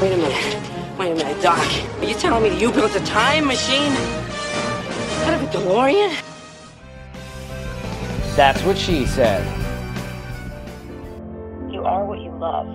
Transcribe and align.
Wait 0.00 0.12
a 0.12 0.16
minute. 0.18 0.98
Wait 0.98 1.12
a 1.12 1.14
minute, 1.14 1.42
Doc. 1.42 1.56
Are 1.56 2.04
you 2.04 2.14
telling 2.14 2.42
me 2.42 2.50
that 2.50 2.60
you 2.60 2.70
built 2.70 2.94
a 2.94 3.00
time 3.06 3.46
machine? 3.46 3.92
Out 5.24 5.32
of 5.32 5.42
a 5.42 5.46
DeLorean? 5.46 6.12
That's 8.36 8.62
what 8.64 8.76
she 8.76 9.06
said. 9.06 9.42
You 11.70 11.82
are 11.84 12.04
what 12.04 12.20
you 12.20 12.30
love. 12.38 12.68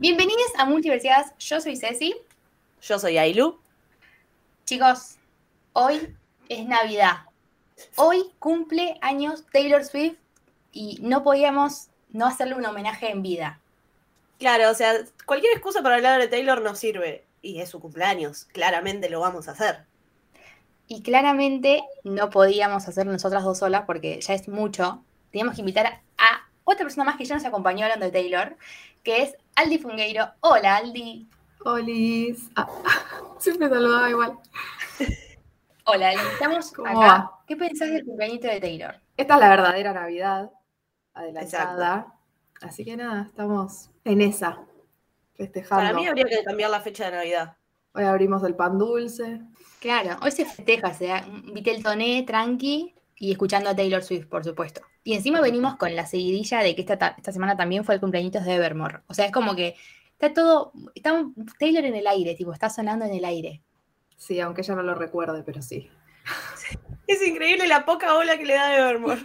Bienvenidos 0.00 0.54
a 0.56 0.64
Multiversiadas, 0.64 1.34
yo 1.38 1.60
soy 1.60 1.76
Ceci. 1.76 2.14
Yo 2.80 2.96
soy 2.96 3.18
Ailu. 3.18 3.58
Chicos, 4.64 5.18
hoy 5.74 6.16
es 6.48 6.66
Navidad. 6.66 7.26
Hoy 7.96 8.32
cumple 8.38 8.96
años 9.02 9.44
Taylor 9.52 9.84
Swift 9.84 10.16
y 10.72 10.98
no 11.02 11.22
podíamos 11.22 11.88
no 12.10 12.24
hacerle 12.24 12.54
un 12.54 12.64
homenaje 12.64 13.10
en 13.10 13.20
vida. 13.20 13.60
Claro, 14.38 14.70
o 14.70 14.74
sea, 14.74 14.94
cualquier 15.26 15.52
excusa 15.52 15.82
para 15.82 15.96
hablar 15.96 16.20
de 16.20 16.28
Taylor 16.28 16.62
nos 16.62 16.78
sirve. 16.78 17.26
Y 17.42 17.60
es 17.60 17.70
su 17.70 17.80
cumpleaños, 17.80 18.44
claramente 18.46 19.10
lo 19.10 19.20
vamos 19.20 19.48
a 19.48 19.52
hacer. 19.52 19.84
Y 20.86 21.02
claramente 21.02 21.82
no 22.04 22.30
podíamos 22.30 22.88
hacer 22.88 23.06
nosotras 23.06 23.44
dos 23.44 23.58
solas 23.58 23.82
porque 23.86 24.20
ya 24.20 24.34
es 24.34 24.48
mucho. 24.48 25.04
Teníamos 25.30 25.54
que 25.54 25.60
invitar 25.60 26.00
a 26.16 26.48
otra 26.64 26.84
persona 26.84 27.04
más 27.04 27.16
que 27.16 27.24
ya 27.24 27.34
nos 27.34 27.44
acompañó 27.44 27.84
hablando 27.84 28.06
de 28.06 28.12
Taylor, 28.12 28.56
que 29.02 29.22
es 29.22 29.36
Aldi 29.56 29.78
Fungueiro. 29.78 30.30
Hola, 30.40 30.76
Aldi. 30.76 31.28
Olis. 31.64 32.48
Ah, 32.56 32.68
siempre 33.38 33.68
saludaba 33.68 34.08
igual. 34.08 34.38
Hola, 35.84 36.10
Aldi. 36.10 36.22
Estamos 36.32 36.72
¿Cómo 36.72 36.88
acá. 36.88 36.98
va? 36.98 37.40
¿Qué 37.46 37.56
pensás 37.56 37.90
del 37.90 38.04
cumpleañito 38.04 38.48
de 38.48 38.60
Taylor? 38.60 39.00
Esta 39.16 39.34
es 39.34 39.40
la 39.40 39.48
verdadera 39.48 39.92
Navidad 39.92 40.50
adelantada. 41.12 42.14
Así 42.60 42.84
que 42.84 42.96
nada, 42.96 43.22
estamos 43.22 43.90
en 44.08 44.20
esa, 44.22 44.64
festejando. 45.34 45.84
Para 45.84 45.94
mí 45.96 46.06
habría 46.06 46.24
que 46.24 46.42
cambiar 46.44 46.70
la 46.70 46.80
fecha 46.80 47.06
de 47.06 47.16
Navidad. 47.16 47.56
Hoy 47.94 48.04
abrimos 48.04 48.42
el 48.44 48.54
pan 48.54 48.78
dulce. 48.78 49.40
Claro, 49.80 50.16
hoy 50.22 50.30
se 50.30 50.44
festeja, 50.44 50.92
se 50.94 51.06
da 51.06 51.24
un 51.26 51.52
Vitel 51.54 51.82
Toné, 51.82 52.22
tranqui, 52.26 52.94
y 53.16 53.32
escuchando 53.32 53.70
a 53.70 53.76
Taylor 53.76 54.02
Swift, 54.02 54.26
por 54.26 54.44
supuesto. 54.44 54.80
Y 55.04 55.14
encima 55.14 55.40
venimos 55.40 55.76
con 55.76 55.94
la 55.96 56.06
seguidilla 56.06 56.60
de 56.60 56.74
que 56.74 56.82
esta, 56.82 56.98
ta- 56.98 57.14
esta 57.16 57.32
semana 57.32 57.56
también 57.56 57.84
fue 57.84 57.94
el 57.94 58.00
cumpleaños 58.00 58.44
de 58.44 58.54
Evermore. 58.54 59.00
O 59.08 59.14
sea, 59.14 59.26
es 59.26 59.32
como 59.32 59.56
que 59.56 59.74
está 60.12 60.32
todo, 60.34 60.72
está 60.94 61.24
Taylor 61.58 61.84
en 61.84 61.94
el 61.94 62.06
aire, 62.06 62.34
tipo, 62.34 62.52
está 62.52 62.68
sonando 62.70 63.04
en 63.06 63.14
el 63.14 63.24
aire. 63.24 63.62
Sí, 64.16 64.38
aunque 64.40 64.60
ella 64.62 64.74
no 64.74 64.82
lo 64.82 64.94
recuerde, 64.94 65.42
pero 65.44 65.62
sí. 65.62 65.90
Es 67.06 67.26
increíble 67.26 67.66
la 67.66 67.86
poca 67.86 68.14
ola 68.16 68.36
que 68.36 68.44
le 68.44 68.54
da 68.54 68.76
Evermore. 68.76 69.22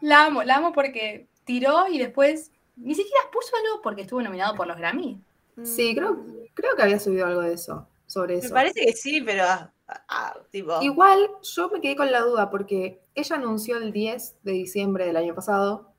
La 0.00 0.24
amo, 0.26 0.42
la 0.42 0.56
amo 0.56 0.72
porque 0.72 1.28
tiró 1.44 1.86
y 1.88 1.98
después 1.98 2.50
ni 2.78 2.94
siquiera 2.94 3.20
puso 3.32 3.50
algo 3.56 3.82
porque 3.82 4.02
estuvo 4.02 4.22
nominado 4.22 4.54
por 4.54 4.66
los 4.66 4.76
Grammy. 4.76 5.20
Sí, 5.64 5.94
creo, 5.94 6.24
creo 6.54 6.76
que 6.76 6.82
había 6.82 6.98
subido 7.00 7.26
algo 7.26 7.40
de 7.42 7.54
eso, 7.54 7.86
sobre 8.06 8.34
Me 8.34 8.40
eso. 8.40 8.54
parece 8.54 8.80
que 8.86 8.92
sí, 8.92 9.20
pero 9.22 9.42
ah, 9.44 9.72
ah, 10.08 10.36
tipo. 10.50 10.80
Igual 10.82 11.28
yo 11.42 11.68
me 11.70 11.80
quedé 11.80 11.96
con 11.96 12.12
la 12.12 12.20
duda 12.20 12.48
porque 12.50 13.00
ella 13.14 13.36
anunció 13.36 13.76
el 13.78 13.92
10 13.92 14.36
de 14.44 14.52
diciembre 14.52 15.06
del 15.06 15.16
año 15.16 15.34
pasado 15.34 15.92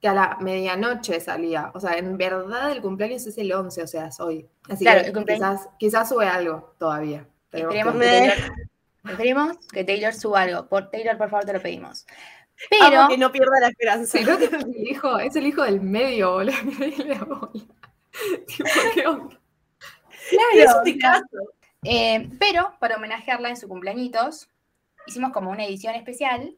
que 0.00 0.08
a 0.08 0.14
la 0.14 0.38
medianoche 0.40 1.20
salía. 1.20 1.70
O 1.74 1.78
sea, 1.80 1.98
en 1.98 2.16
verdad 2.16 2.72
el 2.72 2.80
cumpleaños 2.82 3.26
es 3.26 3.36
el 3.38 3.52
11, 3.52 3.82
o 3.82 3.86
sea, 3.86 4.06
es 4.06 4.18
hoy. 4.18 4.48
Así 4.68 4.84
Claro, 4.84 5.02
que 5.02 5.08
el 5.08 5.12
cumpleaños- 5.14 5.60
quizás, 5.60 5.68
quizás 5.78 6.08
sube 6.08 6.26
algo 6.26 6.74
todavía. 6.78 7.28
Esperemos 7.52 7.92
que- 7.92 7.98
Me- 7.98 8.06
Taylor, 8.06 8.36
esperemos 9.04 9.56
que 9.72 9.84
Taylor 9.84 10.14
suba 10.14 10.40
algo. 10.42 10.66
Por 10.68 10.90
Taylor, 10.90 11.16
por 11.18 11.30
favor, 11.30 11.44
te 11.44 11.52
lo 11.52 11.60
pedimos. 11.62 12.06
Amo 12.80 12.90
Pero 12.90 13.08
que 13.08 13.18
no 13.18 13.32
pierda 13.32 13.60
la 13.60 13.68
esperanza. 13.68 14.18
Que 14.18 14.44
es 14.44 14.52
el 14.52 14.88
hijo, 14.88 15.18
es 15.18 15.36
el 15.36 15.46
hijo 15.46 15.62
del 15.62 15.80
medio, 15.80 16.32
boludo. 16.32 17.52
Tipo, 18.46 18.70
¿qué 18.94 19.06
onda? 19.06 19.40
es 20.54 20.74
un 20.74 20.84
discazo. 20.84 21.26
Eh, 21.82 22.30
pero 22.38 22.74
para 22.78 22.96
homenajearla 22.96 23.48
en 23.48 23.56
su 23.56 23.68
cumpleañitos, 23.68 24.48
hicimos 25.06 25.32
como 25.32 25.50
una 25.50 25.64
edición 25.64 25.94
especial 25.94 26.56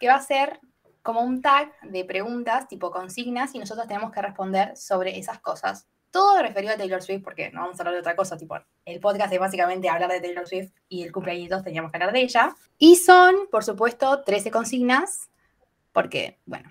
que 0.00 0.08
va 0.08 0.14
a 0.14 0.22
ser 0.22 0.60
como 1.02 1.20
un 1.20 1.42
tag 1.42 1.72
de 1.82 2.04
preguntas, 2.04 2.68
tipo 2.68 2.90
consignas, 2.90 3.54
y 3.54 3.58
nosotros 3.58 3.86
tenemos 3.86 4.12
que 4.12 4.22
responder 4.22 4.76
sobre 4.76 5.18
esas 5.18 5.40
cosas. 5.40 5.86
Todo 6.10 6.42
referido 6.42 6.74
a 6.74 6.76
Taylor 6.76 7.02
Swift, 7.02 7.22
porque 7.24 7.50
no 7.50 7.62
vamos 7.62 7.78
a 7.78 7.82
hablar 7.82 7.94
de 7.94 8.00
otra 8.00 8.16
cosa, 8.16 8.36
tipo, 8.36 8.56
el 8.84 9.00
podcast 9.00 9.32
es 9.32 9.40
básicamente 9.40 9.88
hablar 9.88 10.10
de 10.10 10.20
Taylor 10.20 10.46
Swift 10.46 10.72
y 10.88 11.02
el 11.02 11.12
cumpleañitos 11.12 11.64
teníamos 11.64 11.90
que 11.90 11.96
hablar 11.96 12.12
de 12.12 12.20
ella. 12.22 12.54
Y 12.78 12.96
son, 12.96 13.34
por 13.50 13.64
supuesto, 13.64 14.22
13 14.22 14.50
consignas, 14.50 15.30
porque, 15.92 16.38
bueno, 16.46 16.70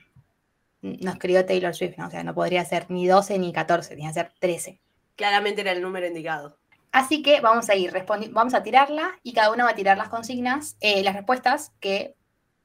nos 0.82 1.18
crió 1.18 1.46
Taylor 1.46 1.76
Swift, 1.76 1.98
¿no? 1.98 2.08
o 2.08 2.10
sea, 2.12 2.24
no 2.24 2.34
podría 2.34 2.66
ser 2.66 2.90
ni 2.90 3.08
12 3.08 3.38
ni 3.40 3.54
14, 3.54 3.90
tenía 3.90 4.10
que 4.10 4.14
ser 4.16 4.32
13. 4.40 4.80
Claramente 5.16 5.62
era 5.62 5.72
el 5.72 5.82
número 5.82 6.08
indicado. 6.08 6.58
Así 6.92 7.22
que 7.22 7.40
vamos 7.40 7.70
a 7.70 7.76
ir 7.76 7.94
vamos 8.32 8.54
a 8.54 8.64
tirarla 8.64 9.18
y 9.24 9.34
cada 9.34 9.52
una 9.52 9.64
va 9.64 9.70
a 9.70 9.76
tirar 9.76 9.98
las 9.98 10.10
consignas, 10.10 10.76
eh, 10.82 11.04
las 11.04 11.16
respuestas 11.16 11.72
que 11.80 12.16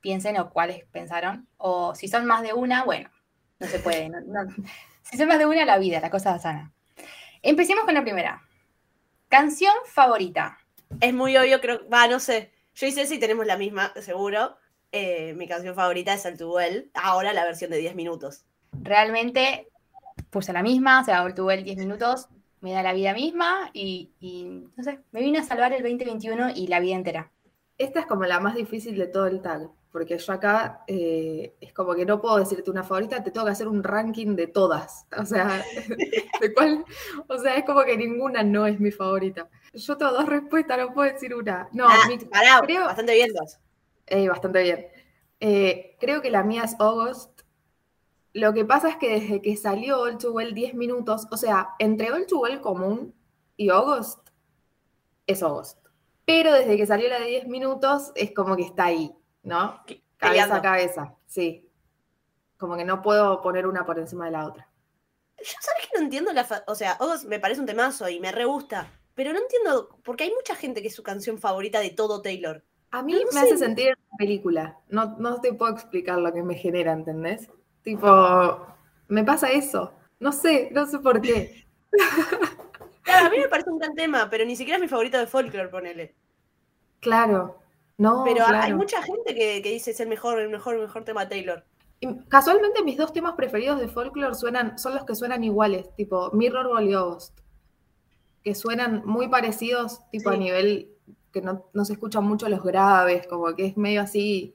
piensen 0.00 0.38
o 0.38 0.50
cuáles 0.50 0.84
pensaron. 0.86 1.46
O 1.58 1.94
si 1.94 2.08
son 2.08 2.26
más 2.26 2.42
de 2.42 2.52
una, 2.52 2.84
bueno, 2.84 3.10
no 3.60 3.66
se 3.68 3.78
puede. 3.78 4.08
no- 4.08 4.20
no- 4.22 4.50
Si 5.02 5.16
son 5.16 5.28
más 5.28 5.38
de 5.38 5.46
una, 5.46 5.64
la 5.64 5.78
vida, 5.78 6.00
la 6.00 6.10
cosa 6.10 6.36
sana. 6.40 6.72
Empecemos 7.42 7.84
con 7.84 7.94
la 7.94 8.02
primera. 8.02 8.42
Canción 9.28 9.72
favorita. 9.86 10.58
Es 11.00 11.12
muy 11.14 11.36
obvio, 11.36 11.60
creo. 11.60 11.88
Va, 11.88 12.08
no 12.08 12.18
sé. 12.18 12.52
Yo 12.74 12.86
y 12.88 12.92
Ceci 12.92 13.18
tenemos 13.18 13.46
la 13.46 13.56
misma, 13.56 13.92
seguro. 14.00 14.56
Eh, 14.98 15.34
mi 15.34 15.46
canción 15.46 15.74
favorita 15.74 16.14
es 16.14 16.24
El 16.24 16.38
Tubuel. 16.38 16.90
Ahora 16.94 17.34
la 17.34 17.44
versión 17.44 17.70
de 17.70 17.76
10 17.76 17.94
minutos. 17.94 18.46
Realmente 18.72 19.68
puse 20.30 20.54
la 20.54 20.62
misma, 20.62 21.02
o 21.02 21.04
sea, 21.04 21.22
el 21.26 21.64
10 21.64 21.76
minutos, 21.76 22.28
me 22.62 22.72
da 22.72 22.82
la 22.82 22.94
vida 22.94 23.12
misma 23.12 23.68
y, 23.74 24.12
y, 24.20 24.44
no 24.74 24.82
sé, 24.82 25.00
me 25.12 25.20
vino 25.20 25.38
a 25.38 25.42
salvar 25.42 25.74
el 25.74 25.82
2021 25.82 26.50
y 26.54 26.68
la 26.68 26.80
vida 26.80 26.94
entera. 26.96 27.30
Esta 27.76 28.00
es 28.00 28.06
como 28.06 28.24
la 28.24 28.40
más 28.40 28.54
difícil 28.54 28.96
de 28.96 29.06
todo 29.06 29.26
el 29.26 29.42
tag, 29.42 29.68
porque 29.92 30.16
yo 30.16 30.32
acá 30.32 30.80
eh, 30.86 31.54
es 31.60 31.74
como 31.74 31.94
que 31.94 32.06
no 32.06 32.18
puedo 32.22 32.38
decirte 32.38 32.70
una 32.70 32.82
favorita, 32.82 33.22
te 33.22 33.30
tengo 33.30 33.44
que 33.44 33.52
hacer 33.52 33.68
un 33.68 33.82
ranking 33.84 34.34
de 34.34 34.46
todas. 34.46 35.04
O 35.18 35.26
sea, 35.26 35.62
de 36.40 36.54
cuál, 36.54 36.86
o 37.28 37.36
sea, 37.38 37.54
es 37.56 37.64
como 37.66 37.82
que 37.84 37.98
ninguna 37.98 38.42
no 38.42 38.66
es 38.66 38.80
mi 38.80 38.90
favorita. 38.90 39.46
Yo 39.74 39.96
tengo 39.98 40.12
dos 40.12 40.26
respuestas, 40.26 40.78
no 40.78 40.94
puedo 40.94 41.12
decir 41.12 41.34
una. 41.34 41.68
No, 41.72 41.86
Ah, 41.86 42.06
mi- 42.08 42.16
pará, 42.16 42.62
creo- 42.64 42.86
bastante 42.86 43.12
bien 43.12 43.30
dos. 43.34 43.58
Eh, 44.06 44.28
bastante 44.28 44.62
bien. 44.62 44.86
Eh, 45.40 45.96
creo 46.00 46.22
que 46.22 46.30
la 46.30 46.42
mía 46.42 46.62
es 46.64 46.76
August. 46.78 47.42
Lo 48.32 48.52
que 48.52 48.64
pasa 48.64 48.88
es 48.90 48.96
que 48.96 49.08
desde 49.20 49.40
que 49.40 49.56
salió 49.56 50.00
All 50.00 50.18
Too 50.18 50.32
Well 50.32 50.54
10 50.54 50.74
minutos, 50.74 51.26
o 51.30 51.36
sea, 51.36 51.70
entre 51.78 52.12
All 52.12 52.26
Too 52.26 52.40
Well 52.40 52.60
común 52.60 53.14
y 53.56 53.70
August, 53.70 54.28
es 55.26 55.42
August. 55.42 55.78
Pero 56.24 56.52
desde 56.52 56.76
que 56.76 56.86
salió 56.86 57.08
la 57.08 57.20
de 57.20 57.26
10 57.26 57.46
minutos, 57.48 58.12
es 58.14 58.32
como 58.32 58.56
que 58.56 58.62
está 58.64 58.86
ahí, 58.86 59.14
¿no? 59.42 59.82
Cabeza 60.18 60.44
a 60.56 60.62
cabeza, 60.62 61.14
sí. 61.26 61.68
Como 62.58 62.76
que 62.76 62.84
no 62.84 63.02
puedo 63.02 63.40
poner 63.42 63.66
una 63.66 63.84
por 63.86 63.98
encima 63.98 64.26
de 64.26 64.32
la 64.32 64.46
otra. 64.46 64.68
Yo, 65.38 65.44
¿sabes 65.60 65.82
que 65.86 65.98
no 65.98 66.04
entiendo 66.04 66.32
la 66.32 66.44
fa- 66.44 66.64
O 66.66 66.74
sea, 66.74 66.92
August 66.92 67.24
me 67.26 67.38
parece 67.38 67.60
un 67.60 67.66
temazo 67.66 68.08
y 68.08 68.18
me 68.20 68.32
re 68.32 68.44
gusta. 68.44 68.90
Pero 69.14 69.32
no 69.32 69.38
entiendo, 69.38 69.98
porque 70.04 70.24
hay 70.24 70.32
mucha 70.32 70.54
gente 70.56 70.82
que 70.82 70.88
es 70.88 70.94
su 70.94 71.02
canción 71.02 71.38
favorita 71.38 71.80
de 71.80 71.90
todo 71.90 72.22
Taylor. 72.22 72.64
A 72.90 73.02
mí 73.02 73.12
No, 73.14 73.18
me 73.26 73.32
sé. 73.32 73.38
hace 73.40 73.58
sentir 73.58 73.88
en 73.88 73.94
una 74.10 74.16
película. 74.18 74.78
No, 74.88 75.16
no 75.18 75.40
te 75.40 75.52
puedo 75.52 75.72
explicar 75.72 76.18
lo 76.18 76.32
que 76.32 76.42
me 76.42 76.54
genera, 76.54 76.92
¿entendés? 76.92 77.48
Tipo, 77.82 78.66
me 79.08 79.24
pasa 79.24 79.50
eso. 79.50 79.92
No 80.18 80.32
sé, 80.32 80.70
no 80.72 80.86
sé 80.86 80.98
por 80.98 81.20
qué. 81.20 81.66
Claro, 83.02 83.26
a 83.28 83.30
mí 83.30 83.38
me 83.38 83.48
parece 83.48 83.70
un 83.70 83.78
gran 83.78 83.94
tema, 83.94 84.28
pero 84.28 84.44
ni 84.44 84.56
siquiera 84.56 84.78
es 84.78 84.82
mi 84.82 84.88
favorito 84.88 85.16
de 85.16 85.28
folklore, 85.28 85.68
ponele. 85.68 86.16
Claro. 86.98 87.60
No, 87.98 88.24
pero 88.24 88.44
hay 88.44 88.74
mucha 88.74 89.00
gente 89.00 89.32
que, 89.32 89.62
que 89.62 89.70
dice 89.70 89.92
es 89.92 90.00
el 90.00 90.08
mejor, 90.08 90.40
el 90.40 90.48
mejor, 90.48 90.74
el 90.74 90.82
mejor 90.82 91.04
tema 91.04 91.24
de 91.24 91.30
Taylor. 91.30 91.64
Casualmente 92.28 92.82
mis 92.82 92.96
dos 92.96 93.12
temas 93.12 93.34
preferidos 93.36 93.78
de 93.78 93.86
folklore 93.86 94.34
suenan, 94.34 94.76
son 94.76 94.96
los 94.96 95.04
que 95.04 95.14
suenan 95.14 95.44
iguales, 95.44 95.94
tipo 95.94 96.32
Mirror 96.32 96.66
August. 96.66 97.38
Que 98.42 98.56
suenan 98.56 99.02
muy 99.06 99.28
parecidos, 99.28 100.00
tipo 100.10 100.30
a 100.30 100.36
nivel 100.36 100.90
que 101.40 101.46
no, 101.46 101.66
no 101.74 101.84
se 101.84 101.92
escuchan 101.94 102.24
mucho 102.24 102.48
los 102.48 102.62
graves, 102.62 103.26
como 103.26 103.54
que 103.54 103.66
es 103.66 103.76
medio 103.76 104.00
así, 104.00 104.54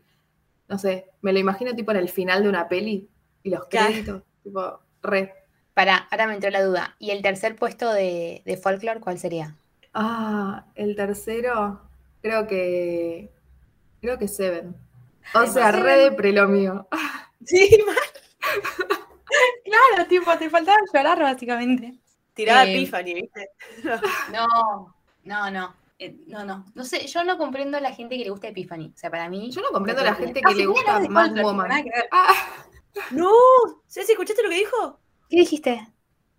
no 0.68 0.78
sé, 0.78 1.08
me 1.22 1.34
lo 1.34 1.40
imagino 1.40 1.76
tipo 1.76 1.92
en 1.92 1.98
el 1.98 2.10
final 2.10 2.44
de 2.44 2.50
una 2.50 2.68
peli, 2.68 3.08
y 3.44 3.50
los 3.50 3.66
Claro. 3.68 3.88
créditos, 3.90 4.24
tipo, 4.44 4.80
re. 5.04 5.34
Para, 5.74 5.98
ahora 5.98 6.28
me 6.28 6.34
entró 6.36 6.50
la 6.50 6.64
duda. 6.64 6.96
¿Y 7.00 7.12
el 7.12 7.22
tercer 7.22 7.56
puesto 7.56 7.92
de, 7.94 8.42
de 8.46 8.58
folklore 8.58 9.00
cuál 9.00 9.20
sería? 9.20 9.56
Ah, 9.94 10.66
el 10.76 10.96
tercero, 10.96 11.82
creo 12.22 12.48
que, 12.48 13.32
creo 14.02 14.18
que 14.18 14.28
Seven. 14.28 14.76
O 15.34 15.46
sea, 15.48 15.72
Seven. 15.72 15.84
re 15.84 15.98
de 15.98 16.12
pre 16.12 16.32
lo 16.34 16.48
mío. 16.48 16.88
Sí, 17.46 17.84
Claro, 19.64 20.08
tipo, 20.08 20.38
te 20.38 20.50
faltaba 20.50 20.78
llorar 20.94 21.20
básicamente. 21.20 21.94
tiraba 22.34 22.64
Eh, 22.66 22.74
¿viste? 23.16 23.50
No, 24.32 24.96
no, 25.24 25.52
no. 25.52 25.81
Eh, 26.06 26.16
no, 26.28 26.44
no. 26.46 26.66
No 26.76 26.84
sé, 26.84 27.08
yo 27.08 27.24
no 27.24 27.38
comprendo 27.38 27.78
a 27.78 27.82
la 27.82 27.94
gente 27.94 28.18
que 28.18 28.24
le 28.24 28.30
gusta 28.30 28.48
Epiphany. 28.50 28.92
O 28.96 28.98
sea, 28.98 29.10
para 29.12 29.30
mí. 29.30 29.52
Yo 29.52 29.62
no 29.62 29.70
comprendo 29.70 30.02
a 30.02 30.06
la 30.06 30.16
gente 30.16 30.42
que 30.42 30.56
le 30.56 30.66
gusta 30.66 31.00
no, 31.00 31.10
Mad 31.10 31.42
Woman. 31.42 31.72
Ah, 32.12 32.34
No, 33.12 33.32
Ceci, 33.88 34.12
¿escuchaste 34.12 34.44
lo 34.44 34.50
que 34.50 34.56
dijo? 34.56 35.00
¿Qué 35.30 35.38
dijiste? 35.38 35.88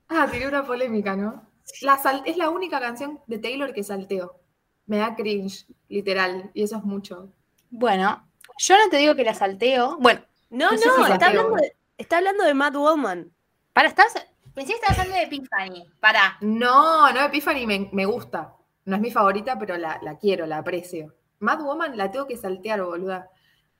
ah, 0.08 0.28
tiré 0.30 0.46
una 0.46 0.66
polémica, 0.66 1.16
¿no? 1.16 1.46
La 1.80 1.96
sal- 1.96 2.22
es 2.26 2.36
la 2.36 2.50
única 2.50 2.78
canción 2.80 3.20
de 3.26 3.38
Taylor 3.38 3.72
que 3.72 3.82
salteo. 3.82 4.38
Me 4.86 4.98
da 4.98 5.14
cringe, 5.16 5.66
literal, 5.88 6.50
y 6.52 6.62
eso 6.64 6.76
es 6.76 6.82
mucho. 6.84 7.32
Bueno, 7.70 8.28
yo 8.58 8.76
no 8.76 8.90
te 8.90 8.98
digo 8.98 9.14
que 9.14 9.24
la 9.24 9.32
salteo. 9.32 9.96
Bueno, 9.98 10.20
No, 10.50 10.66
No 10.66 10.72
no, 10.72 10.76
sé 10.78 10.90
si 11.06 11.12
está, 11.12 11.26
hablando 11.28 11.56
de, 11.56 11.76
está 11.96 12.18
hablando 12.18 12.44
de 12.44 12.52
Mad 12.54 12.74
Woman. 12.74 13.32
para, 13.72 13.88
estás. 13.88 14.12
Pensé 14.54 14.72
que 14.72 14.78
estabas 14.80 14.98
hablando 14.98 15.16
de 15.16 15.22
Epiphany. 15.22 15.90
Para. 16.00 16.36
No, 16.42 17.10
no, 17.12 17.20
Epiphany 17.24 17.66
me, 17.66 17.88
me 17.92 18.04
gusta. 18.04 18.52
No 18.84 18.96
es 18.96 19.02
mi 19.02 19.10
favorita, 19.10 19.58
pero 19.58 19.76
la, 19.76 19.98
la 20.02 20.16
quiero, 20.18 20.46
la 20.46 20.58
aprecio. 20.58 21.14
Mad 21.38 21.60
Woman 21.60 21.96
la 21.96 22.10
tengo 22.10 22.26
que 22.26 22.36
saltear, 22.36 22.82
boluda. 22.82 23.28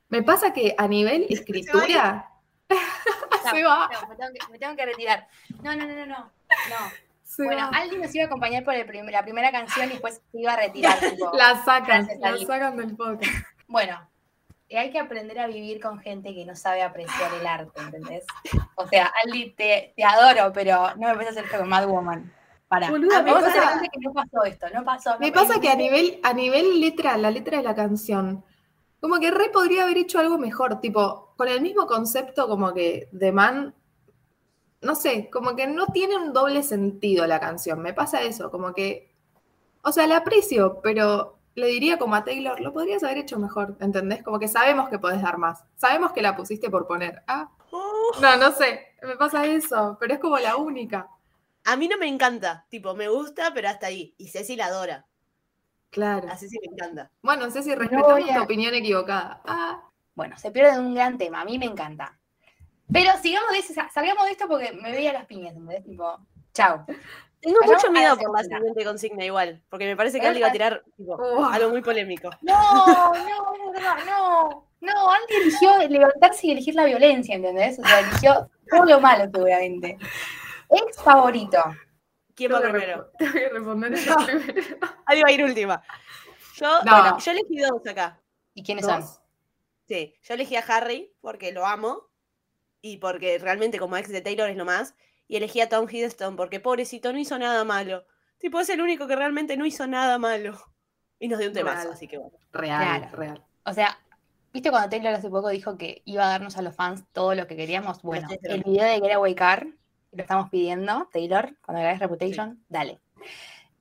Me 0.08 0.22
pasa 0.22 0.52
que 0.52 0.74
a 0.76 0.86
nivel 0.86 1.26
escritura. 1.28 2.28
Se 3.50 3.62
va. 3.64 3.88
No, 3.92 4.08
me, 4.08 4.16
tengo 4.16 4.32
que, 4.32 4.52
me 4.52 4.58
tengo 4.58 4.76
que 4.76 4.86
retirar. 4.86 5.26
No, 5.62 5.74
no, 5.74 5.86
no, 5.86 5.94
no, 5.94 6.06
no. 6.06 6.30
Se 7.24 7.44
Bueno, 7.44 7.70
va. 7.72 7.78
Aldi 7.78 7.96
nos 7.96 8.14
iba 8.14 8.24
a 8.24 8.26
acompañar 8.26 8.64
por 8.64 8.74
el 8.74 8.86
prim- 8.86 9.06
la 9.06 9.22
primera 9.22 9.50
canción 9.50 9.86
y 9.86 9.92
después 9.92 10.20
se 10.30 10.40
iba 10.40 10.52
a 10.52 10.56
retirar. 10.56 10.98
tipo. 11.00 11.30
La 11.34 11.62
sacan, 11.64 12.08
la 12.20 12.36
sacan 12.38 12.76
del 12.76 12.96
podcast. 12.96 13.32
Bueno, 13.66 13.98
eh, 14.68 14.78
hay 14.78 14.90
que 14.90 14.98
aprender 14.98 15.38
a 15.38 15.46
vivir 15.46 15.80
con 15.80 15.98
gente 15.98 16.34
que 16.34 16.44
no 16.44 16.54
sabe 16.54 16.82
apreciar 16.82 17.32
el 17.34 17.46
arte, 17.46 17.80
¿entendés? 17.80 18.24
O 18.76 18.86
sea, 18.86 19.10
Aldi, 19.24 19.50
te, 19.50 19.92
te 19.96 20.04
adoro, 20.04 20.52
pero 20.52 20.94
no 20.96 21.14
me 21.14 21.24
a 21.24 21.28
hacer 21.30 21.48
con 21.48 21.68
Mad 21.68 21.86
Woman. 21.86 22.32
Para. 22.72 22.88
Boluda, 22.90 23.22
me 23.22 23.30
Vamos 23.32 23.44
a 23.46 23.50
hacer 23.50 23.62
pasa- 23.62 23.72
gente 23.74 23.88
que 23.92 24.00
no 24.00 24.12
pasó 24.14 24.44
esto, 24.44 24.66
no 24.72 24.82
pasó. 24.82 25.18
Me 25.20 25.28
no- 25.28 25.34
pasa 25.34 25.60
que 25.60 25.68
a 25.68 25.76
nivel, 25.76 26.18
a 26.22 26.32
nivel 26.32 26.80
letra, 26.80 27.18
la 27.18 27.30
letra 27.30 27.58
de 27.58 27.62
la 27.64 27.74
canción, 27.74 28.42
como 28.98 29.20
que 29.20 29.30
re 29.30 29.50
podría 29.50 29.82
haber 29.82 29.98
hecho 29.98 30.18
algo 30.18 30.38
mejor, 30.38 30.80
tipo, 30.80 31.34
con 31.36 31.48
el 31.48 31.60
mismo 31.60 31.86
concepto 31.86 32.48
como 32.48 32.72
que 32.72 33.10
The 33.18 33.30
Man, 33.30 33.74
no 34.80 34.94
sé, 34.94 35.28
como 35.30 35.54
que 35.54 35.66
no 35.66 35.88
tiene 35.88 36.16
un 36.16 36.32
doble 36.32 36.62
sentido 36.62 37.26
la 37.26 37.38
canción, 37.40 37.82
me 37.82 37.92
pasa 37.92 38.22
eso, 38.22 38.50
como 38.50 38.72
que, 38.72 39.12
o 39.82 39.92
sea, 39.92 40.06
la 40.06 40.16
aprecio, 40.18 40.80
pero 40.82 41.38
le 41.54 41.66
diría 41.66 41.98
como 41.98 42.14
a 42.14 42.24
Taylor, 42.24 42.58
lo 42.58 42.72
podrías 42.72 43.02
haber 43.04 43.18
hecho 43.18 43.38
mejor, 43.38 43.76
¿entendés? 43.80 44.22
Como 44.22 44.38
que 44.38 44.48
sabemos 44.48 44.88
que 44.88 44.98
podés 44.98 45.20
dar 45.20 45.36
más, 45.36 45.62
sabemos 45.76 46.12
que 46.12 46.22
la 46.22 46.34
pusiste 46.36 46.70
por 46.70 46.86
poner, 46.86 47.22
ah, 47.26 47.50
Oh, 47.70 48.12
no, 48.22 48.36
no 48.36 48.50
sé, 48.52 48.80
me 49.02 49.16
pasa 49.16 49.44
eso, 49.46 49.96
pero 50.00 50.14
es 50.14 50.20
como 50.20 50.38
la 50.38 50.56
única, 50.56 51.08
a 51.64 51.76
mí 51.76 51.88
no 51.88 51.96
me 51.98 52.06
encanta. 52.08 52.66
Tipo, 52.68 52.94
me 52.94 53.08
gusta, 53.08 53.52
pero 53.54 53.68
hasta 53.68 53.86
ahí. 53.86 54.14
Y 54.18 54.28
Ceci 54.28 54.56
la 54.56 54.66
adora. 54.66 55.06
claro. 55.90 56.28
A 56.30 56.36
Ceci 56.36 56.58
le 56.58 56.72
encanta. 56.72 57.10
Bueno, 57.22 57.50
sé 57.50 57.62
si 57.62 57.70
No 57.70 57.76
respetamos 57.76 58.12
voy 58.12 58.30
a- 58.30 58.34
tu 58.36 58.42
opinión 58.42 58.74
equivocada. 58.74 59.40
Ah, 59.44 59.82
Bueno, 60.14 60.36
se 60.38 60.50
pierde 60.50 60.78
un 60.78 60.94
gran 60.94 61.16
tema, 61.16 61.40
a 61.40 61.44
mí 61.44 61.58
me 61.58 61.64
encanta. 61.66 62.18
Pero 62.92 63.10
sigamos 63.22 63.50
de 63.52 63.58
ese, 63.58 63.72
salgamos 63.72 64.26
de 64.26 64.32
esto 64.32 64.46
porque 64.46 64.72
me 64.72 64.92
veía 64.92 65.12
las 65.14 65.24
piñas, 65.24 65.52
¿entendés? 65.54 65.82
Tipo, 65.84 66.18
chao. 66.52 66.84
Tengo 67.40 67.58
mucho 67.64 67.90
miedo 67.90 68.16
por 68.18 68.36
la 68.36 68.44
siguiente 68.44 68.84
consigna 68.84 69.24
igual. 69.24 69.62
Porque 69.70 69.86
me 69.86 69.96
parece 69.96 70.20
que 70.20 70.26
alguien 70.26 70.44
va 70.44 70.48
a 70.50 70.52
tirar 70.52 70.84
tipo, 70.96 71.14
Oh. 71.14 71.44
algo 71.46 71.70
muy 71.70 71.80
polémico. 71.82 72.28
No, 72.42 72.86
no, 72.86 73.12
no, 73.14 73.72
no, 73.72 74.04
no. 74.04 74.68
No, 74.82 75.10
Andy 75.10 75.34
eligió 75.42 75.78
levantarse 75.88 76.46
y 76.46 76.50
elegir 76.52 76.74
la 76.74 76.84
violencia, 76.84 77.34
¿entendés? 77.36 77.78
O 77.78 77.82
sea, 77.84 78.00
eligió 78.00 78.50
todo 78.70 78.84
lo 78.84 79.00
malo, 79.00 79.24
seguramente. 79.32 79.96
Ex 80.72 81.02
favorito. 81.02 81.58
¿Quién 82.34 82.52
va 82.52 82.60
Tengo 82.60 82.72
primero? 82.72 83.12
rep- 83.12 83.12
Tengo 83.18 83.32
que 83.32 83.48
responder 83.50 83.92
eso 83.94 84.16
primero. 84.24 84.76
Ahí 85.06 85.20
va 85.22 85.28
a 85.28 85.32
ir 85.32 85.44
última. 85.44 85.82
Yo, 86.56 86.66
No. 86.84 86.92
bueno, 87.00 87.18
yo 87.18 87.30
elegí 87.32 87.58
dos 87.58 87.86
acá. 87.86 88.20
¿Y 88.54 88.62
quiénes 88.62 88.84
son? 88.86 89.02
Sí, 89.88 90.14
yo 90.22 90.34
elegí 90.34 90.56
a 90.56 90.60
Harry 90.60 91.12
porque 91.20 91.52
lo 91.52 91.66
amo 91.66 92.08
y 92.80 92.96
porque 92.98 93.38
realmente 93.38 93.78
como 93.78 93.96
ex 93.96 94.08
de 94.08 94.20
Taylor 94.20 94.48
es 94.48 94.56
lo 94.56 94.64
más. 94.64 94.94
Y 95.28 95.36
elegí 95.36 95.60
a 95.60 95.68
Tom 95.68 95.86
Hiddleston 95.88 96.36
porque 96.36 96.60
pobrecito 96.60 97.12
no 97.12 97.18
hizo 97.18 97.38
nada 97.38 97.64
malo. 97.64 98.04
Tipo, 98.38 98.60
es 98.60 98.68
el 98.70 98.80
único 98.80 99.06
que 99.06 99.16
realmente 99.16 99.56
no 99.56 99.64
hizo 99.66 99.86
nada 99.86 100.18
malo. 100.18 100.58
Y 101.18 101.28
nos 101.28 101.38
dio 101.38 101.48
un 101.48 101.54
temazo, 101.54 101.82
Real. 101.82 101.92
así 101.92 102.08
que 102.08 102.18
bueno. 102.18 102.36
Real, 102.52 102.98
Claro. 103.00 103.16
real. 103.16 103.44
O 103.64 103.72
sea, 103.72 103.98
¿viste 104.52 104.70
cuando 104.70 104.88
Taylor 104.90 105.14
hace 105.14 105.30
poco 105.30 105.48
dijo 105.48 105.78
que 105.78 106.02
iba 106.04 106.24
a 106.24 106.28
darnos 106.30 106.56
a 106.56 106.62
los 106.62 106.74
fans 106.74 107.04
todo 107.12 107.34
lo 107.34 107.46
que 107.46 107.56
queríamos? 107.56 108.02
Bueno, 108.02 108.28
el 108.42 108.62
video 108.64 108.84
de 108.84 109.00
Getaway 109.00 109.34
Car, 109.34 109.66
lo 110.12 110.22
estamos 110.22 110.50
pidiendo, 110.50 111.08
Taylor, 111.12 111.54
cuando 111.64 111.82
grabes 111.82 112.00
Reputation, 112.00 112.62
dale. 112.68 113.00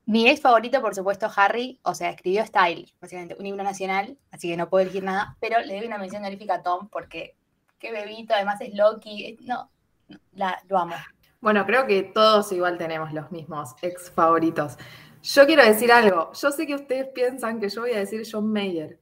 Mi 0.06 0.28
ex 0.28 0.42
favorito, 0.42 0.82
por 0.82 0.96
supuesto, 0.96 1.30
Harry, 1.36 1.80
o 1.84 1.94
sea, 1.94 2.10
escribió 2.10 2.46
Style, 2.46 2.92
básicamente 3.00 3.36
un 3.38 3.46
himno 3.46 3.64
nacional, 3.64 4.18
así 4.32 4.50
que 4.50 4.58
no 4.58 4.70
puedo 4.70 4.84
elegir 4.84 5.04
nada, 5.04 5.38
pero 5.40 5.60
le 5.60 5.78
doy 5.78 5.86
una 5.86 5.98
mención 5.98 6.24
honorífica 6.24 6.56
a 6.56 6.64
Tom 6.64 6.90
porque 6.90 7.36
qué 7.80 7.92
bebito, 7.92 8.34
además 8.34 8.60
es 8.62 8.74
Loki, 8.74 9.38
no, 9.42 9.70
no, 10.08 10.20
la, 10.34 10.62
lo 10.68 10.80
amo. 10.80 10.96
Bueno, 11.40 11.66
creo 11.66 11.88
que 11.88 12.04
todos 12.04 12.52
igual 12.52 12.78
tenemos 12.78 13.14
los 13.14 13.32
mismos 13.32 13.76
ex 13.82 14.12
favoritos. 14.12 14.78
Yo 15.24 15.46
quiero 15.46 15.64
decir 15.64 15.92
algo. 15.92 16.32
Yo 16.34 16.52
sé 16.52 16.66
que 16.66 16.76
ustedes 16.76 17.08
piensan 17.10 17.60
que 17.60 17.70
yo 17.70 17.82
voy 17.82 17.94
a 17.94 18.00
decir 18.00 18.24
John 18.30 18.52
Mayer, 18.52 19.00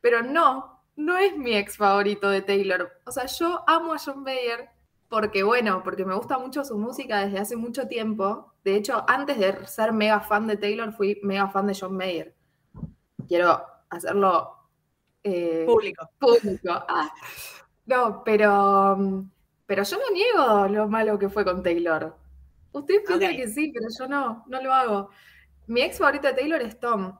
pero 0.00 0.22
no, 0.22 0.82
no 0.96 1.16
es 1.16 1.36
mi 1.36 1.54
ex 1.54 1.76
favorito 1.76 2.28
de 2.30 2.42
Taylor. 2.42 2.90
O 3.04 3.12
sea, 3.12 3.26
yo 3.26 3.64
amo 3.66 3.94
a 3.94 3.98
John 3.98 4.22
Mayer 4.22 4.70
porque, 5.08 5.42
bueno, 5.42 5.82
porque 5.82 6.04
me 6.04 6.14
gusta 6.14 6.38
mucho 6.38 6.64
su 6.64 6.76
música 6.78 7.24
desde 7.24 7.38
hace 7.38 7.56
mucho 7.56 7.88
tiempo. 7.88 8.52
De 8.64 8.76
hecho, 8.76 9.04
antes 9.08 9.38
de 9.38 9.66
ser 9.66 9.92
mega 9.92 10.20
fan 10.20 10.46
de 10.46 10.56
Taylor, 10.56 10.92
fui 10.92 11.18
mega 11.22 11.48
fan 11.48 11.66
de 11.66 11.76
John 11.78 11.96
Mayer. 11.96 12.34
Quiero 13.26 13.62
hacerlo 13.90 14.54
eh, 15.22 15.64
Público. 15.66 16.08
público. 16.18 16.84
Ah, 16.88 17.10
no, 17.86 18.22
pero, 18.24 19.24
pero 19.66 19.82
yo 19.82 19.96
no 19.98 20.10
niego 20.12 20.68
lo 20.68 20.88
malo 20.88 21.18
que 21.18 21.28
fue 21.28 21.44
con 21.44 21.62
Taylor. 21.62 22.14
Ustedes 22.72 23.02
piensan 23.06 23.30
Ok. 23.30 23.36
que 23.36 23.48
sí, 23.48 23.72
pero 23.72 23.86
yo 23.98 24.06
no, 24.08 24.44
no 24.46 24.62
lo 24.62 24.72
hago. 24.72 25.10
Mi 25.66 25.82
ex 25.82 25.98
favorito 25.98 26.28
de 26.28 26.34
Taylor 26.34 26.60
es 26.62 26.78
Tom 26.78 27.18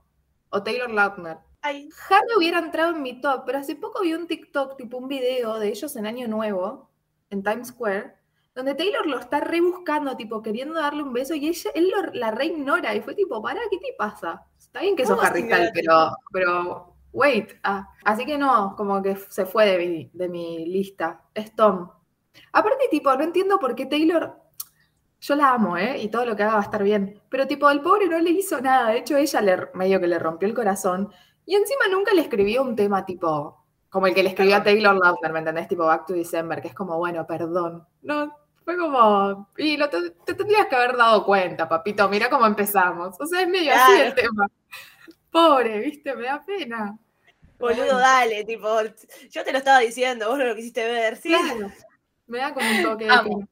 o 0.51 0.63
Taylor 0.63 0.91
Lautner. 0.91 1.39
Ay, 1.63 1.89
Harry 2.09 2.29
hubiera 2.37 2.59
entrado 2.59 2.95
en 2.95 3.03
mi 3.03 3.21
top, 3.21 3.43
pero 3.45 3.59
hace 3.59 3.75
poco 3.77 4.03
vi 4.03 4.15
un 4.15 4.27
TikTok, 4.29 4.77
tipo 4.77 4.97
un 4.97 5.09
video 5.09 5.59
de 5.59 5.69
ellos 5.69 5.97
en 5.97 6.07
Año 6.07 6.29
Nuevo, 6.29 6.88
en 7.31 7.43
Times 7.43 7.69
Square, 7.69 8.15
donde 8.55 8.75
Taylor 8.75 9.07
lo 9.07 9.19
está 9.19 9.41
rebuscando, 9.41 10.17
tipo 10.17 10.43
queriendo 10.43 10.75
darle 10.75 11.03
un 11.03 11.13
beso 11.13 11.35
y 11.35 11.49
ella, 11.49 11.71
él 11.75 11.91
lo- 11.91 12.13
la 12.15 12.31
reignora 12.31 12.95
y 12.95 13.01
fue 13.03 13.15
tipo, 13.15 13.41
para, 13.43 13.61
¿qué 13.71 13.79
te 13.79 13.95
pasa? 13.97 14.45
Está 14.59 14.81
bien 14.81 14.97
que 14.97 15.07
sos 15.07 15.17
¿Cómo 15.17 15.27
Harry 15.27 15.43
Styles, 15.43 15.71
pero, 15.75 16.11
pero, 16.33 16.95
wait. 17.13 17.53
Ah, 17.63 17.89
así 18.05 18.25
que 18.27 18.37
no, 18.39 18.75
como 18.77 19.03
que 19.03 19.17
se 19.17 19.47
fue 19.47 19.67
de 19.67 19.79
mi, 19.79 20.11
de 20.13 20.29
mi 20.29 20.67
lista. 20.67 21.23
Es 21.35 21.55
Tom. 21.55 21.89
Aparte, 22.53 22.85
tipo, 22.91 23.15
no 23.15 23.23
entiendo 23.25 23.59
por 23.59 23.75
qué 23.75 23.87
Taylor, 23.87 24.41
yo 25.21 25.35
la 25.35 25.51
amo, 25.53 25.77
¿eh? 25.77 25.99
Y 26.03 26.09
todo 26.09 26.25
lo 26.27 26.37
que 26.37 26.43
haga 26.45 26.55
va 26.55 26.61
a 26.61 26.63
estar 26.65 26.83
bien. 26.83 27.21
Pero 27.29 27.47
tipo, 27.47 27.69
el 27.71 27.81
pobre 27.81 28.09
no 28.09 28.19
le 28.19 28.31
hizo 28.31 28.61
nada. 28.61 28.91
De 28.91 28.99
hecho, 28.99 29.17
ella 29.17 29.41
le, 29.41 29.69
medio 29.75 30.01
que 30.01 30.07
le 30.07 30.19
rompió 30.19 30.49
el 30.49 30.55
corazón. 30.55 31.13
Y 31.45 31.55
encima 31.57 31.87
nunca 31.91 32.15
le 32.15 32.21
escribió 32.23 32.63
un 32.63 32.77
tema 32.77 33.05
tipo, 33.05 33.65
como 33.89 34.07
el 34.07 34.15
que 34.15 34.23
le 34.23 34.31
escribió 34.31 34.57
a 34.57 34.63
Taylor 34.63 34.97
Lautner, 34.97 35.33
¿me 35.33 35.39
entendés? 35.39 35.69
Tipo 35.69 35.87
Back 35.87 36.07
to 36.07 36.13
December, 36.13 36.61
que 36.61 36.69
es 36.69 36.75
como, 36.75 36.99
bueno, 36.99 37.27
perdón. 37.27 37.87
No, 38.03 38.37
fue 38.65 38.77
como, 38.77 39.49
y 39.57 39.77
lo 39.77 39.89
te, 39.89 40.11
te 40.11 40.35
tendrías 40.35 40.67
que 40.67 40.77
haber 40.77 40.97
dado 40.97 41.25
cuenta, 41.25 41.69
papito, 41.69 42.09
mira 42.09 42.29
cómo 42.29 42.47
empezamos. 42.47 43.17
O 43.19 43.27
sea, 43.27 43.43
es 43.43 43.49
medio 43.49 43.73
así 43.75 44.01
el 44.01 44.15
tema. 44.15 44.47
Pobre, 45.31 45.79
viste, 45.79 46.15
me 46.15 46.27
da 46.27 46.45
pena. 46.45 46.99
boludo, 47.59 47.99
dale, 47.99 48.45
tipo, 48.45 48.69
yo 49.31 49.45
te 49.45 49.53
lo 49.53 49.59
estaba 49.59 49.79
diciendo, 49.79 50.29
vos 50.29 50.39
no 50.39 50.45
lo 50.45 50.55
quisiste 50.55 50.85
ver, 50.85 51.17
sí. 51.17 51.29
Claro. 51.31 51.73
Me 52.27 52.39
da 52.39 52.53
como 52.53 52.71
un 52.71 52.83
toque 52.83 53.07
de. 53.07 53.47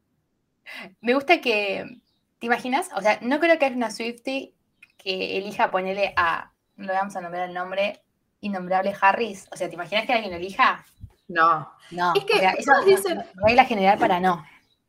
Me 1.01 1.15
gusta 1.15 1.41
que, 1.41 1.99
¿te 2.39 2.47
imaginas? 2.47 2.91
O 2.95 3.01
sea, 3.01 3.19
no 3.23 3.41
creo 3.41 3.59
que 3.59 3.65
haya 3.65 3.77
una 3.77 3.91
Swiftie 3.91 4.55
que 4.99 5.39
elija 5.39 5.71
ponerle 5.71 6.13
a, 6.17 6.53
no 6.77 6.87
le 6.89 6.93
vamos 6.93 7.17
a 7.17 7.21
nombrar 7.21 7.49
el 7.49 7.55
nombre, 7.55 8.03
innombrable 8.41 8.95
Harris. 9.01 9.49
O 9.53 9.57
sea, 9.57 9.69
¿te 9.69 9.75
imaginas 9.75 10.07
que 10.07 10.13
alguien 10.13 10.33
lo 10.33 10.39
elija? 10.39 10.85
No. 11.29 11.71
No. 11.91 12.13
Es 12.15 12.25
que 12.25 12.35
o 12.35 12.39
sea, 12.39 12.51
eso 12.53 12.73
todos 12.73 12.85
dicen- 12.87 13.25
regla 13.47 13.65
general 13.65 13.99
para 13.99 14.21
no. 14.21 14.45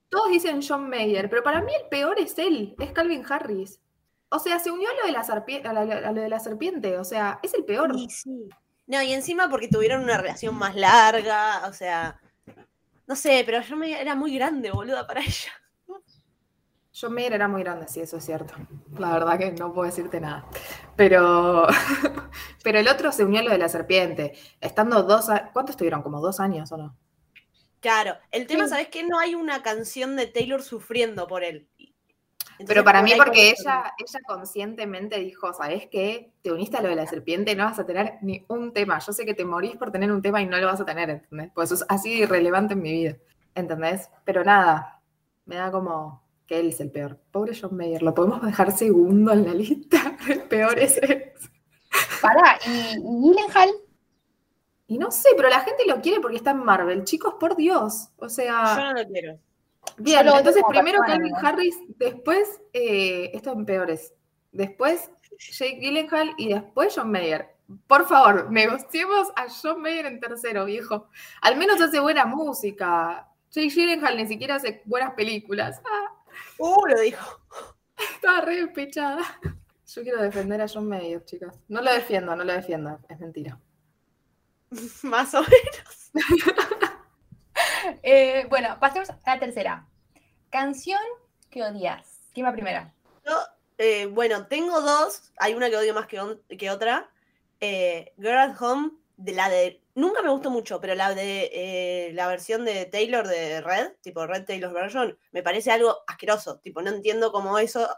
Todos 0.10 0.30
dicen 0.30 0.62
John 0.66 0.90
Mayer, 0.90 1.30
pero 1.30 1.44
para 1.44 1.62
mí 1.62 1.72
el 1.76 1.88
peor 1.90 2.18
es 2.20 2.38
él, 2.38 2.76
es 2.80 2.92
Calvin 2.92 3.26
Harris. 3.30 3.82
O 4.30 4.40
sea, 4.40 4.60
se 4.60 4.72
unió 4.72 4.90
a 4.90 4.94
lo 5.02 5.06
de 5.08 5.12
la, 5.12 5.24
serpie- 5.24 5.66
a 5.66 5.74
la- 5.74 5.82
a 5.82 6.12
lo 6.12 6.22
de 6.22 6.30
la 6.30 6.40
serpiente, 6.40 6.98
o 6.98 7.04
sea, 7.04 7.40
es 7.44 7.54
el 7.54 7.66
peor. 7.66 7.92
Y 7.96 8.10
sí. 8.10 8.50
No, 8.88 9.02
y 9.02 9.12
encima 9.14 9.50
porque 9.50 9.68
tuvieron 9.68 10.04
una 10.04 10.18
relación 10.18 10.56
más 10.56 10.76
larga, 10.76 11.68
o 11.68 11.74
sea, 11.74 12.20
No 13.06 13.16
sé, 13.16 13.44
pero 13.46 13.62
yo 13.62 13.76
me 13.78 14.00
era 14.02 14.16
muy 14.16 14.36
grande, 14.36 14.70
boluda, 14.72 15.08
para 15.08 15.22
ella. 15.22 15.52
John 17.00 17.14
Mayer 17.14 17.34
era 17.34 17.48
muy 17.48 17.62
grande, 17.64 17.88
sí, 17.88 18.00
eso 18.02 18.18
es 18.18 18.26
cierto. 18.26 18.54
La 18.98 19.12
verdad 19.14 19.38
que 19.38 19.52
no 19.52 19.72
puedo 19.72 19.86
decirte 19.86 20.20
nada. 20.20 20.46
Pero, 20.96 21.68
pero 22.68 22.80
el 22.80 22.90
otro 22.90 23.14
se 23.14 23.24
unió 23.24 23.40
a 23.40 23.44
lo 23.44 23.52
de 23.52 23.58
la 23.60 23.70
serpiente. 23.70 24.34
Estando 24.60 25.02
dos 25.04 25.30
a- 25.30 25.52
¿Cuánto 25.54 25.72
estuvieron? 25.72 26.02
¿Como 26.04 26.20
dos 26.20 26.42
años 26.42 26.70
o 26.74 26.76
no? 26.78 26.98
Claro, 27.80 28.16
el 28.30 28.46
tema, 28.46 28.66
Sí. 28.66 28.72
¿sabes 28.72 28.90
qué? 28.90 29.06
No 29.06 29.18
hay 29.20 29.36
una 29.36 29.64
canción 29.64 30.18
de 30.18 30.28
Taylor 30.28 30.62
sufriendo 30.62 31.28
por 31.28 31.46
él. 31.46 31.70
Entonces, 31.80 32.68
Pero 32.68 32.84
para 32.84 33.00
por 33.00 33.10
mí, 33.10 33.16
porque 33.16 33.52
ella, 33.52 33.94
ella 33.98 34.20
conscientemente 34.28 35.18
dijo, 35.18 35.54
¿sabes 35.54 35.88
qué? 35.90 36.34
Te 36.42 36.52
uniste 36.52 36.76
a 36.76 36.82
lo 36.82 36.90
de 36.90 36.98
la 36.98 37.08
serpiente 37.08 37.54
y 37.54 37.56
no 37.56 37.64
vas 37.64 37.80
a 37.80 37.86
tener 37.86 38.16
ni 38.22 38.44
un 38.50 38.74
tema. 38.74 39.00
Yo 39.00 39.14
sé 39.14 39.26
que 39.26 39.34
te 39.34 39.46
morís 39.46 39.78
por 39.78 39.90
tener 39.90 40.12
un 40.12 40.22
tema 40.22 40.42
y 40.42 40.46
no 40.46 40.58
lo 40.58 40.68
vas 40.68 40.82
a 40.82 40.86
tener, 40.86 41.10
¿entendés? 41.10 41.52
Pues 41.56 41.72
eso 41.72 41.86
es 41.86 41.86
así 41.88 42.10
de 42.10 42.24
irrelevante 42.24 42.74
en 42.74 42.82
mi 42.82 42.92
vida, 42.92 43.16
¿entendés? 43.56 44.10
Pero 44.26 44.44
nada, 44.44 45.02
me 45.46 45.56
da 45.56 45.72
como 45.72 46.22
que 46.46 46.60
él 46.60 46.68
es 46.68 46.82
el 46.82 46.92
peor. 46.92 47.18
Pobre 47.32 47.58
John 47.58 47.78
Mayer, 47.78 48.02
lo 48.04 48.14
podemos 48.14 48.42
dejar 48.42 48.74
segundo 48.76 49.32
en 49.32 49.46
la 49.46 49.54
lista 49.54 50.18
de 50.28 50.36
peores 50.36 50.98
ex. 51.02 51.50
Pará, 52.22 52.60
y, 52.66 52.70
y 52.70 53.22
Gyllenhaal, 53.22 53.70
Y 54.88 54.98
no 54.98 55.12
sé, 55.12 55.30
pero 55.36 55.50
la 55.50 55.60
gente 55.62 55.86
lo 55.86 56.02
quiere 56.02 56.20
porque 56.22 56.38
está 56.38 56.52
en 56.52 56.64
Marvel. 56.64 57.04
Chicos, 57.04 57.36
por 57.40 57.56
Dios. 57.56 58.10
O 58.18 58.28
Yo 58.28 58.30
sea, 58.30 58.76
no 58.94 58.94
lo 59.02 59.08
quiero. 59.10 59.40
bien, 59.98 60.24
yo 60.26 60.32
lo 60.32 60.38
entonces 60.38 60.64
primero 60.70 61.00
Calvin. 61.06 61.36
Harris, 61.36 61.78
después, 61.98 62.62
eh, 62.74 63.32
esto 63.34 63.52
en 63.54 63.66
peores. 63.66 64.14
Después 64.52 65.12
Jake 65.40 65.80
Gyllenhaal 65.82 66.34
y 66.38 66.54
después 66.54 66.94
John 66.96 67.12
Mayer. 67.12 67.56
Por 67.88 68.08
favor, 68.08 68.50
negociemos 68.50 69.28
a 69.36 69.48
John 69.50 69.82
Mayer 69.82 70.06
en 70.06 70.20
tercero, 70.22 70.66
viejo. 70.66 71.10
Al 71.42 71.58
menos 71.58 71.82
hace 71.82 72.00
buena 72.00 72.26
música. 72.26 73.28
Jake 73.52 73.70
Gyllenhaal 73.70 74.16
ni 74.18 74.26
siquiera 74.28 74.56
hace 74.56 74.82
buenas 74.86 75.14
películas. 75.14 75.82
Ah, 75.86 76.14
Uh, 76.60 76.86
lo 76.88 77.00
dijo. 77.02 77.40
estaba 78.16 78.42
re 78.42 78.58
despechada. 78.58 79.18
Yo 79.88 80.04
quiero 80.04 80.22
defender 80.22 80.62
a 80.62 80.68
John 80.68 80.88
Mayer, 80.88 81.24
chicas. 81.24 81.56
No 81.70 81.82
lo 81.82 81.92
defiendo, 81.94 82.36
no 82.36 82.44
lo 82.44 82.54
defiendo. 82.54 83.00
Es 83.10 83.20
mentira. 83.20 83.60
Más 85.04 85.34
o 85.34 85.42
menos. 85.42 86.12
eh, 88.04 88.46
bueno, 88.50 88.78
pasemos 88.80 89.10
a 89.10 89.36
la 89.36 89.40
tercera. 89.40 89.88
Canción 90.50 91.00
que 91.50 91.64
odias. 91.64 92.20
¿Quién 92.34 92.46
va 92.46 92.52
primero? 92.54 92.92
Yo, 93.26 93.34
eh, 93.78 94.06
bueno, 94.08 94.48
tengo 94.48 94.82
dos. 94.82 95.32
Hay 95.40 95.54
una 95.54 95.70
que 95.70 95.78
odio 95.78 95.94
más 95.94 96.08
que, 96.08 96.20
on- 96.20 96.42
que 96.58 96.70
otra. 96.70 97.10
Eh, 97.60 98.14
Girl 98.18 98.38
at 98.38 98.62
Home, 98.62 98.92
de 99.16 99.32
la 99.34 99.50
de. 99.50 99.82
Nunca 99.96 100.22
me 100.22 100.30
gustó 100.30 100.52
mucho, 100.52 100.80
pero 100.80 100.94
la 100.94 101.16
de 101.16 102.12
la 102.14 102.28
versión 102.28 102.66
de 102.66 102.86
Taylor 102.86 103.28
de 103.28 103.62
Red, 103.62 103.94
tipo 104.02 104.28
Red 104.28 104.46
Taylor's 104.46 104.74
version, 104.74 105.18
me 105.32 105.42
parece 105.42 105.72
algo 105.72 105.98
asqueroso. 106.06 106.60
Tipo, 106.60 106.84
no 106.84 106.92
entiendo 106.92 107.32
cómo 107.32 107.58
eso 107.58 107.90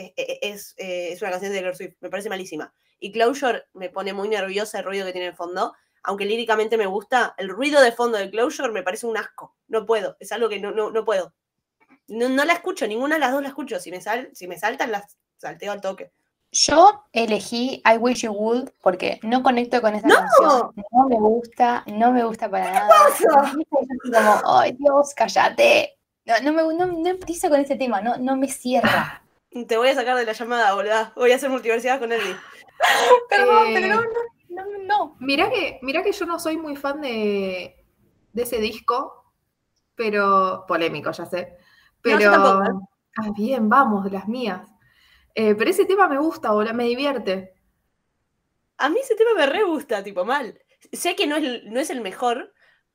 es, 0.00 0.12
es- 0.16 0.38
es, 0.42 0.74
eh, 0.78 1.12
es 1.12 1.22
una 1.22 1.30
canción 1.30 1.52
de 1.52 1.58
Taylor 1.58 1.76
Swift. 1.76 1.94
Me 2.00 2.10
parece 2.10 2.28
malísima. 2.28 2.72
Y 2.98 3.12
Closure 3.12 3.64
me 3.74 3.88
pone 3.90 4.12
muy 4.12 4.28
nerviosa 4.28 4.78
el 4.78 4.84
ruido 4.84 5.06
que 5.06 5.12
tiene 5.12 5.28
en 5.28 5.36
fondo. 5.36 5.74
Aunque 6.02 6.24
líricamente 6.24 6.76
me 6.78 6.86
gusta, 6.86 7.34
el 7.38 7.48
ruido 7.50 7.80
de 7.80 7.92
fondo 7.92 8.16
de 8.18 8.30
Closure 8.30 8.72
me 8.72 8.82
parece 8.82 9.06
un 9.06 9.16
asco. 9.16 9.54
No 9.68 9.84
puedo. 9.86 10.16
Es 10.20 10.32
algo 10.32 10.48
que 10.48 10.58
no, 10.60 10.70
no, 10.70 10.90
no 10.90 11.04
puedo. 11.04 11.34
No, 12.08 12.28
no 12.28 12.44
la 12.44 12.54
escucho, 12.54 12.86
ninguna 12.86 13.14
de 13.16 13.20
las 13.20 13.32
dos 13.32 13.42
la 13.42 13.48
escucho. 13.48 13.78
Si 13.78 13.90
me, 13.90 14.00
sal, 14.00 14.30
si 14.32 14.48
me 14.48 14.58
saltan, 14.58 14.90
las 14.90 15.16
salteo 15.36 15.72
al 15.72 15.80
toque. 15.80 16.10
Yo 16.52 17.04
elegí 17.12 17.80
I 17.84 17.96
Wish 17.98 18.22
You 18.22 18.32
Would 18.32 18.70
porque 18.82 19.20
no 19.22 19.42
conecto 19.42 19.80
con 19.80 19.94
esa 19.94 20.08
¡No! 20.08 20.16
canción. 20.16 20.72
No 20.90 21.08
me 21.08 21.16
gusta, 21.16 21.84
no 21.86 22.10
me 22.12 22.24
gusta 22.24 22.50
para 22.50 22.72
nada. 22.72 22.88
pasa? 22.88 23.54
Como, 23.70 24.58
ay 24.58 24.72
Dios, 24.78 25.14
cállate. 25.14 25.96
No, 26.24 26.34
no, 26.42 26.52
me, 26.52 26.74
no, 26.74 26.86
no 26.86 27.08
empiezo 27.08 27.48
con 27.48 27.60
ese 27.60 27.76
tema, 27.76 28.00
no, 28.00 28.16
no 28.16 28.36
me 28.36 28.48
cierra. 28.48 29.19
Te 29.66 29.76
voy 29.76 29.88
a 29.88 29.94
sacar 29.94 30.16
de 30.16 30.24
la 30.24 30.32
llamada, 30.32 30.74
boluda. 30.74 31.12
Voy 31.16 31.32
a 31.32 31.36
hacer 31.36 31.50
multiversidad 31.50 31.98
con 31.98 32.12
Ellie. 32.12 32.36
Perdón, 33.28 33.66
Eh, 33.68 33.72
pero 33.74 33.94
no, 34.48 34.64
no, 34.64 34.78
no. 34.84 35.16
Mirá 35.20 35.50
que, 35.50 35.78
mirá 35.82 36.02
que 36.02 36.12
yo 36.12 36.24
no 36.26 36.38
soy 36.38 36.56
muy 36.56 36.76
fan 36.76 37.00
de, 37.00 37.84
de 38.32 38.42
ese 38.42 38.58
disco, 38.58 39.32
pero 39.94 40.64
polémico, 40.68 41.10
ya 41.10 41.26
sé. 41.26 41.56
No, 42.04 42.12
yo 42.12 42.18
Pero. 42.18 42.30
tampoco, 42.30 42.64
¿eh? 42.64 42.86
Ah, 43.16 43.30
bien, 43.36 43.68
vamos, 43.68 44.04
de 44.04 44.10
las 44.10 44.28
mías. 44.28 44.68
Eh, 45.34 45.54
pero 45.54 45.70
ese 45.70 45.84
tema 45.84 46.08
me 46.08 46.18
gusta, 46.18 46.52
boludo, 46.52 46.74
me 46.74 46.84
divierte. 46.84 47.54
A 48.78 48.88
mí 48.88 48.98
ese 49.00 49.14
tema 49.14 49.34
me 49.36 49.46
re 49.46 49.62
gusta, 49.64 50.02
tipo 50.02 50.24
mal. 50.24 50.58
Sé 50.92 51.14
que 51.16 51.26
no 51.26 51.36
es, 51.36 51.44
el- 51.44 51.72
no 51.72 51.80
es 51.80 51.90
el 51.90 52.00
mejor, 52.00 52.54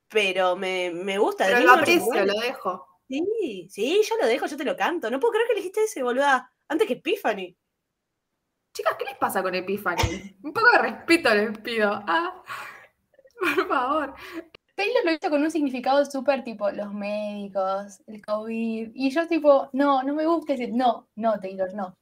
pero 0.10 0.56
me, 0.56 0.92
me 0.92 1.18
gusta. 1.18 1.46
de 1.46 1.54
Pero 1.54 1.66
lo 1.66 1.74
1989. 1.78 2.32
aprecio, 2.32 2.34
lo 2.34 2.42
dejo. 2.48 2.88
Sí, 3.08 3.68
sí, 3.70 4.02
yo 4.10 4.16
lo 4.20 4.28
dejo, 4.28 4.46
yo 4.48 4.58
te 4.58 4.64
lo 4.66 4.76
canto. 4.76 5.10
No 5.12 5.20
puedo 5.20 5.34
creer 5.34 5.48
que 5.48 5.54
elegiste 5.54 5.84
ese, 5.84 6.02
boluda. 6.04 6.52
Antes 6.68 6.88
que 6.88 6.94
Epiphany. 6.94 7.56
Chicas, 8.74 8.96
¿qué 8.98 9.06
les 9.06 9.16
pasa 9.18 9.42
con 9.44 9.54
Epiphany? 9.56 10.36
Un 10.44 10.52
poco 10.54 10.70
de 10.72 10.80
respeto 10.80 11.34
les 11.34 11.58
pido. 11.60 11.92
Ah, 12.08 12.44
por 13.56 13.68
favor. 13.68 14.16
Taylor 14.76 15.06
lo 15.06 15.12
hizo 15.12 15.30
con 15.30 15.42
un 15.42 15.52
significado 15.52 16.04
súper 16.06 16.44
tipo 16.44 16.70
los 16.72 16.94
médicos, 16.94 18.02
el 18.08 18.26
COVID. 18.26 18.92
Y 18.94 19.10
yo 19.10 19.28
tipo, 19.28 19.70
no, 19.72 20.04
no 20.04 20.14
me 20.14 20.26
gusta 20.26 20.54
ese. 20.54 20.68
No, 20.68 21.08
no, 21.16 21.40
Taylor, 21.40 21.74
no. 21.74 21.96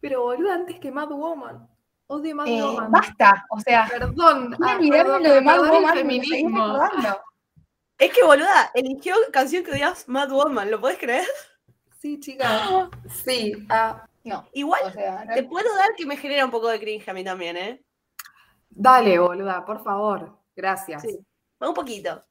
Pero 0.00 0.22
boludo, 0.22 0.52
antes 0.52 0.78
que 0.78 0.92
Mad 0.92 1.08
Woman. 1.08 1.66
Odio 2.06 2.36
Mad 2.36 2.46
Eh, 2.46 2.62
Woman. 2.62 2.90
basta, 2.92 3.46
o 3.50 3.58
sea, 3.58 3.88
Perdón. 3.90 4.50
voy 4.58 4.68
a 4.68 4.72
ah, 4.72 4.76
olvidarme 4.76 5.26
lo 5.26 5.34
de 5.34 5.40
Mad 5.40 5.58
Woman, 5.58 5.82
me 5.82 5.92
feminismo. 6.20 6.66
recordando. 6.78 7.20
Es 7.98 8.12
que, 8.12 8.22
boluda, 8.24 8.70
eligió 8.74 9.14
canción 9.32 9.62
que 9.64 9.70
odias 9.72 10.08
Mad 10.08 10.30
Woman, 10.30 10.70
¿lo 10.70 10.80
podés 10.80 10.98
creer? 10.98 11.26
Sí, 12.00 12.18
chicas. 12.20 12.62
Sí. 13.24 13.52
ah, 13.70 14.06
No, 14.24 14.48
Igual, 14.52 14.80
o 14.84 14.90
sea, 14.90 15.24
no- 15.24 15.34
te 15.34 15.42
puedo 15.44 15.74
dar 15.76 15.94
que 15.96 16.06
me 16.06 16.16
genera 16.16 16.44
un 16.44 16.50
poco 16.50 16.68
de 16.68 16.80
cringe 16.80 17.08
a 17.08 17.14
mí 17.14 17.22
también, 17.24 17.56
¿eh? 17.56 17.82
dale, 18.76 19.18
boluda, 19.20 19.64
por 19.64 19.82
favor. 19.84 20.36
Gracias. 20.56 21.02
Sí. 21.02 21.18
Un 21.60 21.74
poquito. 21.74 22.24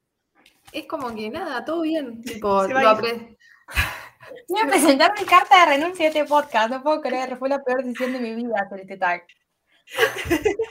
Es 0.73 0.85
como 0.87 1.13
que 1.15 1.29
nada, 1.29 1.63
todo 1.63 1.81
bien. 1.81 2.21
Tipo, 2.21 2.63
lo 2.67 2.77
apre- 2.79 3.37
Voy 4.49 4.59
a 4.61 4.67
presentar 4.67 5.13
mi 5.19 5.25
carta 5.25 5.59
de 5.59 5.77
renuncia 5.77 6.05
a 6.05 6.07
este 6.09 6.25
podcast. 6.25 6.69
No 6.69 6.83
puedo 6.83 7.01
creer, 7.01 7.37
fue 7.37 7.47
la 7.49 7.63
peor 7.63 7.83
decisión 7.83 8.13
de 8.13 8.19
mi 8.19 8.35
vida 8.35 8.55
hacer 8.65 8.81
este 8.81 8.97
tag. 8.97 9.23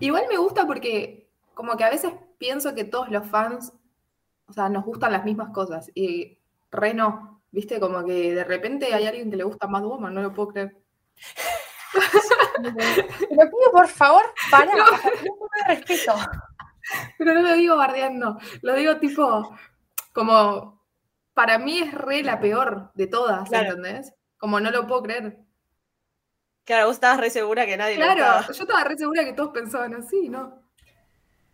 Igual 0.00 0.24
me 0.28 0.36
gusta 0.38 0.66
porque 0.66 1.28
como 1.54 1.76
que 1.76 1.84
a 1.84 1.90
veces 1.90 2.12
pienso 2.40 2.74
que 2.74 2.84
todos 2.84 3.10
los 3.10 3.28
fans, 3.28 3.72
o 4.46 4.52
sea, 4.52 4.68
nos 4.70 4.84
gustan 4.84 5.12
las 5.12 5.24
mismas 5.24 5.50
cosas 5.50 5.90
y 5.94 6.38
re 6.70 6.94
no, 6.94 7.42
viste, 7.52 7.78
como 7.78 8.02
que 8.04 8.34
de 8.34 8.44
repente 8.44 8.92
hay 8.94 9.06
alguien 9.06 9.30
que 9.30 9.36
le 9.36 9.44
gusta 9.44 9.68
Mad 9.68 9.84
Woman, 9.84 10.14
no 10.14 10.22
lo 10.22 10.32
puedo 10.32 10.48
creer. 10.48 10.76
Lo 12.62 12.70
pido, 12.72 13.72
por 13.72 13.88
favor, 13.88 14.22
para. 14.50 14.70
No. 14.76 14.84
Un 14.84 15.38
poco 15.38 15.48
de 15.56 15.74
respeto. 15.74 16.14
Pero 17.16 17.34
no 17.34 17.42
lo 17.42 17.54
digo 17.54 17.76
bardeando, 17.76 18.38
lo 18.62 18.74
digo 18.74 18.98
tipo, 18.98 19.56
como, 20.12 20.82
para 21.32 21.58
mí 21.58 21.78
es 21.78 21.94
re 21.94 22.22
la 22.22 22.38
peor 22.38 22.90
de 22.94 23.06
todas, 23.06 23.48
Claro. 23.48 23.74
¿entendés? 23.74 24.12
Como 24.36 24.60
no 24.60 24.70
lo 24.70 24.86
puedo 24.86 25.02
creer. 25.04 25.38
Claro, 26.64 26.86
vos 26.86 26.96
estabas 26.96 27.20
re 27.20 27.30
segura 27.30 27.64
que 27.64 27.76
nadie 27.76 27.96
Claro, 27.96 28.46
yo 28.52 28.62
estaba 28.62 28.84
re 28.84 28.96
segura 28.96 29.24
que 29.24 29.32
todos 29.32 29.50
pensaban 29.52 29.94
así, 29.94 30.28
¿no? 30.28 30.60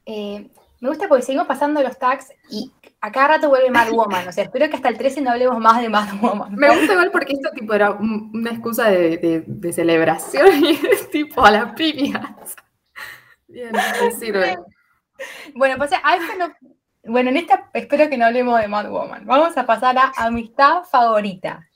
Eh, 0.06 0.50
me 0.80 0.88
gusta 0.88 1.08
porque 1.08 1.22
seguimos 1.22 1.46
pasando 1.46 1.82
los 1.82 1.98
tags 1.98 2.32
y 2.50 2.72
a 3.00 3.10
cada 3.12 3.28
rato 3.28 3.48
vuelve 3.48 3.70
Mad 3.70 3.88
Woman. 3.92 4.28
O 4.28 4.32
sea, 4.32 4.44
espero 4.44 4.68
que 4.68 4.76
hasta 4.76 4.88
el 4.88 4.98
13 4.98 5.20
no 5.22 5.30
hablemos 5.30 5.58
más 5.58 5.80
de 5.80 5.88
Mad 5.88 6.08
Woman. 6.20 6.54
Me 6.54 6.68
gusta 6.68 6.92
igual 6.92 7.10
porque 7.10 7.32
esto 7.34 7.50
tipo 7.54 7.72
era 7.74 7.90
un- 7.92 8.30
una 8.34 8.50
excusa 8.50 8.90
de, 8.90 9.16
de- 9.18 9.44
de 9.46 9.72
celebración 9.72 10.64
y 10.64 10.70
es 10.72 11.08
tipo 11.10 11.44
a 11.44 11.50
las 11.50 11.72
piñas. 11.74 12.56
Bien, 13.48 13.72
me 13.72 14.10
sirve. 14.12 14.58
Bueno, 15.54 15.76
pues 15.78 15.92
a 15.92 16.16
esta 16.16 16.36
no. 16.38 16.52
Bueno, 17.04 17.30
en 17.30 17.36
esta 17.36 17.70
espero 17.72 18.08
que 18.10 18.18
no 18.18 18.26
hablemos 18.26 18.60
de 18.60 18.68
Mad 18.68 18.90
Woman. 18.90 19.24
Vamos 19.26 19.56
a 19.56 19.64
pasar 19.64 19.96
a 19.96 20.12
amistad 20.16 20.82
favorita. 20.84 21.66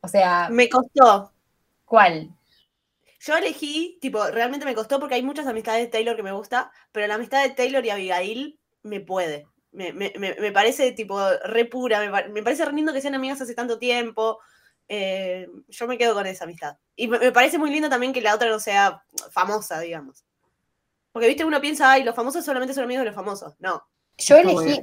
O 0.00 0.08
sea, 0.08 0.48
Me 0.50 0.68
costó. 0.68 1.32
¿cuál? 1.84 2.28
Yo 3.26 3.36
elegí, 3.36 3.98
tipo, 4.00 4.24
realmente 4.28 4.64
me 4.66 4.74
costó 4.74 5.00
porque 5.00 5.16
hay 5.16 5.22
muchas 5.22 5.46
amistades 5.48 5.82
de 5.84 5.88
Taylor 5.90 6.14
que 6.14 6.22
me 6.22 6.32
gusta, 6.32 6.70
pero 6.92 7.06
la 7.08 7.14
amistad 7.16 7.42
de 7.42 7.50
Taylor 7.50 7.84
y 7.84 7.90
Abigail 7.90 8.60
me 8.82 9.00
puede. 9.00 9.46
Me, 9.72 9.92
me- 9.92 10.12
me- 10.16 10.52
parece, 10.52 10.92
tipo, 10.92 11.18
re 11.44 11.64
pura, 11.64 11.98
me, 12.00 12.28
me 12.28 12.42
parece 12.42 12.64
re 12.64 12.72
lindo 12.72 12.92
que 12.92 13.00
sean 13.00 13.14
amigas 13.16 13.40
hace 13.40 13.54
tanto 13.54 13.78
tiempo. 13.78 14.38
eh, 14.88 15.48
yo 15.68 15.88
me 15.88 15.98
quedo 15.98 16.14
con 16.14 16.26
esa 16.26 16.44
amistad. 16.44 16.76
Y 16.94 17.08
me, 17.08 17.18
me 17.18 17.32
parece 17.32 17.58
muy 17.58 17.70
lindo 17.70 17.88
también 17.88 18.12
que 18.12 18.20
la 18.20 18.34
otra 18.34 18.48
no 18.48 18.60
sea 18.60 19.02
famosa, 19.32 19.80
digamos. 19.80 20.24
Porque, 21.12 21.28
viste, 21.28 21.44
uno 21.44 21.60
piensa, 21.60 21.90
ay, 21.90 22.04
los 22.04 22.14
famosos 22.14 22.44
solamente 22.44 22.74
son 22.74 22.84
amigos 22.84 23.00
de 23.00 23.06
los 23.06 23.14
famosos. 23.14 23.54
No. 23.58 23.82
Yo 24.18 24.36
elegí, 24.36 24.82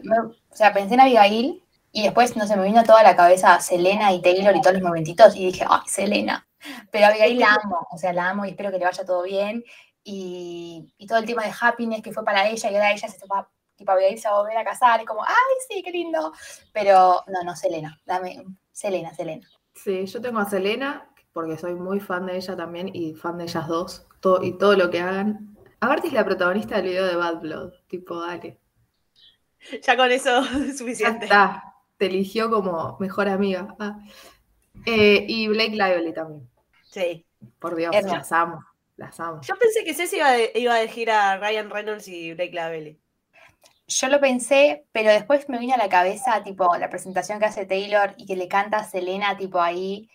o 0.51 0.55
sea, 0.55 0.73
pensé 0.73 0.95
en 0.95 0.99
Abigail 0.99 1.63
y 1.91 2.03
después, 2.03 2.35
no 2.35 2.45
sé, 2.47 2.55
me 2.57 2.63
vino 2.65 2.81
a 2.81 2.83
toda 2.83 3.03
la 3.03 3.15
cabeza 3.15 3.59
Selena 3.61 4.11
y 4.11 4.21
Taylor 4.21 4.55
y 4.55 4.61
todos 4.61 4.73
los 4.75 4.83
momentitos 4.83 5.35
y 5.35 5.45
dije, 5.45 5.65
ay, 5.69 5.81
Selena. 5.87 6.45
Pero 6.91 7.07
Abigail 7.07 7.39
la 7.39 7.55
amo, 7.55 7.87
o 7.91 7.97
sea, 7.97 8.13
la 8.13 8.29
amo 8.29 8.45
y 8.45 8.49
espero 8.49 8.71
que 8.71 8.77
le 8.79 8.85
vaya 8.85 9.05
todo 9.05 9.23
bien. 9.23 9.63
Y, 10.03 10.93
y 10.97 11.07
todo 11.07 11.19
el 11.19 11.25
tema 11.25 11.43
de 11.43 11.53
happiness 11.59 12.01
que 12.01 12.11
fue 12.11 12.25
para 12.25 12.47
ella 12.47 12.69
y 12.71 12.75
ahora 12.75 12.91
ella 12.91 13.07
se 13.07 13.25
va 13.27 13.49
tipo 13.75 13.91
Abigail 13.91 14.19
se 14.19 14.27
va 14.29 14.35
a 14.35 14.41
volver 14.41 14.57
a 14.57 14.63
casar, 14.63 14.99
es 14.99 15.05
como, 15.05 15.23
ay, 15.23 15.55
sí, 15.67 15.81
qué 15.83 15.91
lindo. 15.91 16.33
Pero 16.71 17.23
no, 17.27 17.43
no, 17.43 17.55
Selena, 17.55 17.99
dame, 18.05 18.43
Selena, 18.71 19.13
Selena. 19.13 19.47
Sí, 19.73 20.05
yo 20.05 20.21
tengo 20.21 20.39
a 20.39 20.49
Selena, 20.49 21.09
porque 21.31 21.57
soy 21.57 21.73
muy 21.75 21.99
fan 21.99 22.25
de 22.25 22.37
ella 22.37 22.55
también 22.55 22.89
y 22.93 23.13
fan 23.15 23.37
de 23.37 23.45
ellas 23.45 23.67
dos, 23.67 24.05
todo, 24.19 24.43
y 24.43 24.57
todo 24.57 24.75
lo 24.75 24.89
que 24.89 25.01
hagan. 25.01 25.55
Aparte 25.79 26.07
es 26.07 26.13
la 26.13 26.23
protagonista 26.23 26.75
del 26.77 26.85
video 26.85 27.05
de 27.05 27.15
Bad 27.15 27.39
Blood, 27.41 27.73
tipo, 27.87 28.19
dale. 28.21 28.59
Ya 29.81 29.97
con 29.97 30.11
eso 30.11 30.39
es 30.41 30.67
Ya 30.67 30.73
suficiente. 30.77 31.25
está, 31.25 31.75
te 31.97 32.05
eligió 32.05 32.49
como 32.49 32.97
mejor 32.99 33.27
amiga. 33.27 33.75
Ah. 33.79 33.99
Eh, 34.85 35.25
y 35.27 35.47
Blake 35.47 35.71
Lively 35.71 36.13
también, 36.13 36.49
Sí. 36.93 37.25
por 37.59 37.75
Dios, 37.75 37.93
las 38.03 38.31
amo, 38.31 38.63
las 38.97 39.19
amo. 39.19 39.41
Yo 39.41 39.55
pensé 39.57 39.83
que 39.83 39.93
Ceci 39.93 40.17
iba, 40.17 40.29
a- 40.29 40.57
iba 40.57 40.73
a 40.75 40.81
elegir 40.81 41.09
a 41.09 41.37
Ryan 41.37 41.69
Reynolds 41.69 42.07
y 42.07 42.33
Blake 42.33 42.51
Lively. 42.53 42.99
Yo 43.87 44.07
lo 44.07 44.19
pensé, 44.19 44.85
pero 44.91 45.09
después 45.11 45.49
me 45.49 45.57
vino 45.59 45.73
a 45.73 45.77
la 45.77 45.89
cabeza, 45.89 46.41
tipo, 46.43 46.75
la 46.77 46.89
presentación 46.89 47.39
que 47.39 47.45
hace 47.45 47.65
Taylor 47.65 48.13
y 48.17 48.25
que 48.25 48.35
le 48.35 48.47
canta 48.47 48.77
a 48.77 48.83
Selena, 48.85 49.35
tipo, 49.35 49.59
ahí. 49.59 50.09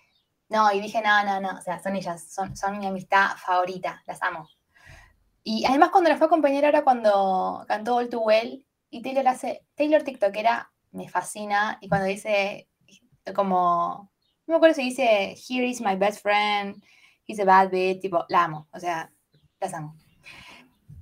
No, 0.48 0.72
y 0.72 0.80
dije, 0.80 1.02
no, 1.02 1.24
no, 1.24 1.40
no, 1.40 1.58
o 1.58 1.60
sea, 1.60 1.78
son 1.82 1.94
ellas, 1.96 2.32
son, 2.32 2.56
son 2.56 2.78
mi 2.78 2.86
amistad 2.86 3.36
favorita, 3.36 4.02
las 4.06 4.22
amo. 4.22 4.48
Y 5.44 5.64
además 5.66 5.90
cuando 5.90 6.08
la 6.10 6.16
fue 6.16 6.26
a 6.26 6.28
acompañar 6.28 6.64
ahora 6.64 6.84
cuando 6.84 7.64
cantó 7.68 7.96
All 7.96 8.08
Too 8.08 8.20
Well, 8.20 8.64
y 8.90 9.02
Taylor 9.02 9.28
hace, 9.28 9.64
Taylor 9.74 10.02
TikTokera, 10.02 10.70
me 10.92 11.08
fascina, 11.08 11.76
y 11.82 11.88
cuando 11.88 12.06
dice, 12.06 12.68
como, 13.34 14.10
no 14.48 14.54
me 14.54 14.56
acuerdo 14.56 14.76
si 14.76 14.84
dice, 14.84 15.36
here 15.46 15.66
is 15.66 15.82
my 15.82 15.94
best 15.94 16.22
friend, 16.22 16.82
he's 17.26 17.38
a 17.38 17.44
bad 17.44 17.70
bitch, 17.70 18.00
tipo, 18.00 18.24
la 18.30 18.44
amo, 18.44 18.66
o 18.72 18.80
sea, 18.80 19.12
las 19.60 19.74
amo. 19.74 19.94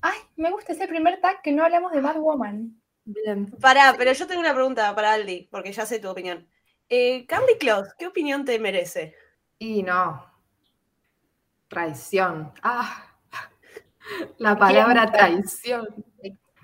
Ay, 0.02 0.18
me 0.36 0.50
gusta 0.50 0.72
ese 0.72 0.88
primer 0.88 1.20
tag 1.20 1.42
que 1.42 1.52
no 1.52 1.64
hablamos 1.64 1.92
de 1.92 2.00
Bad 2.00 2.16
Woman. 2.16 2.82
Bien. 3.04 3.46
Pará, 3.60 3.94
pero 3.96 4.12
yo 4.12 4.26
tengo 4.26 4.40
una 4.40 4.52
pregunta 4.52 4.92
para 4.96 5.12
Aldi, 5.12 5.48
porque 5.48 5.72
ya 5.72 5.86
sé 5.86 6.00
tu 6.00 6.10
opinión. 6.10 6.48
Eh, 6.88 7.24
Candy 7.26 7.56
Claus, 7.56 7.94
¿qué 7.96 8.08
opinión 8.08 8.44
te 8.44 8.58
merece? 8.58 9.14
Y 9.60 9.84
no. 9.84 10.26
Traición. 11.68 12.52
Ah. 12.62 13.14
La 14.38 14.58
palabra 14.58 15.10
traición. 15.10 15.86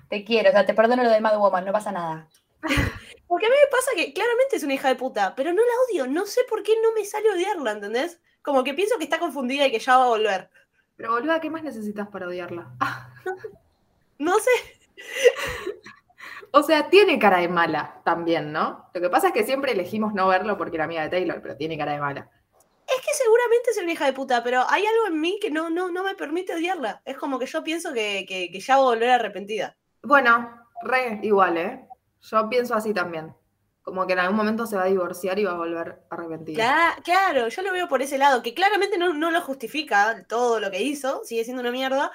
Te 0.09 0.25
quiero, 0.25 0.49
o 0.49 0.51
sea, 0.51 0.65
te 0.65 0.73
perdono 0.73 1.03
lo 1.03 1.09
de 1.09 1.21
Mad 1.21 1.37
Woman, 1.37 1.63
no 1.63 1.71
pasa 1.71 1.93
nada. 1.93 2.27
Porque 3.33 3.47
a 3.47 3.49
mí 3.49 3.55
me 3.59 3.71
pasa 3.71 3.89
que 3.95 4.13
claramente 4.13 4.57
es 4.57 4.63
una 4.63 4.75
hija 4.75 4.89
de 4.89 4.95
puta, 4.95 5.33
pero 5.35 5.51
no 5.53 5.61
la 5.63 5.71
odio. 5.89 6.05
No 6.11 6.27
sé 6.27 6.41
por 6.47 6.61
qué 6.61 6.73
no 6.83 6.91
me 6.93 7.03
sale 7.03 7.31
odiarla, 7.31 7.71
¿entendés? 7.71 8.21
Como 8.43 8.63
que 8.63 8.75
pienso 8.75 8.99
que 8.99 9.05
está 9.05 9.17
confundida 9.17 9.65
y 9.65 9.71
que 9.71 9.79
ya 9.79 9.97
va 9.97 10.03
a 10.05 10.09
volver. 10.09 10.51
Pero 10.97 11.13
boluda, 11.13 11.41
¿qué 11.41 11.49
más 11.49 11.63
necesitas 11.63 12.07
para 12.09 12.27
odiarla? 12.27 12.71
Ah, 12.79 13.11
No 14.19 14.37
sé. 14.37 14.51
o 16.51 16.61
sea, 16.61 16.91
tiene 16.91 17.17
cara 17.17 17.39
de 17.39 17.47
mala 17.47 18.01
también, 18.05 18.51
¿no? 18.51 18.87
Lo 18.93 19.01
que 19.01 19.09
pasa 19.09 19.29
es 19.29 19.33
que 19.33 19.43
siempre 19.43 19.71
elegimos 19.71 20.13
no 20.13 20.27
verlo 20.27 20.55
porque 20.55 20.77
era 20.77 20.83
amiga 20.85 21.01
de 21.01 21.09
Taylor, 21.09 21.41
pero 21.41 21.57
tiene 21.57 21.75
cara 21.75 21.93
de 21.93 21.99
mala. 22.01 22.29
Es 22.87 23.01
que 23.03 23.13
seguramente 23.15 23.71
es 23.71 23.77
una 23.81 23.93
hija 23.93 24.05
de 24.05 24.13
puta, 24.13 24.43
pero 24.43 24.63
hay 24.69 24.85
algo 24.85 25.07
en 25.07 25.19
mí 25.19 25.39
que 25.41 25.49
no, 25.49 25.71
no, 25.71 25.89
no 25.89 26.03
me 26.03 26.13
permite 26.13 26.53
odiarla. 26.53 27.01
Es 27.03 27.17
como 27.17 27.39
que 27.39 27.47
yo 27.47 27.63
pienso 27.63 27.93
que, 27.93 28.25
que- 28.27 28.51
que 28.51 28.59
ya 28.59 28.75
va 28.77 28.83
a 28.83 28.85
volver 28.85 29.09
arrepentida. 29.09 29.75
Bueno, 30.03 30.67
re 30.83 31.19
igual, 31.23 31.57
¿eh? 31.57 31.87
Yo 32.23 32.49
pienso 32.49 32.75
así 32.75 32.93
también. 32.93 33.33
Como 33.81 34.07
que 34.07 34.13
en 34.13 34.19
algún 34.19 34.37
momento 34.37 34.65
se 34.65 34.77
va 34.77 34.83
a 34.83 34.87
divorciar 34.87 35.37
y 35.39 35.43
va 35.43 35.51
a 35.51 35.57
volver 35.57 36.03
arrepentida. 36.09 36.63
Cla- 36.95 37.03
Claro, 37.03 37.49
yo 37.49 37.61
lo 37.61 37.73
veo 37.73 37.87
por 37.89 38.01
ese 38.01 38.17
lado, 38.17 38.41
que 38.41 38.53
claramente 38.53 38.97
no, 38.97 39.13
no 39.13 39.29
lo 39.29 39.41
justifica 39.41 40.23
todo 40.27 40.59
lo 40.61 40.71
que 40.71 40.81
hizo, 40.81 41.21
sigue 41.25 41.43
siendo 41.43 41.61
una 41.61 41.71
mierda, 41.71 42.11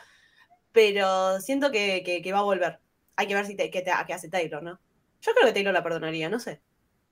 pero 0.72 1.40
siento 1.40 1.70
que, 1.70 2.02
que- 2.04 2.22
que 2.22 2.32
va 2.32 2.38
a 2.38 2.42
volver. 2.42 2.80
Hay 3.16 3.26
que 3.26 3.34
ver 3.34 3.46
si 3.46 3.54
te- 3.56 3.70
qué 3.70 3.84
hace 4.14 4.28
Taylor, 4.28 4.62
¿no? 4.62 4.78
Yo 5.20 5.32
creo 5.32 5.46
que 5.46 5.52
Taylor 5.52 5.74
la 5.74 5.82
perdonaría, 5.82 6.28
no 6.30 6.38
sé. 6.38 6.62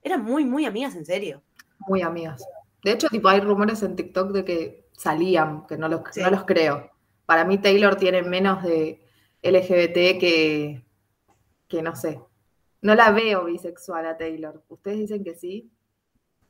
Eran 0.03 0.23
muy, 0.23 0.45
muy 0.45 0.65
amigas, 0.65 0.95
en 0.95 1.05
serio. 1.05 1.43
Muy 1.81 2.03
amigas. 2.03 2.45
De 2.83 2.93
hecho, 2.93 3.09
tipo, 3.09 3.29
hay 3.29 3.41
rumores 3.41 3.83
en 3.83 3.97
TikTok 3.97 4.31
de 4.31 4.45
que 4.45 4.89
salían, 4.97 5.67
que 5.67 5.77
no 5.77 5.89
los, 5.89 6.01
Sí. 6.13 6.21
no 6.23 6.31
los 6.31 6.45
creo. 6.45 6.91
Para 7.27 7.45
mí 7.45 7.59
Taylor 7.59 7.97
tiene 7.97 8.23
menos 8.23 8.63
de 8.63 9.05
LGBT 9.43 10.19
que, 10.19 10.85
que 11.69 11.83
no 11.83 11.97
sé. 11.97 12.21
No 12.83 12.95
la 12.95 13.11
veo 13.11 13.45
bisexual 13.45 14.07
a 14.07 14.17
Taylor. 14.17 14.63
¿Ustedes 14.69 14.99
dicen 14.99 15.25
que 15.25 15.35
sí? 15.35 15.71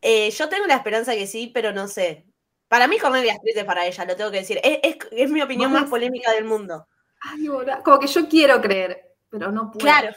Eh, 0.02 0.30
yo 0.30 0.48
tengo 0.48 0.66
la 0.66 0.74
esperanza 0.76 1.14
que 1.14 1.26
sí, 1.26 1.50
pero 1.52 1.72
no 1.72 1.88
sé. 1.88 2.26
Para 2.68 2.88
mí 2.88 2.98
Cornelia 2.98 3.34
Street 3.34 3.56
es 3.58 3.64
para 3.64 3.86
ella, 3.86 4.04
lo 4.04 4.16
tengo 4.16 4.30
que 4.30 4.38
decir. 4.38 4.60
Es, 4.62 4.80
es- 4.82 4.96
es 5.12 5.30
mi 5.30 5.40
opinión 5.42 5.72
¿Vos 5.72 5.82
más 5.82 5.90
polémica 5.90 6.32
del 6.32 6.44
mundo. 6.44 6.86
Ay. 7.20 7.48
Como 7.84 7.98
que 7.98 8.06
yo 8.06 8.28
quiero 8.28 8.60
creer, 8.60 9.14
pero 9.30 9.50
no 9.52 9.70
puedo. 9.70 9.78
Claro. 9.84 10.14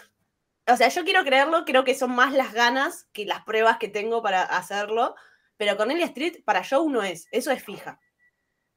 O 0.67 0.75
sea, 0.75 0.89
yo 0.89 1.03
quiero 1.03 1.23
creerlo, 1.23 1.63
creo 1.65 1.83
que 1.83 1.95
son 1.95 2.11
más 2.11 2.33
las 2.33 2.53
ganas 2.53 3.07
que 3.13 3.25
las 3.25 3.43
pruebas 3.43 3.77
que 3.77 3.87
tengo 3.87 4.21
para 4.21 4.43
hacerlo. 4.43 5.15
Pero 5.57 5.77
Cornelia 5.77 6.05
Street 6.05 6.43
para 6.45 6.63
Joe 6.67 6.89
no 6.91 7.03
es, 7.03 7.27
eso 7.31 7.51
es 7.51 7.63
fija. 7.63 7.99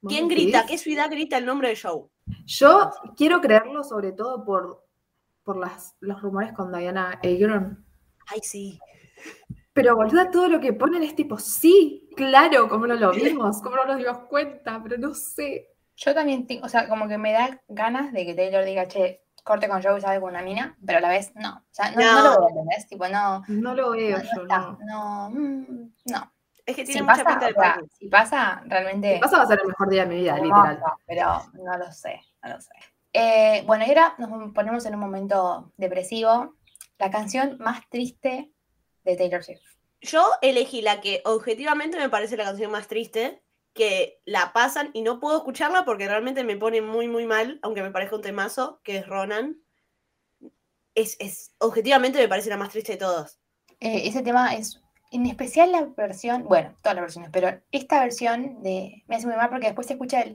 ¿Vos 0.01 0.13
¿Quién 0.13 0.29
grita? 0.29 0.67
¿Qué 0.67 0.79
ciudad 0.79 1.11
grita 1.11 1.37
el 1.39 1.47
nombre 1.47 1.69
de 1.69 1.77
Joe? 1.81 2.09
Yo 2.45 2.91
quiero 3.17 3.41
creerlo 3.41 3.85
sobre 3.85 4.13
todo 4.13 4.45
por, 4.45 4.85
por 5.45 5.57
las, 5.57 5.97
los 6.01 6.21
rumores 6.23 6.53
con 6.53 6.73
Diana 6.73 7.19
Agron. 7.23 7.85
Ay, 8.27 8.41
sí. 8.43 8.79
Pero 9.73 9.97
boluda, 9.97 10.31
todo 10.31 10.49
lo 10.49 10.61
que 10.61 10.73
ponen 10.73 11.03
es 11.03 11.17
tipo, 11.17 11.39
sí, 11.39 12.09
claro, 12.17 12.69
como 12.69 12.87
no 12.87 12.95
lo 12.95 13.11
vimos, 13.13 13.63
como 13.63 13.77
no 13.77 13.87
nos 13.87 13.97
dimos 13.99 14.19
cuenta, 14.29 14.81
pero 14.83 14.99
no 14.99 15.15
sé. 15.15 15.69
Yo 15.97 16.15
también, 16.15 16.47
tengo, 16.47 16.67
o 16.67 16.69
sea, 16.69 16.89
como 16.89 17.09
que 17.09 17.17
me 17.19 17.33
da 17.33 17.61
ganas 17.69 18.13
de 18.13 18.27
que 18.27 18.35
Taylor 18.35 18.65
diga, 18.65 18.87
che, 18.87 19.25
corte 19.43 19.69
con 19.69 19.83
Joe 19.83 19.99
y 19.99 20.01
sabe 20.01 20.21
con 20.21 20.31
una 20.31 20.43
mina, 20.43 20.77
pero 20.85 20.99
a 20.99 21.01
la 21.01 21.09
vez 21.09 21.33
no. 21.35 21.55
O 21.57 21.63
sea, 21.71 21.91
no, 21.93 22.01
no 22.01 22.15
No. 22.15 22.23
lo 22.23 22.41
veo, 22.41 22.49
¿entendés? 22.51 22.87
Tipo, 22.87 23.09
no. 23.09 23.43
No 23.49 23.75
lo 23.75 23.91
veo 23.93 24.19
no, 24.19 24.25
yo, 24.25 24.43
está, 24.43 24.59
no. 24.59 24.79
no, 24.81 25.31
mm, 25.31 25.93
no. 26.07 26.33
Es 26.65 26.77
que 26.77 26.85
tiene 26.85 27.01
Si 27.01 27.03
mucha 27.03 27.25
pasa, 27.25 27.31
pinta 27.31 27.47
de 27.47 27.53
o 27.53 27.55
sea, 27.61 27.81
si 27.99 28.09
pasa, 28.09 28.63
realmente. 28.67 29.15
Si 29.15 29.21
pasa 29.21 29.37
va 29.39 29.43
a 29.43 29.47
ser 29.47 29.61
el 29.61 29.67
mejor 29.69 29.89
día 29.89 30.05
de 30.05 30.09
mi 30.15 30.21
vida, 30.21 30.37
literal. 30.39 30.81
Pero 31.07 31.43
no 31.55 31.79
lo 31.79 31.91
sé, 31.91 32.21
no 32.43 32.51
lo 32.51 32.61
sé. 32.61 32.71
Eh, 33.13 33.63
bueno, 33.67 33.85
y 33.87 33.89
ahora 33.89 34.15
nos 34.19 34.53
ponemos 34.53 34.85
en 34.87 34.95
un 34.95 35.01
momento 35.01 35.73
depresivo. 35.77 36.55
La 36.99 37.11
canción 37.11 37.57
más 37.59 37.89
triste 37.89 38.53
de 39.05 39.17
Taylor 39.17 39.43
Swift. 39.43 39.61
Yo 40.01 40.25
elegí 40.41 40.83
la 40.83 41.01
que 41.01 41.23
objetivamente 41.25 41.99
me 41.99 42.09
parece 42.09 42.37
la 42.37 42.45
canción 42.45 42.71
más 42.71 42.89
triste, 42.89 43.43
que 43.75 44.21
la 44.25 44.53
pasan 44.53 44.91
y 44.93 45.03
no 45.03 45.21
puedo 45.21 45.39
escucharla 45.39 45.85
porque 45.85 46.09
realmente 46.09 46.45
me 46.45 46.57
pone 46.57 46.83
muy, 46.83 47.09
muy 47.09 47.27
mal, 47.27 47.59
aunque 47.63 47.83
me 47.83 47.91
parezca 47.91 48.17
un 48.17 48.23
temazo, 48.23 48.81
que 48.83 48.99
es 48.99 49.07
Ronan. 49.07 49.59
Es, 50.95 51.17
es, 51.21 51.55
objetivamente 51.59 52.19
me 52.19 52.29
parece 52.29 52.51
la 52.51 52.57
más 52.57 52.71
triste 52.71 52.93
de 52.93 52.99
todos. 52.99 53.39
Eh, 53.81 54.03
ese 54.07 54.23
tema 54.23 54.55
es, 54.55 54.81
en 55.11 55.27
especial 55.27 55.73
la 55.73 55.83
versión, 55.97 56.45
bueno, 56.45 56.75
todas 56.83 56.95
las 56.97 57.03
versiones, 57.03 57.31
pero 57.33 57.61
esta 57.71 58.01
versión 58.01 58.63
de 58.63 59.03
me 59.07 59.17
hace 59.17 59.27
muy 59.27 59.37
mal 59.37 59.49
porque 59.49 59.67
después 59.67 59.87
se 59.87 59.95
escucha 59.95 60.21
el, 60.21 60.35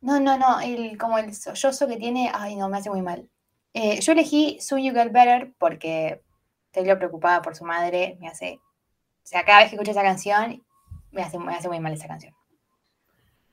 no, 0.00 0.20
no, 0.20 0.38
no, 0.38 0.60
el, 0.60 0.96
como 0.98 1.18
el 1.18 1.34
sollozo 1.34 1.88
que 1.88 1.96
tiene, 1.96 2.30
ay 2.34 2.56
no, 2.56 2.68
me 2.68 2.78
hace 2.78 2.90
muy 2.90 3.02
mal. 3.02 3.28
Eh, 3.74 4.00
yo 4.00 4.12
elegí 4.12 4.58
Soon 4.60 4.82
You 4.82 4.94
Get 4.94 5.12
Better 5.12 5.54
porque 5.58 6.22
Taylor 6.70 6.98
preocupada 6.98 7.42
por 7.42 7.56
su 7.56 7.64
madre, 7.64 8.16
me 8.20 8.28
hace, 8.28 8.60
o 8.60 9.26
sea, 9.26 9.44
cada 9.44 9.60
vez 9.60 9.70
que 9.70 9.76
escucho 9.76 9.90
esa 9.90 10.02
canción, 10.02 10.64
me 11.10 11.22
hace, 11.22 11.38
me 11.38 11.54
hace 11.54 11.68
muy 11.68 11.80
mal 11.80 11.92
esa 11.92 12.08
canción. 12.08 12.34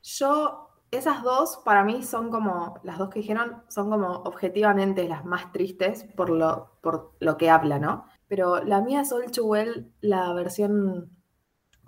Yo, 0.02 0.70
esas 0.92 1.24
dos 1.24 1.62
para 1.66 1.84
mí 1.84 2.04
son 2.04 2.30
como, 2.30 2.80
las 2.84 2.98
dos 2.98 3.10
que 3.10 3.20
dijeron, 3.20 3.64
son 3.70 3.90
como 3.90 4.08
objetivamente 4.08 5.08
las 5.08 5.26
más 5.26 5.52
tristes 5.52 6.06
por 6.16 6.30
lo, 6.30 6.78
por 6.82 7.16
lo 7.20 7.38
que 7.38 7.50
habla, 7.50 7.80
¿no? 7.80 8.06
Pero 8.28 8.64
la 8.64 8.82
mía 8.82 9.04
Too 9.32 9.46
Well, 9.46 9.92
la 10.02 10.34
versión, 10.34 11.15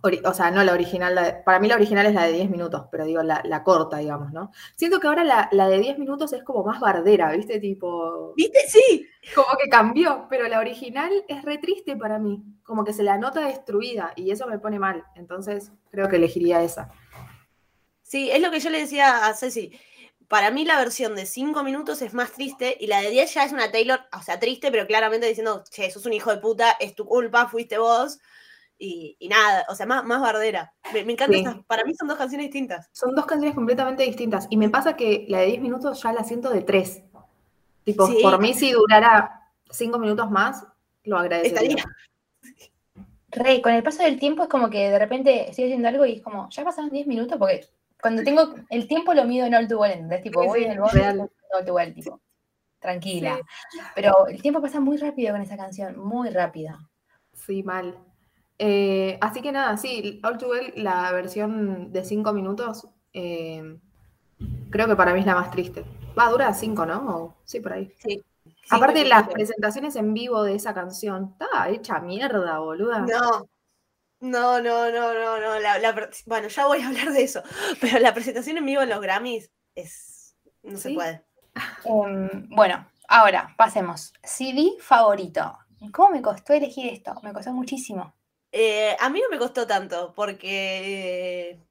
o 0.04 0.34
sea, 0.34 0.52
no 0.52 0.64
la 0.64 0.74
original, 0.74 1.16
la 1.16 1.24
de- 1.24 1.34
para 1.44 1.60
mí 1.60 1.68
la 1.68 1.76
original 1.76 2.06
es 2.06 2.14
la 2.14 2.24
de 2.26 2.34
10 2.34 2.50
minutos, 2.50 2.84
pero 2.92 3.04
digo, 3.06 3.24
la, 3.24 3.42
la 3.46 3.64
corta, 3.64 3.98
digamos, 3.98 4.32
¿no? 4.32 4.52
Siento 4.76 5.00
que 5.00 5.08
ahora 5.08 5.24
la, 5.24 5.50
la 5.52 5.68
de 5.68 5.80
10 5.80 5.98
minutos 6.00 6.32
es 6.34 6.44
como 6.44 6.64
más 6.64 6.80
bardera, 6.80 7.32
¿viste? 7.32 7.60
Tipo, 7.60 8.34
¿Viste? 8.36 8.60
Sí. 8.68 9.08
como 9.36 9.48
que 9.62 9.70
cambió, 9.70 10.28
pero 10.30 10.48
la 10.48 10.60
original 10.60 11.12
es 11.28 11.44
re 11.44 11.58
triste 11.58 11.96
para 11.98 12.20
mí, 12.20 12.44
como 12.64 12.84
que 12.86 12.94
se 12.94 13.04
la 13.04 13.18
nota 13.18 13.42
destruida 13.48 14.14
y 14.16 14.32
eso 14.32 14.48
me 14.48 14.60
pone 14.60 14.80
mal, 14.80 15.04
entonces 15.16 15.72
creo 15.92 16.08
que 16.10 16.18
elegiría 16.18 16.62
esa. 16.64 16.90
Sí, 18.02 18.32
es 18.32 18.42
lo 18.42 18.52
que 18.52 18.60
yo 18.60 18.70
le 18.70 18.80
decía 18.80 19.26
a 19.28 19.34
Ceci. 19.34 19.78
Para 20.28 20.52
mí 20.52 20.66
la 20.66 20.78
versión 20.78 21.16
de 21.16 21.26
5 21.26 21.64
minutos 21.64 22.02
es 22.02 22.14
más 22.14 22.34
triste 22.34 22.76
y 22.80 22.88
la 22.88 23.02
de 23.02 23.10
10 23.12 23.34
ya 23.34 23.44
es 23.46 23.54
una 23.54 23.72
Taylor, 23.72 24.00
o 24.18 24.22
sea, 24.22 24.40
triste, 24.40 24.72
pero 24.72 24.86
claramente 24.86 25.26
diciendo, 25.28 25.64
che, 25.70 25.90
sos 25.90 26.06
un 26.06 26.14
hijo 26.14 26.32
de 26.32 26.38
puta, 26.42 26.72
es 26.80 26.96
tu 26.96 27.06
culpa, 27.06 27.48
fuiste 27.48 27.78
vos. 27.78 28.20
Y, 28.80 29.16
y 29.20 29.28
nada, 29.28 29.66
o 29.70 29.76
sea, 29.76 29.86
más, 29.88 30.04
más 30.06 30.22
bardera. 30.22 30.72
Me, 30.94 31.04
me 31.04 31.14
encanta 31.14 31.34
Sí. 31.36 31.42
esas- 31.42 31.66
Para 31.66 31.84
mí 31.84 31.96
son 31.96 32.08
dos 32.08 32.18
canciones 32.18 32.46
distintas. 32.48 32.88
Son 32.92 33.16
dos 33.16 33.26
canciones 33.26 33.56
completamente 33.56 34.04
distintas. 34.04 34.48
Y 34.52 34.58
me 34.58 34.70
pasa 34.70 34.96
que 34.96 35.26
la 35.30 35.40
de 35.40 35.48
10 35.48 35.62
minutos 35.62 36.02
ya 36.04 36.14
la 36.14 36.24
siento 36.24 36.50
de 36.52 36.62
3. 36.62 37.04
Tipo, 37.84 38.06
Sí. 38.08 38.20
por 38.22 38.40
mí 38.40 38.54
si 38.54 38.72
durara 38.72 39.50
5 39.72 39.98
minutos 39.98 40.30
más, 40.30 40.66
lo 41.04 41.18
agradecería. 41.18 41.70
Estaría. 41.78 41.86
Re, 43.32 43.62
con 43.62 43.74
el 43.74 43.84
paso 43.84 44.04
del 44.04 44.20
tiempo 44.20 44.44
es 44.44 44.50
como 44.50 44.70
que 44.70 44.90
de 44.90 45.00
repente 45.00 45.50
estoy 45.50 45.66
haciendo 45.66 45.88
algo 45.88 46.06
y 46.06 46.14
es 46.18 46.22
como, 46.22 46.50
ya 46.50 46.64
pasaron 46.64 46.90
10 46.90 47.08
minutos 47.08 47.38
porque 47.38 47.68
cuando 48.02 48.24
tengo 48.24 48.54
el 48.70 48.88
tiempo 48.88 49.14
lo 49.14 49.26
mido 49.26 49.46
en 49.46 49.54
all 49.56 49.68
to 49.68 49.80
well, 49.80 49.92
¿entendés? 49.92 50.22
Tipo, 50.22 50.42
Sí, 50.44 50.48
voy 50.48 50.60
sí, 50.60 50.66
en 50.66 50.72
el 50.72 50.80
bus 50.80 50.94
real. 50.94 51.30
all 51.52 51.66
to 51.66 51.74
well, 51.74 51.94
tipo. 51.94 52.22
tranquila. 52.80 53.40
Pero 53.96 54.28
el 54.28 54.42
tiempo 54.42 54.62
pasa 54.62 54.80
muy 54.80 54.98
rápido 54.98 55.34
con 55.34 55.42
esa 55.42 55.58
canción, 55.58 55.98
muy 56.00 56.30
rápido. 56.30 56.78
Sí, 57.34 57.64
mal. 57.64 57.98
Eh, 58.60 59.18
así 59.22 59.42
que 59.42 59.52
nada, 59.52 59.78
sí, 59.78 60.20
All 60.24 60.38
Too 60.38 60.50
Well, 60.50 60.74
la 60.76 61.12
versión 61.12 61.92
de 61.92 62.04
5 62.04 62.34
minutos, 62.34 62.88
eh, 63.14 63.78
creo 64.70 64.88
que 64.88 64.96
para 64.96 65.14
mí 65.14 65.20
es 65.20 65.26
la 65.26 65.36
más 65.36 65.52
triste. 65.52 65.86
Va, 66.18 66.30
dura 66.30 66.54
5, 66.54 66.86
¿no? 66.86 66.98
O- 67.18 67.36
sí, 67.46 67.60
por 67.60 67.74
ahí. 67.74 67.92
Sí. 68.00 68.24
Aparte, 68.70 69.04
Sí, 69.04 69.08
las 69.08 69.28
presentaciones 69.30 69.96
en 69.96 70.14
vivo 70.14 70.44
de 70.44 70.56
esa 70.56 70.74
canción, 70.74 71.36
está 71.40 71.70
hecha 71.70 72.00
mierda, 72.00 72.60
boluda. 72.60 73.00
No. 73.02 73.48
No, 74.20 74.60
no, 74.62 74.90
no, 74.92 75.14
no, 75.14 75.40
no. 75.40 75.60
la- 75.60 75.78
la 75.80 75.94
pre- 75.94 76.10
bueno, 76.26 76.48
ya 76.48 76.66
voy 76.66 76.82
a 76.82 76.88
hablar 76.88 77.12
de 77.14 77.24
eso. 77.24 77.44
Pero 77.82 78.00
la 78.00 78.14
presentación 78.14 78.58
en 78.58 78.66
vivo 78.66 78.82
en 78.82 78.90
los 78.90 79.00
Grammys 79.02 79.52
es. 79.76 80.36
No 80.64 80.78
se 80.78 80.90
Sí. 80.90 80.96
puede. 80.96 81.24
Em, 81.86 82.50
bueno, 82.50 82.88
ahora 83.08 83.54
pasemos. 83.58 84.12
CD 84.24 84.74
favorito. 84.80 85.58
¿Cómo 85.94 86.10
me 86.12 86.22
costó 86.24 86.54
elegir 86.54 86.92
esto? 86.92 87.14
Me 87.24 87.32
costó 87.34 87.52
muchísimo. 87.54 88.14
Eh, 88.52 88.96
a 89.00 89.10
mí 89.10 89.22
no 89.22 89.30
me 89.30 89.38
costó 89.40 89.68
tanto, 89.68 90.14
porque. 90.16 91.52
eh, 91.52 91.64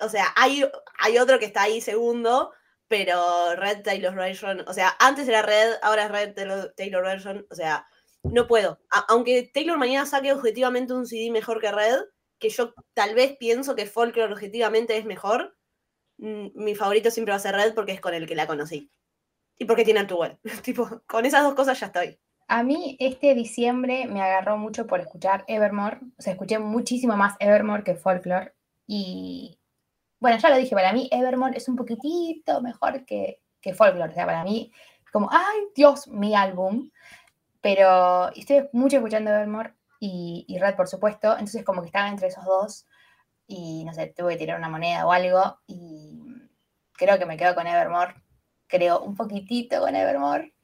o 0.00 0.08
sea, 0.08 0.26
hay, 0.36 0.64
hay 0.98 1.18
otro 1.18 1.38
que 1.38 1.46
está 1.46 1.62
ahí 1.62 1.80
segundo, 1.80 2.52
pero 2.88 3.54
Red 3.56 3.82
Taylor 3.82 4.14
Version. 4.14 4.64
O 4.68 4.72
sea, 4.74 4.94
antes 4.98 5.28
era 5.28 5.42
Red, 5.42 5.74
ahora 5.82 6.04
es 6.04 6.10
Red 6.10 6.34
Taylor, 6.34 6.74
Taylor 6.76 7.02
Version. 7.04 7.46
O 7.50 7.54
sea, 7.54 7.86
no 8.22 8.46
puedo. 8.46 8.78
Aunque 9.08 9.50
Taylor 9.52 9.78
mañana 9.78 10.06
saque 10.06 10.32
objetivamente 10.32 10.92
un 10.94 11.06
CD 11.06 11.30
mejor 11.30 11.60
que 11.60 11.72
Red, 11.72 12.00
que 12.38 12.50
yo 12.50 12.74
tal 12.94 13.14
vez 13.14 13.36
pienso 13.38 13.74
que 13.76 13.86
Folklore 13.86 14.32
objetivamente 14.32 14.96
es 14.98 15.04
mejor, 15.06 15.56
mm, 16.18 16.48
mi 16.54 16.74
favorito 16.74 17.10
siempre 17.10 17.32
va 17.32 17.36
a 17.36 17.40
ser 17.40 17.54
Red 17.54 17.74
porque 17.74 17.92
es 17.92 18.00
con 18.00 18.14
el 18.14 18.26
que 18.26 18.34
la 18.36 18.46
conocí. 18.46 18.90
Y 19.58 19.64
porque 19.66 19.84
tiene 19.84 20.00
Actual. 20.00 20.38
tipo, 20.64 21.02
con 21.06 21.26
esas 21.26 21.44
dos 21.44 21.54
cosas 21.54 21.80
ya 21.80 21.86
estoy. 21.86 22.18
A 22.48 22.62
mí 22.62 22.96
este 23.00 23.34
diciembre 23.34 24.06
me 24.06 24.22
agarró 24.22 24.56
mucho 24.56 24.86
por 24.86 25.00
escuchar 25.00 25.44
Evermore. 25.48 25.98
O 26.18 26.22
sea, 26.22 26.32
escuché 26.32 26.58
muchísimo 26.58 27.16
más 27.16 27.34
Evermore 27.40 27.82
que 27.82 27.96
Folklore. 27.96 28.54
Y 28.86 29.58
bueno, 30.20 30.38
ya 30.38 30.50
lo 30.50 30.56
dije, 30.56 30.74
para 30.74 30.92
mí 30.92 31.08
Evermore 31.10 31.56
es 31.56 31.68
un 31.68 31.76
poquitito 31.76 32.60
mejor 32.62 33.04
que, 33.04 33.40
que 33.60 33.74
Folklore. 33.74 34.12
O 34.12 34.14
sea, 34.14 34.26
para 34.26 34.44
mí, 34.44 34.72
como, 35.12 35.28
ay, 35.32 35.58
Dios, 35.74 36.06
mi 36.08 36.34
álbum. 36.36 36.90
Pero 37.60 38.32
estoy 38.34 38.68
mucho 38.72 38.96
escuchando 38.98 39.30
Evermore 39.30 39.74
y, 39.98 40.44
y 40.48 40.58
Red, 40.58 40.76
por 40.76 40.88
supuesto. 40.88 41.32
Entonces, 41.32 41.64
como 41.64 41.82
que 41.82 41.88
estaba 41.88 42.08
entre 42.08 42.28
esos 42.28 42.44
dos. 42.44 42.86
Y 43.48 43.84
no 43.84 43.92
sé, 43.92 44.08
tuve 44.16 44.34
que 44.34 44.38
tirar 44.38 44.58
una 44.58 44.68
moneda 44.68 45.06
o 45.06 45.12
algo. 45.12 45.58
Y 45.66 46.20
creo 46.92 47.18
que 47.18 47.26
me 47.26 47.36
quedo 47.36 47.54
con 47.56 47.66
Evermore. 47.66 48.14
Creo 48.66 49.00
un 49.00 49.14
poquitito 49.16 49.80
con 49.80 49.94
Evermore. 49.94 50.54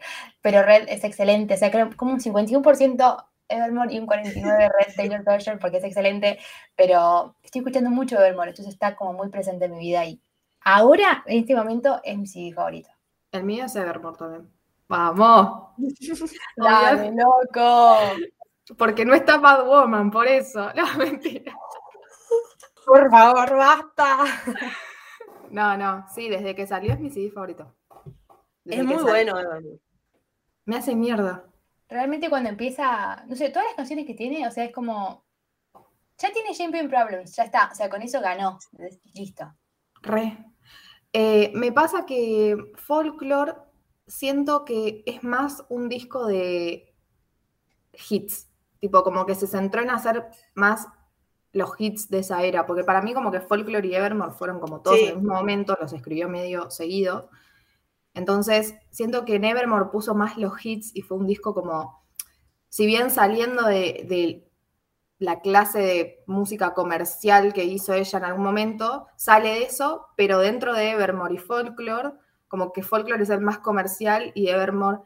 Pero 0.40 0.62
Red 0.62 0.88
es 0.88 1.04
excelente. 1.04 1.54
O 1.54 1.56
sea, 1.56 1.70
creo 1.70 1.90
como 1.96 2.12
un 2.12 2.20
51% 2.20 3.26
Evermore 3.48 3.94
y 3.94 3.98
un 3.98 4.06
49% 4.06 4.72
Red 4.78 4.94
Taylor 4.96 5.24
Version 5.24 5.58
porque 5.58 5.78
es 5.78 5.84
excelente. 5.84 6.38
Pero 6.74 7.36
estoy 7.42 7.60
escuchando 7.60 7.90
mucho 7.90 8.18
Evermore. 8.18 8.50
Entonces 8.50 8.74
está 8.74 8.96
como 8.96 9.12
muy 9.12 9.28
presente 9.28 9.66
en 9.66 9.72
mi 9.72 9.80
vida. 9.80 10.04
Y 10.04 10.20
ahora, 10.60 11.22
en 11.26 11.40
este 11.40 11.54
momento, 11.54 12.00
es 12.02 12.18
mi 12.18 12.26
CD 12.26 12.52
favorito. 12.52 12.90
El 13.30 13.44
mío 13.44 13.64
es 13.64 13.76
Evermore 13.76 14.16
también. 14.16 14.50
¡Vamos! 14.88 15.70
¡Dale, 16.56 17.12
loco! 17.12 17.96
Porque 18.76 19.04
no 19.04 19.14
está 19.14 19.38
Bad 19.38 19.66
Woman, 19.66 20.10
por 20.10 20.26
eso. 20.26 20.70
No, 20.74 20.98
mentira. 20.98 21.52
Por 22.84 23.10
favor, 23.10 23.56
basta. 23.56 24.18
No, 25.50 25.76
no, 25.76 26.04
sí, 26.12 26.28
desde 26.28 26.54
que 26.54 26.66
salió 26.66 26.92
es 26.92 27.00
mi 27.00 27.10
CD 27.10 27.30
favorito. 27.30 27.74
Desde 28.64 28.82
Es 28.82 28.86
muy 28.86 29.02
bueno. 29.02 29.34
Me 30.64 30.76
hace 30.76 30.94
mierda. 30.94 31.44
Realmente 31.88 32.30
cuando 32.30 32.48
empieza, 32.48 33.24
no 33.26 33.36
sé, 33.36 33.50
todas 33.50 33.66
las 33.66 33.76
canciones 33.76 34.06
que 34.06 34.14
tiene, 34.14 34.46
o 34.46 34.50
sea, 34.50 34.64
es 34.64 34.72
como, 34.72 35.24
ya 36.16 36.32
tiene 36.32 36.54
Champagne 36.54 36.88
Problems, 36.88 37.36
ya 37.36 37.44
está, 37.44 37.68
o 37.70 37.74
sea, 37.74 37.90
con 37.90 38.00
eso 38.00 38.20
ganó, 38.20 38.58
listo. 39.14 39.52
Re. 40.00 40.38
Eh, 41.12 41.52
me 41.54 41.72
pasa 41.72 42.06
que 42.06 42.56
Folklore 42.76 43.54
siento 44.06 44.64
que 44.64 45.02
es 45.06 45.22
más 45.22 45.64
un 45.68 45.88
disco 45.88 46.26
de 46.26 46.94
hits. 48.08 48.48
Tipo, 48.80 49.02
como 49.04 49.26
que 49.26 49.34
se 49.34 49.46
centró 49.46 49.82
en 49.82 49.90
hacer 49.90 50.24
más 50.54 50.88
los 51.52 51.72
hits 51.78 52.08
de 52.08 52.20
esa 52.20 52.42
era. 52.42 52.66
Porque 52.66 52.82
para 52.84 53.02
mí, 53.02 53.14
como 53.14 53.30
que 53.30 53.40
Folklore 53.40 53.86
y 53.86 53.94
Evermore 53.94 54.32
fueron 54.32 54.58
como 54.58 54.80
todos 54.80 54.96
Sí. 54.96 55.04
en 55.04 55.10
el 55.10 55.16
mismo 55.18 55.34
momento, 55.34 55.76
los 55.80 55.92
escribió 55.92 56.28
medio 56.28 56.70
seguido. 56.70 57.30
Entonces, 58.14 58.74
siento 58.90 59.24
que 59.24 59.36
en 59.36 59.44
Evermore 59.44 59.90
puso 59.90 60.14
más 60.14 60.36
los 60.36 60.64
hits 60.64 60.90
y 60.94 61.02
fue 61.02 61.18
un 61.18 61.26
disco 61.26 61.54
como, 61.54 62.04
si 62.68 62.86
bien 62.86 63.10
saliendo 63.10 63.66
de, 63.66 64.04
de 64.08 64.50
la 65.18 65.40
clase 65.40 65.78
de 65.78 66.24
música 66.26 66.74
comercial 66.74 67.52
que 67.52 67.64
hizo 67.64 67.94
ella 67.94 68.18
en 68.18 68.24
algún 68.24 68.44
momento, 68.44 69.06
sale 69.16 69.50
de 69.50 69.62
eso, 69.62 70.08
pero 70.16 70.38
dentro 70.38 70.74
de 70.74 70.90
Evermore 70.90 71.34
y 71.34 71.38
Folklore, 71.38 72.12
como 72.48 72.72
que 72.72 72.82
Folklore 72.82 73.22
es 73.22 73.30
el 73.30 73.40
más 73.40 73.58
comercial 73.58 74.32
y 74.34 74.48
Evermore, 74.48 74.98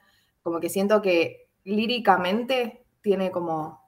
como 0.42 0.59
que 0.59 0.69
siento 0.69 1.03
que 1.03 1.49
líricamente 1.64 2.87
tiene 3.03 3.31
como 3.31 3.86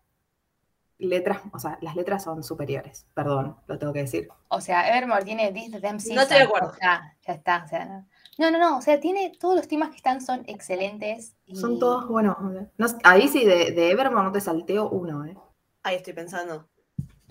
letras, 0.98 1.40
o 1.52 1.58
sea, 1.58 1.78
las 1.80 1.94
letras 1.96 2.24
son 2.24 2.42
superiores, 2.42 3.06
perdón, 3.14 3.56
lo 3.66 3.78
tengo 3.78 3.92
que 3.92 4.00
decir. 4.00 4.28
O 4.48 4.61
sea, 4.61 4.88
Evermore 4.88 5.24
tiene 5.24 5.52
This 5.52 5.70
the 5.70 5.80
Damn 5.80 5.98
No 6.14 6.22
estoy 6.22 6.38
de 6.38 6.42
acuerdo. 6.42 6.74
Sea, 6.74 7.16
ya 7.26 7.32
está, 7.32 7.62
o 7.64 7.68
sea, 7.68 7.84
no. 7.87 8.06
No, 8.38 8.50
no, 8.50 8.58
no, 8.58 8.78
o 8.78 8.82
sea, 8.82 9.00
tiene 9.00 9.32
todos 9.38 9.56
los 9.56 9.68
temas 9.68 9.90
que 9.90 9.96
están 9.96 10.20
son 10.20 10.44
excelentes. 10.46 11.34
Y... 11.46 11.56
Son 11.56 11.78
todos 11.78 12.08
buenos. 12.08 12.37
no- 12.76 12.87
ahí 13.04 13.28
sí, 13.28 13.44
de, 13.44 13.72
de 13.72 13.90
Evermore 13.90 14.26
no 14.26 14.32
te 14.32 14.40
salteo 14.40 14.88
uno, 14.88 15.24
¿eh? 15.24 15.37
Ahí 15.82 15.96
estoy 15.96 16.12
pensando. 16.12 16.68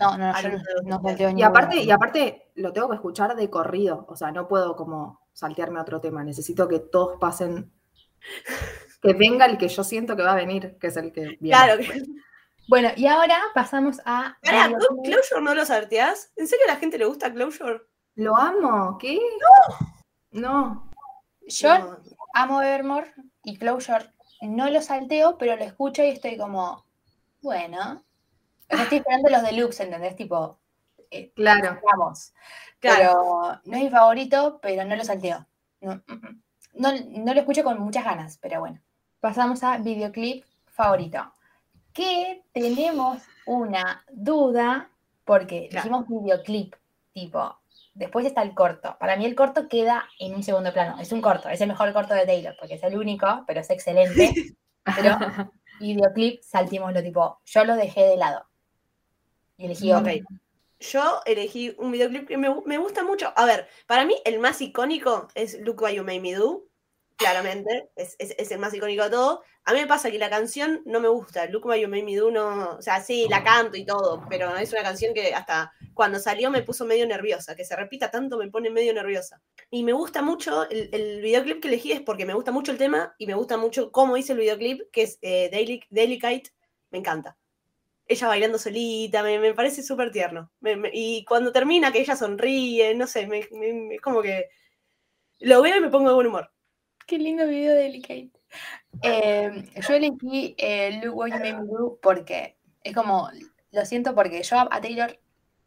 No, 0.00 0.16
no, 0.16 0.32
yo 0.40 0.48
no, 0.48 0.54
los 0.54 0.84
no 0.84 1.02
salteo 1.02 1.30
Y 1.30 1.42
aparte, 1.42 1.82
y 1.82 1.90
aparte 1.90 2.50
lo 2.54 2.72
tengo 2.72 2.88
que 2.88 2.94
escuchar 2.94 3.34
de 3.36 3.50
corrido, 3.50 4.06
o 4.08 4.16
sea, 4.16 4.30
no 4.32 4.48
puedo 4.48 4.76
como 4.76 5.20
saltearme 5.32 5.78
a 5.78 5.82
otro 5.82 6.00
tema, 6.00 6.24
necesito 6.24 6.68
que 6.68 6.78
todos 6.78 7.18
pasen, 7.18 7.72
que 9.02 9.12
venga 9.14 9.46
el 9.46 9.58
que 9.58 9.68
yo 9.68 9.84
siento 9.84 10.16
que 10.16 10.22
va 10.22 10.32
a 10.32 10.36
venir, 10.36 10.76
que 10.78 10.88
es 10.88 10.96
el 10.96 11.12
que 11.12 11.36
viene. 11.40 11.56
Claro. 11.56 11.82
Bueno, 12.68 12.90
y 12.96 13.06
ahora 13.06 13.40
pasamos 13.54 14.00
a... 14.04 14.36
Pará, 14.42 14.64
Radio 14.64 14.78
¿tú 14.78 15.02
Play. 15.02 15.12
¿Closure 15.14 15.40
no 15.40 15.54
lo 15.54 15.64
salteás? 15.64 16.32
¿En 16.36 16.46
serio 16.46 16.66
a 16.68 16.72
la 16.74 16.78
gente 16.78 16.98
le 16.98 17.06
gusta 17.06 17.32
Closure? 17.32 17.80
Lo 18.16 18.36
amo, 18.36 18.98
¿qué? 18.98 19.18
No. 20.32 20.90
Yo 21.46 21.78
No. 21.78 21.98
amo 22.34 22.62
Evermore 22.62 23.12
y 23.42 23.56
Closure 23.56 24.10
no 24.42 24.68
lo 24.70 24.82
salteo, 24.82 25.38
pero 25.38 25.56
lo 25.56 25.64
escucho 25.64 26.02
y 26.04 26.08
estoy 26.08 26.36
como, 26.36 26.84
bueno. 27.40 28.04
Estoy 28.68 28.98
esperando 28.98 29.30
los 29.30 29.42
deluxe, 29.42 29.80
¿entendés? 29.80 30.14
Tipo, 30.14 30.58
eh, 31.10 31.32
Claro. 31.34 31.80
vamos. 31.90 32.34
Claro. 32.80 32.98
Pero 32.98 33.60
no 33.64 33.76
es 33.78 33.82
mi 33.84 33.90
favorito, 33.90 34.58
pero 34.60 34.84
no 34.84 34.94
lo 34.94 35.04
salteo. 35.04 35.46
No, 35.80 35.94
mm, 36.06 36.12
mm. 36.12 36.42
no, 36.74 36.92
no 37.24 37.34
lo 37.34 37.40
escucho 37.40 37.64
con 37.64 37.80
muchas 37.80 38.04
ganas, 38.04 38.36
pero 38.38 38.60
bueno. 38.60 38.78
Pasamos 39.20 39.62
a 39.62 39.78
videoclip 39.78 40.44
favorito. 40.66 41.32
Que 41.98 42.44
tenemos 42.52 43.22
una 43.44 44.04
duda, 44.12 44.88
porque 45.24 45.68
Claro. 45.68 46.04
dijimos 46.04 46.22
videoclip, 46.22 46.74
tipo, 47.12 47.58
después 47.94 48.24
está 48.24 48.42
el 48.42 48.54
corto. 48.54 48.96
Para 49.00 49.16
mí 49.16 49.24
el 49.24 49.34
corto 49.34 49.68
queda 49.68 50.08
en 50.20 50.34
un 50.34 50.44
segundo 50.44 50.72
plano. 50.72 51.00
Es 51.00 51.10
un 51.10 51.20
corto, 51.20 51.48
es 51.48 51.60
el 51.60 51.68
mejor 51.68 51.92
corto 51.92 52.14
de 52.14 52.24
Taylor, 52.24 52.54
porque 52.58 52.74
es 52.74 52.82
el 52.84 52.96
único, 52.96 53.26
pero 53.46 53.60
es 53.60 53.70
excelente. 53.70 54.32
Pero 54.96 55.18
videoclip, 55.80 56.40
saltémoslo, 56.42 57.02
tipo, 57.02 57.40
yo 57.44 57.64
lo 57.64 57.76
dejé 57.76 58.04
de 58.04 58.16
lado. 58.16 58.46
Y 59.58 59.66
elegí 59.66 59.92
otro. 59.92 60.10
Yo 60.80 61.20
elegí 61.26 61.74
un 61.78 61.92
videoclip 61.92 62.26
que 62.28 62.38
me, 62.38 62.48
me 62.64 62.78
gusta 62.78 63.02
mucho. 63.02 63.32
A 63.36 63.44
ver, 63.44 63.68
para 63.86 64.06
mí 64.06 64.14
el 64.24 64.38
más 64.38 64.62
icónico 64.62 65.28
es 65.34 65.60
Look 65.60 65.82
What 65.82 65.90
You 65.90 66.04
Made 66.04 66.20
Me 66.20 66.32
Do. 66.34 66.62
Claramente, 67.18 67.90
es, 67.96 68.14
es- 68.20 68.34
es 68.38 68.50
el 68.52 68.60
más 68.60 68.72
icónico 68.74 69.02
de 69.02 69.10
todo. 69.10 69.42
A 69.64 69.72
mí 69.72 69.80
me 69.80 69.88
pasa 69.88 70.08
que 70.10 70.18
la 70.20 70.30
canción 70.30 70.82
no 70.86 71.00
me 71.00 71.08
gusta. 71.08 71.46
Look 71.46 71.66
What 71.66 71.76
You 71.78 71.88
Made 71.88 72.04
Me 72.04 72.14
Do 72.16 72.30
no. 72.30 72.76
O 72.76 72.82
sea, 72.82 73.00
sí, 73.02 73.26
la 73.28 73.42
canto 73.42 73.76
y 73.76 73.84
todo, 73.84 74.24
pero 74.28 74.56
es 74.56 74.72
una 74.72 74.82
canción 74.84 75.12
que 75.14 75.34
hasta 75.34 75.72
cuando 75.94 76.20
salió 76.20 76.48
me 76.50 76.62
puso 76.62 76.84
medio 76.86 77.06
nerviosa. 77.08 77.56
Que 77.56 77.64
se 77.64 77.74
repita 77.74 78.10
tanto 78.12 78.38
me 78.38 78.48
pone 78.48 78.70
medio 78.70 78.94
nerviosa. 78.94 79.42
Y 79.68 79.82
me 79.82 79.92
gusta 79.92 80.22
mucho, 80.22 80.68
el, 80.70 80.90
el 80.92 81.20
videoclip 81.20 81.60
que 81.60 81.68
elegí 81.68 81.90
es 81.92 82.00
porque 82.02 82.24
me 82.24 82.34
gusta 82.34 82.52
mucho 82.52 82.70
el 82.70 82.78
tema 82.78 83.14
y 83.18 83.26
me 83.26 83.34
gusta 83.34 83.56
mucho 83.56 83.90
cómo 83.90 84.16
hice 84.16 84.32
el 84.34 84.38
videoclip, 84.38 84.82
que 84.92 85.02
es 85.02 85.18
eh, 85.22 85.48
Daily, 85.50 85.82
Daily 85.90 86.18
Kite. 86.20 86.52
Me 86.90 86.98
encanta 86.98 87.36
ella 88.06 88.28
bailando 88.28 88.58
solita, 88.58 89.22
me, 89.22 89.38
me 89.38 89.54
parece 89.54 89.82
súper 89.82 90.10
tierno. 90.12 90.50
Me- 90.60 90.76
me- 90.76 90.90
y 90.94 91.24
cuando 91.26 91.52
termina, 91.52 91.92
que 91.92 92.00
ella 92.00 92.16
sonríe, 92.16 92.94
no 92.94 93.06
sé, 93.06 93.26
me, 93.28 93.48
me- 93.52 93.72
me- 93.74 93.94
es 93.96 94.00
como 94.02 94.22
que 94.22 94.46
lo 95.40 95.62
veo 95.62 95.76
y 95.76 95.80
me 95.80 95.90
pongo 95.90 96.08
de 96.08 96.14
buen 96.14 96.26
humor. 96.28 96.50
Qué 97.08 97.16
lindo 97.16 97.46
video 97.46 97.74
de. 97.74 98.30
Eh, 99.02 99.70
yo 99.76 99.94
elegí 99.94 100.54
eh, 100.58 101.00
Look 101.02 101.16
What 101.16 101.28
You 101.28 101.38
Made 101.38 101.54
Me 101.54 101.64
Do 101.64 101.98
porque 102.02 102.58
es 102.82 102.94
como, 102.94 103.30
lo 103.70 103.86
siento 103.86 104.14
porque 104.14 104.42
yo 104.42 104.58
a 104.58 104.80
Taylor 104.82 105.18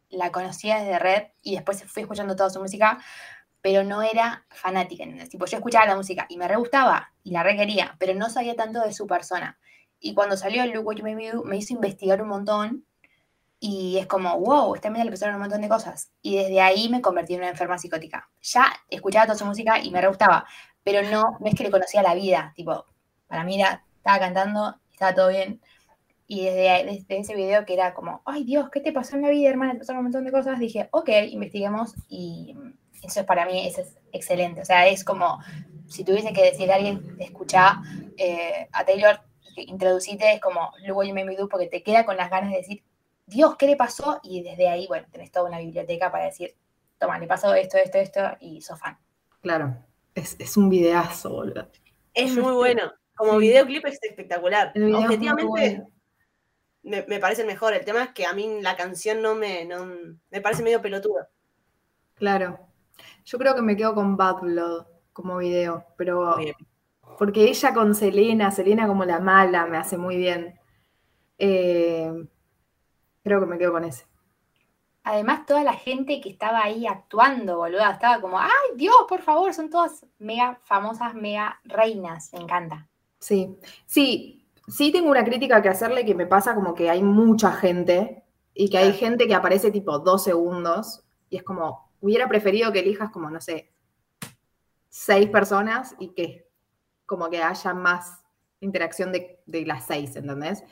la 0.08 0.30
conocía 0.30 0.78
desde 0.78 1.00
Red 1.00 1.22
y 1.42 1.56
después 1.56 1.82
fui 1.82 2.02
escuchando 2.02 2.36
toda 2.36 2.48
su 2.48 2.60
música 2.60 3.02
pero 3.60 3.82
no 3.82 4.02
era 4.02 4.46
fanática. 4.50 5.02
¿entendés? 5.02 5.30
Tipo, 5.30 5.46
yo 5.46 5.56
escuchaba 5.56 5.86
la 5.86 5.96
música 5.96 6.26
y 6.28 6.36
me 6.36 6.46
re 6.46 6.54
gustaba 6.54 7.12
y 7.24 7.32
la 7.32 7.42
re 7.42 7.56
quería, 7.56 7.96
pero 7.98 8.14
no 8.14 8.30
sabía 8.30 8.54
tanto 8.54 8.80
de 8.80 8.92
su 8.92 9.08
persona. 9.08 9.58
Y 9.98 10.14
cuando 10.14 10.36
salió 10.36 10.64
Look 10.66 10.86
What 10.86 10.96
You 10.98 11.02
Made 11.02 11.16
Me 11.16 11.32
Do, 11.32 11.42
me 11.42 11.56
hizo 11.56 11.74
investigar 11.74 12.22
un 12.22 12.28
montón 12.28 12.86
y 13.58 13.98
es 13.98 14.06
como, 14.06 14.38
wow, 14.38 14.74
esta 14.74 14.90
mina 14.90 15.04
le 15.04 15.10
pasaron 15.10 15.36
un 15.36 15.42
montón 15.42 15.60
de 15.60 15.68
cosas. 15.68 16.12
Y 16.20 16.36
desde 16.36 16.60
ahí 16.60 16.88
me 16.88 17.00
convertí 17.00 17.34
en 17.34 17.40
una 17.40 17.50
enferma 17.50 17.78
psicótica. 17.78 18.28
Ya 18.42 18.72
escuchaba 18.88 19.26
toda 19.26 19.38
su 19.38 19.44
música 19.44 19.78
y 19.80 19.92
me 19.92 20.00
re 20.00 20.08
gustaba, 20.08 20.46
pero 20.84 21.02
no, 21.08 21.36
no 21.40 21.46
es 21.46 21.54
que 21.54 21.64
le 21.64 21.70
conocía 21.70 22.02
la 22.02 22.14
vida. 22.14 22.52
Tipo, 22.56 22.84
para 23.26 23.44
mí 23.44 23.60
era, 23.60 23.84
estaba 23.96 24.18
cantando, 24.18 24.76
estaba 24.90 25.14
todo 25.14 25.28
bien. 25.28 25.60
Y 26.26 26.44
desde, 26.44 26.84
desde 26.84 27.18
ese 27.18 27.34
video 27.34 27.64
que 27.66 27.74
era 27.74 27.94
como, 27.94 28.22
ay 28.24 28.44
Dios, 28.44 28.70
¿qué 28.70 28.80
te 28.80 28.92
pasó 28.92 29.16
en 29.16 29.22
la 29.22 29.28
vida, 29.28 29.50
hermana? 29.50 29.74
Te 29.74 29.80
pasaron 29.80 29.98
un 29.98 30.04
montón 30.04 30.24
de 30.24 30.32
cosas. 30.32 30.58
Dije, 30.58 30.88
ok, 30.90 31.08
investiguemos 31.30 31.94
y 32.08 32.56
eso 33.02 33.20
es 33.20 33.26
para 33.26 33.44
mí 33.44 33.66
eso 33.66 33.82
es 33.82 33.98
excelente. 34.12 34.60
O 34.60 34.64
sea, 34.64 34.86
es 34.86 35.04
como 35.04 35.40
si 35.88 36.04
tuviese 36.04 36.32
que 36.32 36.44
decirle 36.44 36.72
a 36.72 36.76
alguien, 36.76 37.16
escucha 37.18 37.82
eh, 38.16 38.68
a 38.72 38.84
Taylor, 38.84 39.20
introducite, 39.56 40.34
es 40.34 40.40
como 40.40 40.72
You 40.86 40.94
Made 40.94 41.24
Me 41.24 41.36
Do, 41.36 41.48
porque 41.48 41.66
te 41.66 41.82
queda 41.82 42.04
con 42.04 42.16
las 42.16 42.30
ganas 42.30 42.50
de 42.50 42.58
decir, 42.58 42.82
Dios, 43.26 43.56
¿qué 43.56 43.66
le 43.66 43.76
pasó? 43.76 44.20
Y 44.22 44.42
desde 44.42 44.68
ahí, 44.68 44.86
bueno, 44.86 45.06
tenés 45.10 45.30
toda 45.30 45.48
una 45.48 45.58
biblioteca 45.58 46.10
para 46.10 46.24
decir, 46.24 46.54
toma, 46.98 47.18
le 47.18 47.26
pasó 47.26 47.54
esto, 47.54 47.76
esto, 47.76 47.98
esto, 47.98 48.20
y 48.40 48.60
sos 48.62 48.78
fan. 48.78 48.98
Claro. 49.40 49.76
Es, 50.14 50.36
es 50.38 50.56
un 50.56 50.68
videazo, 50.68 51.30
boludo. 51.30 51.68
Es 52.14 52.36
muy 52.36 52.52
bueno. 52.52 52.92
Como 53.14 53.32
sí. 53.32 53.38
videoclip 53.48 53.86
es 53.86 53.98
espectacular. 54.02 54.72
Es 54.74 54.94
Objetivamente 54.94 55.46
bueno. 55.48 55.88
me, 56.82 57.04
me 57.06 57.18
parece 57.18 57.42
el 57.42 57.46
mejor. 57.46 57.74
El 57.74 57.84
tema 57.84 58.04
es 58.04 58.10
que 58.10 58.26
a 58.26 58.32
mí 58.32 58.60
la 58.60 58.76
canción 58.76 59.22
no 59.22 59.34
me, 59.34 59.64
no, 59.64 59.86
me 60.30 60.40
parece 60.40 60.62
medio 60.62 60.82
pelotuda. 60.82 61.30
Claro. 62.14 62.58
Yo 63.24 63.38
creo 63.38 63.54
que 63.54 63.62
me 63.62 63.76
quedo 63.76 63.94
con 63.94 64.16
Bad 64.16 64.40
Blood 64.40 64.86
como 65.12 65.38
video, 65.38 65.86
pero 65.96 66.36
bien. 66.36 66.54
porque 67.18 67.44
ella 67.44 67.74
con 67.74 67.94
Selena, 67.94 68.50
Selena 68.50 68.86
como 68.86 69.04
la 69.04 69.20
mala, 69.20 69.66
me 69.66 69.76
hace 69.76 69.96
muy 69.96 70.16
bien. 70.16 70.58
Eh, 71.38 72.10
creo 73.22 73.40
que 73.40 73.46
me 73.46 73.58
quedo 73.58 73.72
con 73.72 73.84
ese. 73.84 74.06
Además, 75.04 75.46
toda 75.46 75.64
la 75.64 75.72
gente 75.72 76.20
que 76.20 76.28
estaba 76.28 76.62
ahí 76.62 76.86
actuando, 76.86 77.56
boluda, 77.58 77.90
estaba 77.90 78.20
como, 78.20 78.38
ay 78.38 78.48
Dios, 78.76 78.94
por 79.08 79.20
favor, 79.20 79.52
son 79.52 79.68
todas 79.68 80.06
mega 80.18 80.60
famosas, 80.62 81.14
mega 81.14 81.60
reinas, 81.64 82.32
me 82.32 82.40
encanta. 82.40 82.88
Sí, 83.18 83.56
sí, 83.86 84.46
sí 84.68 84.92
tengo 84.92 85.10
una 85.10 85.24
crítica 85.24 85.60
que 85.60 85.68
hacerle 85.68 86.04
que 86.04 86.14
me 86.14 86.26
pasa 86.26 86.54
como 86.54 86.74
que 86.74 86.88
hay 86.88 87.02
mucha 87.02 87.52
gente 87.52 88.22
y 88.54 88.70
que 88.70 88.78
hay 88.78 88.92
gente 88.92 89.26
que 89.26 89.34
aparece 89.34 89.72
tipo 89.72 89.98
dos 89.98 90.22
segundos 90.22 91.02
y 91.30 91.36
es 91.36 91.42
como, 91.42 91.90
hubiera 92.00 92.28
preferido 92.28 92.70
que 92.72 92.80
elijas 92.80 93.10
como, 93.10 93.28
no 93.28 93.40
sé, 93.40 93.72
seis 94.88 95.28
personas 95.30 95.96
y 95.98 96.08
que 96.08 96.48
como 97.06 97.28
que 97.28 97.42
haya 97.42 97.74
más 97.74 98.22
interacción 98.60 99.10
de, 99.10 99.40
de 99.46 99.66
las 99.66 99.84
seis, 99.86 100.14
¿entendés? 100.14 100.62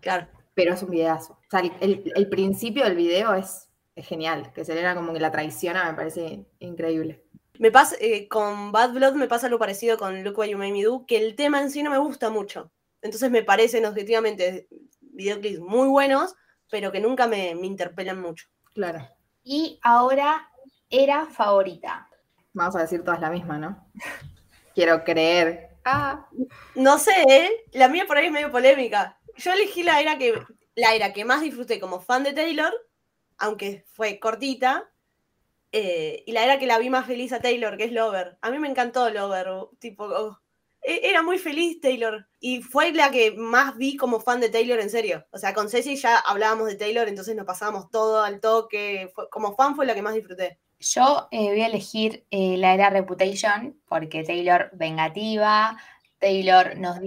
Claro. 0.00 0.26
Pero 0.54 0.72
es 0.72 0.82
un 0.82 0.90
videazo. 0.90 1.34
O 1.34 1.50
sea, 1.50 1.60
el 1.60 2.28
principio 2.28 2.84
del 2.84 2.94
video 2.94 3.34
es, 3.34 3.68
es 3.94 4.06
genial, 4.06 4.52
que 4.52 4.64
Selena 4.64 4.94
como 4.94 5.12
que 5.12 5.20
la 5.20 5.30
traiciona, 5.30 5.84
me 5.84 5.94
parece 5.94 6.46
increíble. 6.58 7.24
Me 7.58 7.70
pasa, 7.70 7.94
eh, 8.00 8.26
con 8.28 8.72
Bad 8.72 8.92
Blood 8.92 9.14
me 9.14 9.28
pasa 9.28 9.46
algo 9.46 9.58
parecido 9.58 9.96
con 9.96 10.24
Look 10.24 10.38
What 10.38 10.46
You 10.46 10.58
Made 10.58 10.72
Me 10.72 10.82
Do, 10.82 11.04
que 11.06 11.18
el 11.18 11.36
tema 11.36 11.60
en 11.60 11.70
sí 11.70 11.82
no 11.82 11.90
me 11.90 11.98
gusta 11.98 12.30
mucho. 12.30 12.72
Entonces 13.00 13.30
me 13.30 13.44
parecen 13.44 13.84
objetivamente 13.86 14.66
videoclips 15.00 15.60
muy 15.60 15.88
buenos, 15.88 16.34
pero 16.70 16.90
que 16.90 17.00
nunca 17.00 17.28
me, 17.28 17.54
me 17.54 17.66
interpelan 17.66 18.20
mucho. 18.20 18.48
Claro. 18.72 19.08
Y 19.44 19.78
ahora 19.82 20.48
era 20.90 21.26
favorita. 21.26 22.08
Vamos 22.52 22.74
a 22.76 22.80
decir 22.80 23.04
todas 23.04 23.20
la 23.20 23.30
misma, 23.30 23.58
¿no? 23.58 23.86
Quiero 24.74 25.04
creer. 25.04 25.76
Ah, 25.84 26.26
No 26.74 26.98
sé, 26.98 27.12
¿eh? 27.28 27.50
la 27.72 27.88
mía 27.88 28.06
por 28.06 28.16
ahí 28.16 28.26
es 28.26 28.32
medio 28.32 28.50
polémica. 28.50 29.18
Yo 29.36 29.52
elegí 29.52 29.82
la 29.82 30.00
era 30.00 30.18
que, 30.18 30.34
la 30.74 30.94
era 30.94 31.12
que 31.12 31.24
más 31.24 31.42
disfruté 31.42 31.78
como 31.78 32.00
fan 32.00 32.24
de 32.24 32.32
Taylor, 32.32 32.72
aunque 33.38 33.84
fue 33.92 34.18
cortita, 34.18 34.90
eh, 35.72 36.22
y 36.26 36.32
la 36.32 36.44
era 36.44 36.58
que 36.58 36.66
la 36.66 36.78
vi 36.78 36.88
más 36.90 37.06
feliz 37.06 37.32
a 37.32 37.40
Taylor, 37.40 37.76
que 37.76 37.84
es 37.84 37.92
Lover. 37.92 38.38
A 38.42 38.50
mí 38.50 38.58
me 38.58 38.68
encantó 38.68 39.10
Lover, 39.10 39.48
tipo, 39.80 40.04
oh, 40.04 40.38
e- 40.82 41.00
era 41.08 41.22
muy 41.22 41.38
feliz 41.38 41.80
Taylor, 41.80 42.26
y 42.38 42.62
fue 42.62 42.92
la 42.92 43.10
que 43.10 43.32
más 43.32 43.76
vi 43.76 43.96
como 43.96 44.20
fan 44.20 44.40
de 44.40 44.50
Taylor 44.50 44.78
en 44.80 44.90
serio. 44.90 45.26
O 45.32 45.38
sea, 45.38 45.52
con 45.52 45.68
Ceci 45.68 45.96
ya 45.96 46.18
hablábamos 46.18 46.68
de 46.68 46.76
Taylor, 46.76 47.08
entonces 47.08 47.34
nos 47.34 47.46
pasábamos 47.46 47.90
todo 47.90 48.22
al 48.22 48.40
toque, 48.40 49.10
fue- 49.14 49.28
como 49.30 49.56
fan 49.56 49.74
fue 49.74 49.86
la 49.86 49.94
que 49.94 50.02
más 50.02 50.14
disfruté. 50.14 50.58
Yo 50.78 51.28
eh, 51.30 51.48
voy 51.50 51.62
a 51.62 51.66
elegir 51.66 52.26
eh, 52.30 52.56
la 52.58 52.74
era 52.74 52.90
Reputation, 52.90 53.80
porque 53.88 54.22
Taylor 54.22 54.70
vengativa, 54.74 55.78
Taylor 56.18 56.76
nos, 56.78 57.00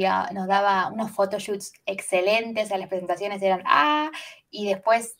daba 0.47 0.91
unos 0.91 1.11
photoshoots 1.11 1.73
excelentes, 1.85 2.65
o 2.65 2.67
sea, 2.67 2.77
las 2.77 2.87
presentaciones 2.89 3.41
eran 3.41 3.63
ah, 3.65 4.11
y 4.49 4.67
después, 4.67 5.17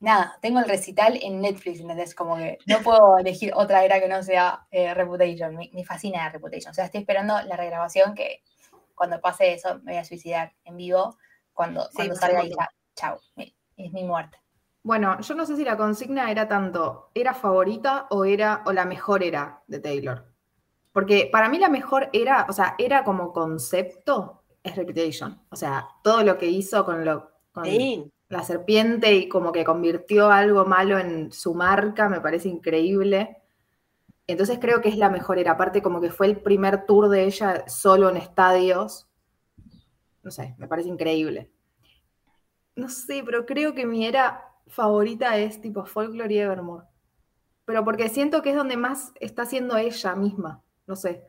nada, 0.00 0.38
tengo 0.42 0.58
el 0.58 0.68
recital 0.68 1.18
en 1.22 1.40
Netflix, 1.40 1.80
¿entendés? 1.80 2.14
Como 2.14 2.36
que 2.36 2.58
no 2.66 2.78
puedo 2.80 3.18
elegir 3.18 3.52
otra 3.54 3.84
era 3.84 4.00
que 4.00 4.08
no 4.08 4.22
sea 4.22 4.66
eh, 4.70 4.92
Reputation, 4.94 5.54
me, 5.54 5.70
me 5.72 5.84
fascina 5.84 6.28
Reputation, 6.30 6.72
o 6.72 6.74
sea, 6.74 6.86
estoy 6.86 7.00
esperando 7.00 7.40
la 7.42 7.56
regrabación 7.56 8.14
que 8.14 8.42
cuando 8.94 9.20
pase 9.20 9.54
eso 9.54 9.76
me 9.82 9.92
voy 9.92 9.96
a 10.00 10.04
suicidar 10.04 10.52
en 10.64 10.76
vivo, 10.76 11.16
cuando, 11.54 11.84
Sí, 11.90 11.92
cuando 11.94 12.14
pasa 12.14 12.26
salga 12.26 12.40
montón. 12.40 12.58
ya, 12.58 12.68
chao, 12.94 13.20
es 13.36 13.92
mi 13.92 14.04
muerte. 14.04 14.38
Bueno, 14.82 15.20
yo 15.20 15.34
no 15.34 15.44
sé 15.44 15.56
si 15.56 15.64
la 15.64 15.76
consigna 15.76 16.30
era 16.30 16.48
tanto, 16.48 17.10
¿era 17.14 17.34
favorita 17.34 18.06
o 18.10 18.24
era, 18.24 18.62
o 18.64 18.72
la 18.72 18.86
mejor 18.86 19.22
era 19.22 19.62
de 19.66 19.78
Taylor? 19.78 20.26
Porque 20.92 21.28
para 21.30 21.48
mí 21.48 21.58
la 21.58 21.68
mejor 21.68 22.08
era, 22.12 22.46
o 22.48 22.52
sea, 22.52 22.74
era 22.78 23.04
como 23.04 23.32
concepto, 23.32 24.42
es 24.62 24.76
Reputation. 24.76 25.40
O 25.50 25.56
sea, 25.56 25.88
todo 26.02 26.24
lo 26.24 26.38
que 26.38 26.46
hizo 26.46 26.84
con 26.84 27.04
lo 27.04 27.30
con 27.52 27.64
Sí. 27.64 28.10
La 28.30 28.42
serpiente 28.44 29.12
y 29.14 29.28
como 29.28 29.52
que 29.52 29.64
convirtió 29.64 30.30
algo 30.30 30.64
malo 30.64 30.98
en 30.98 31.32
su 31.32 31.54
marca, 31.54 32.08
me 32.08 32.20
parece 32.20 32.48
increíble. 32.48 33.36
Entonces 34.26 34.58
creo 34.60 34.80
que 34.80 34.88
es 34.88 34.96
la 34.96 35.10
mejor 35.10 35.38
era. 35.38 35.52
Aparte, 35.52 35.82
como 35.82 36.00
que 36.00 36.10
fue 36.10 36.28
el 36.28 36.40
primer 36.40 36.86
tour 36.86 37.08
de 37.08 37.24
ella 37.24 37.64
solo 37.68 38.08
en 38.08 38.16
estadios. 38.16 39.08
No 40.22 40.30
sé, 40.30 40.54
me 40.58 40.68
parece 40.68 40.88
increíble. 40.88 41.50
No 42.76 42.88
sé, 42.88 43.22
pero 43.24 43.44
creo 43.46 43.74
que 43.74 43.84
mi 43.86 44.06
era 44.06 44.44
favorita 44.68 45.36
es 45.36 45.60
tipo 45.60 45.84
Folklore 45.84 46.32
y 46.32 46.38
Evermore. 46.38 46.86
Pero 47.64 47.84
porque 47.84 48.08
siento 48.08 48.42
que 48.42 48.50
es 48.50 48.56
donde 48.56 48.76
más 48.76 49.12
está 49.20 49.44
siendo 49.46 49.76
ella 49.76 50.14
misma. 50.14 50.62
No 50.86 50.96
sé. 50.96 51.26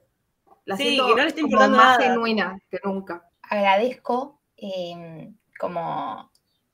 La 0.65 0.77
Sí, 0.77 0.83
siento 0.83 1.07
que 1.07 1.15
no 1.15 1.23
le 1.23 1.27
está 1.29 1.41
como 1.41 1.51
importando 1.53 1.77
más 1.77 1.97
nada. 1.97 1.99
genuina 1.99 2.59
que 2.69 2.79
nunca. 2.83 3.27
agradezco 3.41 4.41
eh, 4.57 5.33
como 5.59 6.30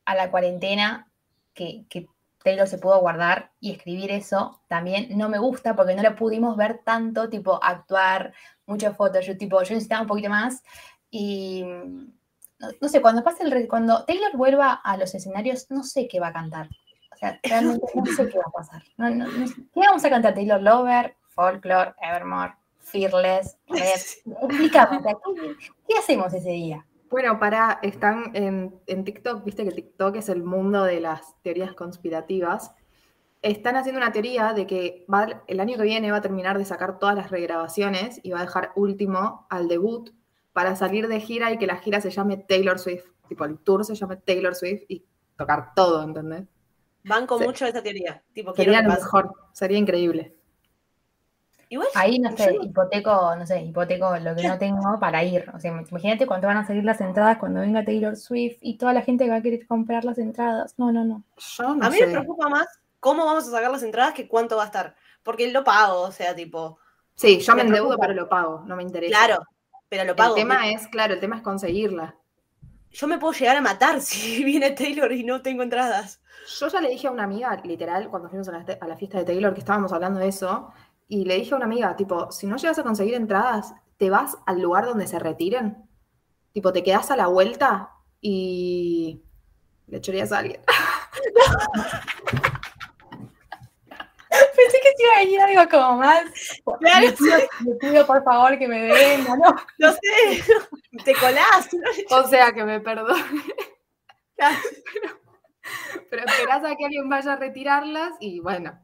a 0.08 0.15
la 0.15 0.32
cuarentena 0.32 1.12
que, 1.54 1.86
que 1.89 2.08
Taylor 2.41 2.67
se 2.67 2.78
pudo 2.78 3.00
guardar 3.02 3.52
y 3.60 3.74
escribir 3.74 4.10
eso. 4.10 4.62
También 4.70 5.17
no 5.17 5.28
me 5.28 5.38
gusta 5.38 5.76
porque 5.76 5.96
no 5.96 6.02
la 6.02 6.15
pudimos 6.15 6.56
ver 6.56 6.82
tanto, 6.86 7.30
tipo 7.30 7.60
actuar, 7.62 8.34
muchas 8.65 8.96
fotos. 8.96 9.26
Yo, 9.26 9.38
tipo, 9.38 9.62
yo 9.62 9.74
necesitaba 9.74 10.04
un 10.04 10.08
poquito 10.08 10.30
más. 10.30 10.63
Y 11.12 11.62
mm, 11.65 12.13
no, 12.60 12.67
no 12.80 12.88
sé, 12.88 13.02
cuando 13.02 13.22
pase 13.22 13.43
el 13.43 13.67
cuando 13.67 14.06
Taylor 14.06 14.36
vuelva 14.38 14.72
a 14.74 14.96
los 14.96 15.13
escenarios, 15.13 15.70
no 15.70 15.84
sé 15.84 16.08
qué 16.08 16.22
va 16.22 16.30
a 16.30 16.34
cantar. 16.34 16.70
O 17.13 17.17
sea, 17.17 17.38
realmente 17.43 17.86
no 17.93 18.06
sé 18.06 18.30
qué 18.30 18.38
va 18.38 18.46
a 18.48 18.52
pasar. 18.52 18.82
No. 18.96 19.26
¿Qué 19.74 19.82
vamos 19.82 20.06
a 20.06 20.10
cantar? 20.10 20.34
Taylor 20.34 20.62
Lover, 20.62 21.17
Folklore, 21.28 21.96
Evermore, 22.02 22.54
Fearless, 22.80 23.58
Red. 23.67 23.82
Explícame, 23.82 25.00
o 25.00 25.04
sea, 25.04 25.13
¿qué, 25.15 25.56
qué 25.86 25.98
hacemos 26.00 26.34
ese 26.34 26.52
día? 26.52 26.86
Bueno, 27.10 27.39
para, 27.39 27.80
están 27.84 28.32
en, 28.36 28.76
en 28.86 29.04
TikTok, 29.06 29.43
viste 29.43 29.63
que 29.63 29.72
TikTok 29.72 30.15
es 30.17 30.30
el 30.30 30.43
mundo 30.43 30.84
de 30.84 31.00
las 31.00 31.36
teorías 31.41 31.74
conspirativas. 31.74 32.74
Están 33.41 33.76
haciendo 33.78 34.02
una 34.02 34.12
teoría 34.12 34.54
de 34.54 34.67
que 34.67 35.06
va- 35.12 35.43
el 35.48 35.60
año 35.60 35.78
que 35.78 35.84
viene 35.84 36.12
va 36.12 36.17
a 36.17 36.22
terminar 36.22 36.58
de 36.58 36.65
sacar 36.65 37.00
todas 37.00 37.15
las 37.15 37.32
regrabaciones 37.32 38.20
y 38.24 38.32
va 38.32 38.39
a 38.39 38.43
dejar 38.43 38.72
último 38.76 39.46
al 39.50 39.67
debut 39.67 40.10
para 40.54 40.76
salir 40.76 41.08
de 41.08 41.20
gira 41.22 41.52
y 41.52 41.58
que 41.58 41.67
la 41.67 41.78
gira 41.78 42.02
se 42.02 42.10
llame 42.10 42.38
Taylor 42.38 42.80
Swift. 42.80 43.06
Tipo, 43.30 43.46
el 43.46 43.58
tour 43.60 43.86
se 43.86 43.96
llame 43.96 44.17
Taylor 44.17 44.56
Swift 44.56 44.84
y 44.88 45.06
tocar 45.38 45.74
todo, 45.76 46.04
¿entendés? 46.04 46.43
Banco 47.04 47.38
Sí. 47.38 47.46
mucho 47.46 47.65
esa 47.67 47.82
teoría. 47.84 48.22
Tipo, 48.34 48.54
Sería 48.54 48.82
que 48.82 48.88
lo 48.88 48.93
mejor, 48.96 49.34
sería 49.54 49.78
increíble. 49.78 50.36
Igual, 51.69 51.88
Ahí, 51.95 52.17
no 52.19 52.30
yo 52.32 52.38
sé, 52.38 52.53
no- 52.53 52.63
hipoteco, 52.63 53.36
no 53.36 53.45
sé, 53.45 53.62
hipoteco 53.62 54.17
lo 54.17 54.36
que 54.36 54.47
no 54.47 54.58
tengo 54.58 54.99
para 54.99 55.23
ir. 55.23 55.49
O 55.53 55.60
sea, 55.60 55.71
imagínate 55.89 56.25
cuánto 56.25 56.47
van 56.47 56.58
a 56.58 56.65
salir 56.65 56.84
las 56.86 57.01
entradas 57.01 57.38
cuando 57.38 57.60
venga 57.60 57.84
Taylor 57.84 58.15
Swift 58.15 58.58
y 58.62 58.77
toda 58.77 58.93
la 58.93 59.01
gente 59.01 59.25
que 59.25 59.32
va 59.32 59.38
a 59.38 59.41
querer 59.41 59.67
comprar 59.67 60.06
las 60.06 60.17
entradas. 60.17 60.75
No, 60.77 60.91
no, 60.93 61.03
no. 61.03 61.23
Yo 61.38 61.75
no 61.75 61.86
a 61.86 61.89
mí 61.89 61.97
sé. 61.97 62.06
me 62.08 62.13
preocupa 62.13 62.47
más 62.47 62.67
cómo 63.01 63.25
vamos 63.25 63.47
a 63.47 63.51
sacar 63.51 63.69
las 63.69 63.84
entradas 63.84 64.13
que 64.13 64.27
cuánto 64.27 64.56
va 64.56 64.63
a 64.63 64.67
estar. 64.67 64.95
Porque 65.23 65.51
lo 65.51 65.63
pago, 65.65 66.01
o 66.03 66.12
sea, 66.12 66.34
tipo, 66.36 66.80
Sí, 67.15 67.39
yo 67.39 67.53
me 67.56 67.63
me 67.63 67.69
endeudo, 67.69 67.97
pero 67.97 68.13
lo 68.13 68.30
pago, 68.30 68.63
no 68.65 68.75
me 68.77 68.84
interesa. 68.84 69.17
claro, 69.17 69.43
pero 69.89 70.06
lo 70.06 70.15
pago. 70.15 70.36
El 70.36 70.41
tema 70.43 70.69
es, 70.69 70.88
claro, 70.88 71.15
el 71.15 71.19
tema 71.19 71.36
es 71.38 71.41
conseguirla. 71.41 72.15
yo 72.91 73.08
me 73.08 73.17
puedo 73.17 73.34
llegar 73.34 73.58
a 73.58 73.62
matar 73.62 73.99
si 74.01 74.43
viene 74.45 74.71
Taylor 74.71 75.12
y 75.12 75.23
no 75.25 75.41
tengo 75.41 75.63
entradas. 75.63 76.21
Yo 76.60 76.69
ya 76.69 76.80
le 76.80 76.88
dije 76.89 77.08
a 77.08 77.12
una 77.12 77.23
amiga, 77.25 77.60
literal, 77.65 78.08
cuando 78.10 78.30
fuimos 78.30 78.47
a 78.47 78.53
la, 78.53 78.65
a 78.80 78.88
la 78.88 78.95
fiesta 78.95 79.17
de 79.17 79.25
Taylor, 79.25 79.53
que 79.53 79.60
estábamos 79.60 79.91
hablando 79.91 80.17
de 80.19 80.30
eso, 80.30 80.71
y 81.08 81.26
le 81.26 81.36
dije 81.36 81.54
a 81.54 81.58
una 81.58 81.65
amiga, 81.65 81.96
tipo, 81.96 82.32
si 82.32 82.48
no 82.48 82.58
llegas 82.58 82.80
a 82.80 82.84
conseguir 82.84 83.13
entradas, 83.15 83.74
te 83.98 84.10
vas 84.10 84.38
al 84.46 84.62
lugar 84.62 84.86
donde 84.86 85.08
se 85.08 85.20
retiren. 85.20 85.88
Tipo, 86.54 86.74
te 86.74 86.84
quedas 86.84 87.12
a 87.12 87.15
la 87.15 87.28
vuelta 87.28 87.91
y 88.22 89.22
le 89.88 89.98
echarías 89.98 90.32
a 90.32 90.39
alguien. 90.39 90.62
Pensé 94.30 94.80
que 94.82 95.04
iba 95.04 95.13
a 95.13 95.20
venir 95.20 95.39
algo 95.39 95.70
como 95.70 95.98
más. 95.98 96.24
Claro, 96.80 97.06
Le 97.06 97.12
pido, 97.13 97.38
le 97.65 97.76
pido, 97.76 98.06
por 98.08 98.24
favor 98.24 98.58
que 98.58 98.67
me 98.67 98.82
venga, 98.82 99.36
¿no? 99.38 99.56
No 99.78 99.91
sé, 99.91 100.43
te 101.06 101.13
colás. 101.13 101.70
¿no? 101.74 102.17
O 102.17 102.28
sea, 102.28 102.52
que 102.52 102.63
me 102.63 102.80
perdone. 102.80 103.24
Claro. 104.36 104.58
Pero 106.10 106.26
esperás 106.26 106.63
a 106.63 106.76
que 106.76 106.86
alguien 106.86 107.10
vaya 107.10 107.34
a 107.34 107.36
retirarlas 107.38 108.13
y 108.20 108.39
bueno, 108.39 108.80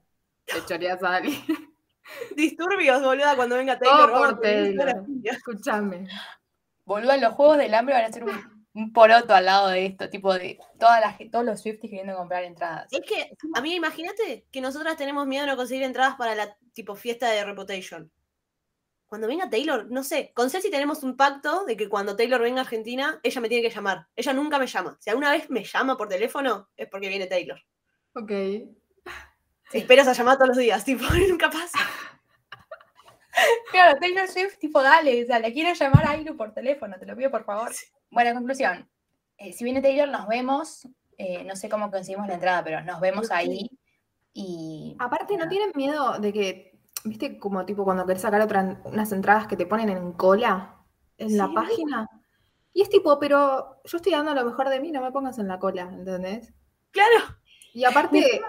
le 0.52 0.60
echarías 0.60 1.02
a 1.04 1.16
alguien. 1.16 1.73
Disturbios, 2.36 3.02
boluda, 3.02 3.36
cuando 3.36 3.56
venga 3.56 3.78
Taylor. 3.80 4.12
Por 4.12 4.39
Taylor. 4.42 5.06
Escúchame. 5.24 6.08
Boludo, 6.86 7.16
los 7.18 7.34
juegos 7.34 7.58
del 7.58 7.74
hambre 7.74 7.96
van 7.96 8.06
a 8.06 8.12
ser 8.12 8.24
un, 8.24 8.63
un 8.74 8.92
poroto 8.92 9.34
al 9.34 9.46
lado 9.46 9.70
de 9.70 9.86
esto, 9.86 10.10
tipo 10.10 10.34
de 10.34 10.60
todas 10.80 11.00
las, 11.00 11.18
todos 11.32 11.46
los 11.46 11.62
Swifties 11.62 11.92
queriendo 11.92 12.18
comprar 12.18 12.44
entradas. 12.44 12.88
Es 12.92 13.02
que, 13.02 13.32
a 13.54 13.62
mí 13.62 13.76
imagínate 13.76 14.46
que 14.52 14.62
nosotras 14.62 14.98
tenemos 14.98 15.28
miedo 15.28 15.46
de 15.46 15.52
no 15.52 15.58
conseguir 15.58 15.84
entradas 15.84 16.16
para 16.16 16.36
la 16.36 16.58
tipo 16.74 16.96
fiesta 16.96 17.30
de 17.30 17.46
Reputation. 17.46 18.12
Cuando 19.06 19.28
venga 19.28 19.48
Taylor, 19.48 19.86
no 19.92 20.04
sé, 20.04 20.32
con 20.34 20.50
Ceci 20.50 20.72
tenemos 20.72 21.04
un 21.04 21.16
pacto 21.16 21.66
de 21.66 21.78
que 21.78 21.88
cuando 21.88 22.16
Taylor 22.16 22.42
venga 22.42 22.62
a 22.62 22.63
Argentina, 22.63 23.20
ella 23.22 23.42
me 23.42 23.48
tiene 23.48 23.68
que 23.70 23.74
llamar. 23.74 24.08
Ella 24.16 24.34
nunca 24.34 24.58
me 24.58 24.66
llama. 24.66 24.98
Si 25.00 25.12
alguna 25.12 25.30
vez 25.30 25.52
me 25.52 25.63
llama 25.63 25.96
por 25.96 26.10
teléfono, 26.10 26.70
es 26.76 26.88
porque 26.89 27.10
viene 27.10 27.28
Taylor. 27.28 27.62
Ok. 28.16 28.32
Espero 29.74 30.02
esa 30.02 30.14
llamada 30.14 30.38
todos 30.38 30.50
los 30.50 30.58
días, 30.58 30.84
tipo, 30.86 31.04
nunca 31.30 31.50
pasa. 31.50 31.80
Claro, 33.72 33.98
Taylor 34.00 34.28
Swift, 34.28 34.60
tipo, 34.60 34.82
dale, 34.84 35.24
o 35.24 35.26
sea, 35.26 35.40
le 35.40 35.52
quiero 35.54 35.74
llamar 35.74 36.06
a 36.06 36.12
Ailu 36.12 36.38
por 36.38 36.54
teléfono, 36.54 36.96
te 37.00 37.06
lo 37.08 37.16
pido 37.16 37.32
por 37.32 37.44
favor. 37.44 37.72
Bueno, 38.12 38.32
conclusión. 38.36 38.88
eh, 39.38 39.52
si 39.54 39.64
viene 39.64 39.82
Taylor, 39.82 40.08
nos 40.08 40.28
vemos. 40.28 40.88
eh, 41.18 41.44
no 41.44 41.56
sé 41.56 41.68
cómo 41.70 41.90
conseguimos 41.90 42.28
la 42.28 42.36
entrada, 42.36 42.64
pero 42.64 42.82
nos 42.82 43.00
vemos 43.00 43.32
ahí. 43.32 43.70
Y. 44.34 44.96
Aparte, 45.00 45.36
¿no 45.38 45.48
tienen 45.48 45.72
miedo 45.76 46.20
de 46.20 46.32
que, 46.32 46.80
viste, 47.06 47.40
como 47.40 47.66
tipo 47.66 47.84
cuando 47.84 48.06
querés 48.06 48.22
sacar 48.22 48.42
otra- 48.42 48.80
unas 48.86 49.12
entradas 49.12 49.48
que 49.48 49.58
te 49.58 49.66
ponen 49.66 49.90
en 49.90 50.12
cola 50.14 50.76
en 51.18 51.36
la 51.38 51.48
Sí. 51.48 51.54
página? 51.56 52.08
Y 52.74 52.82
es 52.84 52.90
tipo, 52.90 53.18
pero 53.20 53.82
yo 53.84 53.98
estoy 53.98 54.12
dando 54.12 54.34
lo 54.36 54.46
mejor 54.46 54.70
de 54.70 54.80
mí, 54.80 54.92
no 54.92 55.02
me 55.02 55.12
pongas 55.12 55.38
en 55.40 55.48
la 55.48 55.58
cola, 55.60 55.84
¿entendés? 55.84 56.54
Claro. 56.92 57.36
Y 57.74 57.84
aparte, 57.86 58.42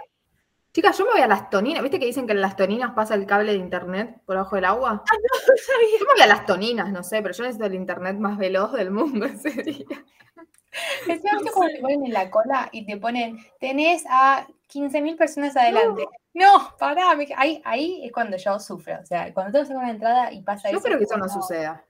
chicas, 0.74 0.98
yo 0.98 1.04
me 1.04 1.12
voy 1.12 1.20
a 1.20 1.26
las 1.28 1.48
toninas, 1.48 1.82
¿viste 1.82 1.98
que 2.00 2.06
dicen 2.06 2.26
que 2.26 2.32
en 2.32 2.40
las 2.42 2.56
toninas 2.56 2.92
pasa 2.94 3.14
el 3.14 3.24
cable 3.26 3.52
de 3.52 3.58
internet 3.58 4.20
por 4.26 4.36
abajo 4.36 4.56
del 4.56 4.64
agua? 4.66 5.04
No 5.06 5.56
sabía. 5.56 5.98
Yo 6.00 6.04
me 6.06 6.12
voy 6.14 6.22
a 6.22 6.26
las 6.26 6.44
toninas, 6.46 6.90
no 6.92 7.02
sé, 7.04 7.22
pero 7.22 7.32
yo 7.32 7.44
necesito 7.44 7.64
el 7.66 7.74
internet 7.76 8.16
más 8.18 8.36
veloz 8.36 8.72
del 8.72 8.90
mundo 8.90 9.24
ese 9.24 9.50
día. 9.50 9.86
Encima, 11.06 11.32
No 11.34 11.38
¿viste 11.38 11.52
cómo 11.54 11.68
sé. 11.68 11.74
te 11.76 11.80
ponen 11.80 12.04
en 12.06 12.12
la 12.12 12.28
cola 12.30 12.68
y 12.72 12.84
te 12.84 12.96
ponen, 12.96 13.38
tenés 13.60 14.04
a 14.10 14.46
15.000 14.68 15.16
personas 15.16 15.56
adelante? 15.56 16.08
No, 16.34 16.74
pará, 16.76 17.14
me- 17.14 17.28
ahí, 17.36 17.62
ahí 17.64 18.04
es 18.04 18.10
cuando 18.12 18.36
yo 18.36 18.58
sufro. 18.58 18.98
O 19.00 19.06
sea, 19.06 19.32
cuando 19.32 19.52
tengo 19.52 19.68
que 19.70 19.76
una 19.76 19.90
entrada 19.92 20.32
y 20.32 20.42
pasa 20.42 20.68
Yo 20.68 20.78
eso. 20.78 20.78
espero 20.78 20.98
que 20.98 21.04
eso 21.04 21.16
no 21.16 21.28
suceda. 21.28 21.84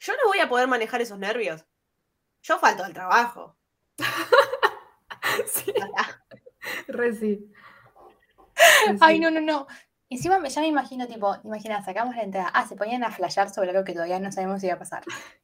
Yo 0.00 0.14
no 0.14 0.26
voy 0.28 0.40
a 0.40 0.48
poder 0.48 0.66
manejar 0.66 1.00
esos 1.00 1.16
nervios. 1.20 1.64
Yo 2.42 2.58
falto 2.58 2.82
al 2.84 2.92
trabajo. 2.92 3.56
Sí, 5.46 5.72
re 6.88 7.14
sí. 7.14 7.50
Ay, 9.00 9.20
no, 9.20 9.30
no, 9.30 9.40
no. 9.40 9.66
Encima 10.08 10.38
me- 10.38 10.50
ya 10.50 10.60
me 10.60 10.66
imagino, 10.66 11.06
tipo, 11.06 11.34
imagina, 11.44 11.82
sacamos 11.82 12.14
la 12.16 12.22
entrada. 12.22 12.50
Ah, 12.52 12.66
se 12.66 12.76
ponían 12.76 13.02
a 13.04 13.10
flashear 13.10 13.48
sobre 13.50 13.70
algo 13.70 13.82
que 13.84 13.92
todavía 13.94 14.18
no 14.20 14.30
sabemos 14.30 14.60
si 14.60 14.68
va 14.68 14.74
a 14.74 14.78
pasar. 14.78 15.02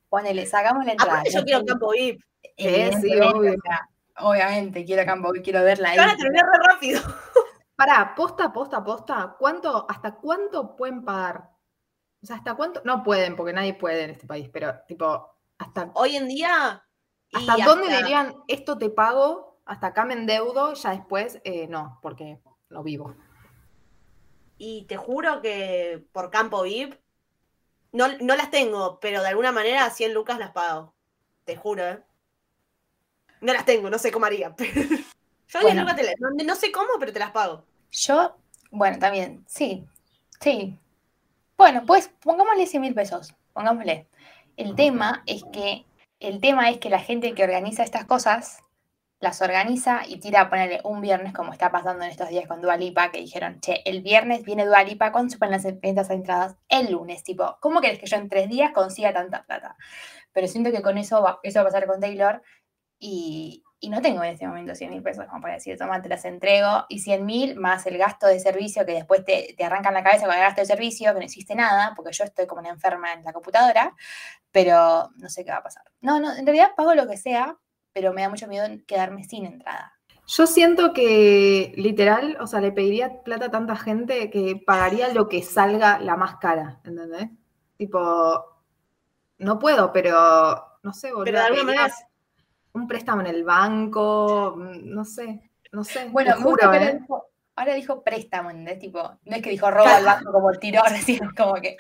Ponele, 0.09 0.45
sacamos 0.47 0.85
la 0.85 0.93
entrada. 0.93 1.13
Aparte, 1.21 1.31
yo 1.33 1.45
quiero 1.45 1.65
campo 1.65 1.91
VIP. 1.91 2.21
Eh, 2.57 2.91
sí, 3.01 3.15
obvio. 3.21 3.53
o 3.53 3.63
sea, 3.63 3.89
obviamente, 4.19 4.85
quiero 4.85 5.05
campo, 5.07 5.31
quiero 5.43 5.63
verla 5.65 5.91
ahí. 5.91 5.97
Van 5.99 6.11
a 6.11 6.17
terminar 6.17 6.45
re 6.47 6.59
rápido. 6.73 7.01
Pará, 7.77 8.13
posta, 8.17 8.53
posta, 8.53 8.83
posta. 8.85 9.37
¿Cuánto, 9.39 9.87
hasta 9.89 10.17
cuánto 10.17 10.75
pueden 10.77 11.05
pagar? 11.05 11.51
O 12.23 12.27
sea, 12.27 12.37
¿hasta 12.37 12.55
cuánto? 12.55 12.83
No 12.85 13.03
pueden, 13.05 13.37
porque 13.37 13.53
nadie 13.53 13.75
puede 13.75 14.03
en 14.03 14.11
este 14.11 14.27
país, 14.27 14.49
pero 14.53 14.81
tipo, 14.89 15.31
¿hasta, 15.59 15.91
Hoy 15.95 16.17
en 16.17 16.27
día. 16.29 16.85
y 17.31 17.37
hasta 17.39 17.65
dónde 17.65 17.87
hasta- 17.87 17.99
dirían 17.99 18.35
esto 18.49 18.77
te 18.77 18.91
pago? 18.91 19.61
Hasta 19.65 19.89
acá 19.89 20.05
me 20.05 20.15
endeudo, 20.15 20.75
ya 20.75 20.91
después 20.91 21.41
eh, 21.45 21.69
no, 21.69 21.99
porque 22.03 22.41
no 22.71 22.83
vivo. 22.83 23.15
Y 24.59 24.85
te 24.87 24.97
juro 24.97 25.41
que 25.41 26.05
por 26.13 26.31
campo 26.31 26.63
VIP. 26.63 26.95
No, 27.93 28.09
no 28.21 28.37
las 28.37 28.51
tengo, 28.51 28.99
pero 29.01 29.23
de 29.23 29.29
alguna 29.29 29.53
manera 29.53 29.89
100 29.91 30.13
lucas 30.13 30.39
las 30.39 30.51
pago. 30.51 30.93
Te 31.45 31.57
juro, 31.57 31.87
¿eh? 31.89 32.03
No 33.41 33.53
las 33.53 33.65
tengo, 33.65 33.89
no 33.89 33.99
sé 33.99 34.11
cómo 34.11 34.27
haría. 34.27 34.55
pero- 34.57 34.73
Yo 34.81 35.61
10 35.61 35.63
Bueno. 35.63 35.81
lucas 35.83 35.97
te 35.97 36.03
las- 36.03 36.15
no, 36.19 36.29
no 36.31 36.55
sé 36.57 36.71
cómo, 36.73 36.89
pero 36.99 37.13
te 37.13 37.19
las 37.21 37.31
pago. 37.31 37.65
Yo, 37.91 38.37
bueno, 38.71 38.99
también, 38.99 39.45
sí, 39.49 39.87
sí. 40.41 40.77
Bueno, 41.57 41.85
pues 41.87 42.09
pongámosle 42.21 42.67
100 42.67 42.83
mil 42.83 42.95
pesos, 42.95 43.35
pongámosle. 43.55 44.07
El 44.57 44.75
tema 44.75 45.23
es 45.27 45.43
que, 45.53 45.87
el 46.21 46.41
tema 46.41 46.69
es 46.69 46.79
que 46.79 46.91
la 46.91 46.99
gente 47.01 47.33
que 47.35 47.45
organiza 47.45 47.83
estas 47.85 48.05
cosas, 48.05 48.63
las 49.21 49.43
organiza 49.43 50.03
y 50.07 50.21
tira 50.21 50.43
a 50.43 50.51
ponerle 50.51 50.81
un 50.85 51.01
viernes, 51.01 51.33
como 51.33 51.53
está 51.53 51.73
pasando 51.73 52.05
en 52.05 52.11
estos 52.11 52.29
días 52.29 52.47
con 52.47 52.61
Dua 52.61 52.77
Lipa, 52.77 53.11
que 53.11 53.19
dijeron, 53.19 53.61
che, 53.61 53.83
el 53.85 54.03
viernes 54.03 54.45
viene 54.45 54.65
Dua 54.65 54.85
Lipa 54.85 55.11
con 55.11 55.29
supen 55.29 55.51
las 55.51 55.65
entradas 55.65 56.57
el 56.69 56.93
lunes, 56.93 57.25
tipo, 57.25 57.57
¿cómo 57.61 57.81
querés 57.81 57.99
que 57.99 58.07
yo 58.07 58.17
en 58.17 58.29
tres 58.29 58.49
días 58.49 58.73
consiga 58.73 59.13
tanta 59.13 59.45
plata? 59.45 59.77
Pero 60.33 60.47
siento 60.47 60.71
que 60.71 60.83
con 60.83 60.99
eso 60.99 61.23
va, 61.23 61.41
eso 61.43 61.59
va 61.59 61.63
a 61.63 61.67
pasar 61.67 61.87
con 61.87 62.01
Taylor 62.01 62.43
y, 63.01 63.65
y 63.81 63.91
no 63.91 64.01
tengo 64.01 64.23
en 64.23 64.31
este 64.31 64.47
momento 64.47 64.75
100 64.75 64.91
mil 64.91 65.03
pesos 65.03 65.27
como 65.27 65.41
para 65.41 65.55
decir, 65.55 65.77
toma, 65.77 66.01
te 66.01 66.09
las 66.09 66.25
entrego, 66.25 66.85
y 66.89 67.01
100 67.01 67.27
mil 67.27 67.57
más 67.57 67.87
el 67.87 67.99
gasto 67.99 68.29
de 68.29 68.39
servicio 68.39 68.87
que 68.87 68.93
después 68.93 69.25
te, 69.25 69.55
te 69.57 69.65
arrancan 69.65 69.95
la 69.95 70.05
cabeza 70.05 70.27
con 70.27 70.35
el 70.35 70.41
gasto 70.41 70.61
de 70.61 70.67
servicio, 70.67 71.13
que 71.13 71.19
no 71.19 71.27
hiciste 71.27 71.57
nada, 71.57 71.93
porque 71.97 72.13
yo 72.13 72.23
estoy 72.25 72.47
como 72.47 72.61
una 72.61 72.71
enferma 72.71 73.13
en 73.13 73.25
la 73.25 73.33
computadora, 73.33 73.95
pero 74.53 75.11
no 75.17 75.29
sé 75.29 75.45
qué 75.45 75.51
va 75.51 75.59
a 75.59 75.63
pasar. 75.63 75.85
No, 76.01 76.21
no, 76.21 76.35
en 76.35 76.47
realidad 76.47 76.71
pago 76.77 76.95
lo 76.95 77.09
que 77.09 77.17
sea, 77.17 77.57
pero 77.93 78.13
me 78.13 78.23
da 78.23 78.29
mucho 78.29 78.47
miedo 78.47 78.67
quedarme 78.87 79.25
sin 79.25 79.47
entrada. 79.47 79.93
Yo 80.29 80.47
siento 80.47 80.93
que 80.93 81.73
literal, 81.77 82.37
o 82.39 82.47
sea, 82.47 82.61
le 82.61 82.71
pediría 82.71 83.23
plata 83.23 83.47
a 83.47 83.51
tanta 83.51 83.77
gente 83.77 84.29
que 84.29 84.61
pagaría 84.65 85.13
lo 85.15 85.27
que 85.27 85.43
salga 85.43 85.99
la 85.99 86.17
más 86.17 86.37
cara, 86.37 86.81
¿entendés? 86.85 87.31
Tipo, 87.79 88.45
no 89.39 89.59
puedo, 89.59 89.91
pero 89.91 90.81
no 90.83 90.93
sé, 90.93 91.13
boludo. 91.13 91.25
Pero 91.25 91.39
de 91.39 91.45
alguna 91.45 91.65
pediría 91.65 91.83
manera. 91.83 91.95
Un 92.75 92.87
préstamo 92.87 93.23
en 93.23 93.29
el 93.29 93.43
banco, 93.43 94.55
mm, 94.57 94.95
no 94.95 95.05
sé, 95.07 95.51
no 95.73 95.83
sé. 95.83 96.09
Bueno, 96.11 96.35
te 96.35 96.43
juro, 96.43 96.75
¿eh? 96.75 96.99
dijo, 97.01 97.31
ahora 97.57 97.75
dijo 97.75 98.05
préstamo, 98.05 98.51
¿entendés? 98.51 98.81
Tipo, 98.81 99.19
no 99.25 99.37
es 99.37 99.43
que 99.43 99.51
dijo 99.51 99.71
roba 99.71 99.97
al 99.97 100.05
banco 100.05 100.31
como 100.31 100.51
el 100.51 100.59
tiró 100.59 100.83
recién, 100.91 101.31
como 101.35 101.55
que 101.55 101.79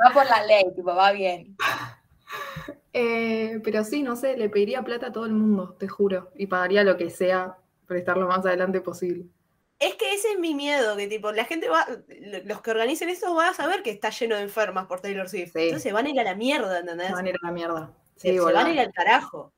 va 0.00 0.10
por 0.14 0.24
la 0.24 0.42
ley, 0.46 0.64
tipo, 0.74 0.94
va 0.94 1.12
bien. 1.12 1.54
Eh, 2.92 3.60
pero 3.62 3.84
sí, 3.84 4.02
no 4.02 4.16
sé, 4.16 4.36
le 4.36 4.48
pediría 4.48 4.82
plata 4.82 5.08
a 5.08 5.12
todo 5.12 5.26
el 5.26 5.32
mundo, 5.32 5.76
te 5.78 5.86
juro, 5.88 6.30
y 6.36 6.46
pagaría 6.46 6.82
lo 6.84 6.96
que 6.96 7.08
sea 7.10 7.56
para 7.86 8.00
estar 8.00 8.16
lo 8.16 8.26
más 8.26 8.44
adelante 8.44 8.80
posible. 8.80 9.26
Es 9.78 9.94
que 9.94 10.12
ese 10.12 10.32
es 10.32 10.38
mi 10.38 10.54
miedo, 10.54 10.96
que 10.96 11.06
tipo, 11.06 11.32
la 11.32 11.44
gente 11.44 11.68
va, 11.68 11.86
los 12.44 12.60
que 12.60 12.70
organicen 12.70 13.08
esto 13.08 13.32
van 13.34 13.50
a 13.50 13.54
saber 13.54 13.82
que 13.82 13.90
está 13.90 14.10
lleno 14.10 14.36
de 14.36 14.42
enfermas 14.42 14.86
por 14.86 15.00
Taylor 15.00 15.28
Swift. 15.28 15.52
Sí. 15.54 15.62
Entonces 15.62 15.92
van 15.92 16.06
a 16.06 16.10
ir 16.10 16.20
a 16.20 16.24
la 16.24 16.34
mierda, 16.34 16.80
¿entendés? 16.80 17.06
Se 17.06 17.12
van 17.14 17.24
a 17.26 17.28
ir 17.30 17.36
a 17.42 17.46
la 17.46 17.52
mierda. 17.52 17.92
se, 18.16 18.28
Sí, 18.28 18.34
se 18.34 18.40
boludo. 18.40 18.56
van 18.56 18.66
a 18.66 18.72
ir 18.72 18.80
al 18.80 18.92
carajo. 18.92 19.52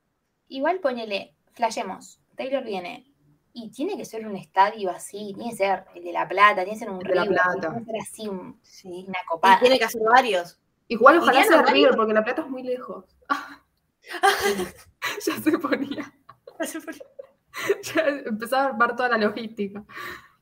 Igual 0.49 0.79
ponele, 0.81 1.35
flashemos, 1.55 2.21
Taylor 2.37 2.63
viene. 2.63 3.09
Y 3.55 3.71
tiene 3.71 3.97
que 3.97 4.05
ser 4.05 4.27
un 4.27 4.37
estadio 4.37 4.91
así, 4.91 5.33
tiene 5.35 5.51
que 5.51 5.57
ser 5.57 5.85
el 5.95 6.05
de 6.05 6.13
La 6.13 6.29
Plata, 6.29 6.63
tiene 6.65 6.73
que 6.73 6.79
ser 6.79 6.91
un 6.91 7.01
El 7.03 7.09
de 7.09 7.15
La 7.15 7.23
River, 7.25 7.41
Plata. 7.43 7.61
tiene 7.71 7.79
que 7.79 7.85
ser 7.93 8.01
así, 8.01 8.29
un- 8.29 8.59
Sí. 8.63 9.05
una 9.09 9.19
Y 9.23 9.27
copada. 9.27 9.59
tiene 9.61 9.79
que 9.79 9.85
hacer 9.87 10.03
varios. 10.03 10.59
Igual 10.89 11.19
ojalá 11.19 11.43
sea. 11.45 11.63
River, 11.63 11.95
porque 11.97 12.13
La 12.13 12.23
Plata 12.25 12.43
es 12.43 12.49
muy 12.49 12.63
lejos. 12.63 13.05
ya 15.27 15.37
se 15.43 15.59
ponía. 15.59 16.13
Ya 17.83 18.07
empezaba 18.09 18.63
a 18.63 18.67
armar 18.69 18.97
toda 18.97 19.11
la 19.11 19.19
logística. 19.19 19.85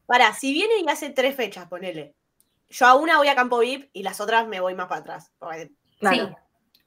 Para, 0.07 0.33
si 0.33 0.53
viene 0.53 0.75
y 0.79 0.89
hace 0.89 1.11
tres 1.11 1.35
fechas, 1.35 1.67
ponele. 1.67 2.15
Yo 2.69 2.87
a 2.87 2.95
una 2.95 3.17
voy 3.19 3.27
a 3.27 3.35
campo 3.35 3.59
VIP 3.59 3.91
y 3.93 4.05
las 4.05 4.21
otras 4.21 4.47
me 4.47 4.61
voy 4.61 4.75
más 4.77 4.87
para 4.87 5.01
atrás. 5.01 5.33
porque- 5.39 5.73
Claro. 5.99 6.29
Sí. 6.29 6.35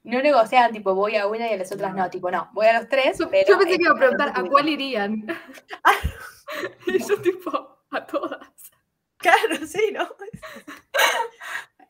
No 0.04 0.22
negocian, 0.22 0.72
tipo, 0.72 0.96
voy 0.96 1.18
a 1.18 1.28
una 1.28 1.50
y 1.50 1.54
a 1.54 1.58
las 1.58 1.72
otras 1.74 1.94
no, 1.94 2.10
tipo, 2.10 2.32
no, 2.32 2.50
voy 2.54 2.68
a 2.68 2.80
los 2.80 2.90
tres, 2.90 3.18
Yo, 3.20 3.30
pero... 3.30 3.48
yo 3.48 3.58
pensé 3.60 3.78
que 3.78 3.84
iba 3.84 3.94
a 3.94 3.98
preguntar 3.98 4.32
a 4.36 4.44
cuál 4.44 4.70
irían. 4.70 5.26
y 6.88 7.00
yo 7.06 7.22
tipo, 7.22 7.80
a 7.92 8.06
todas. 8.06 8.48
Claro, 9.18 9.66
sí, 9.68 9.92
¿no? 9.94 10.08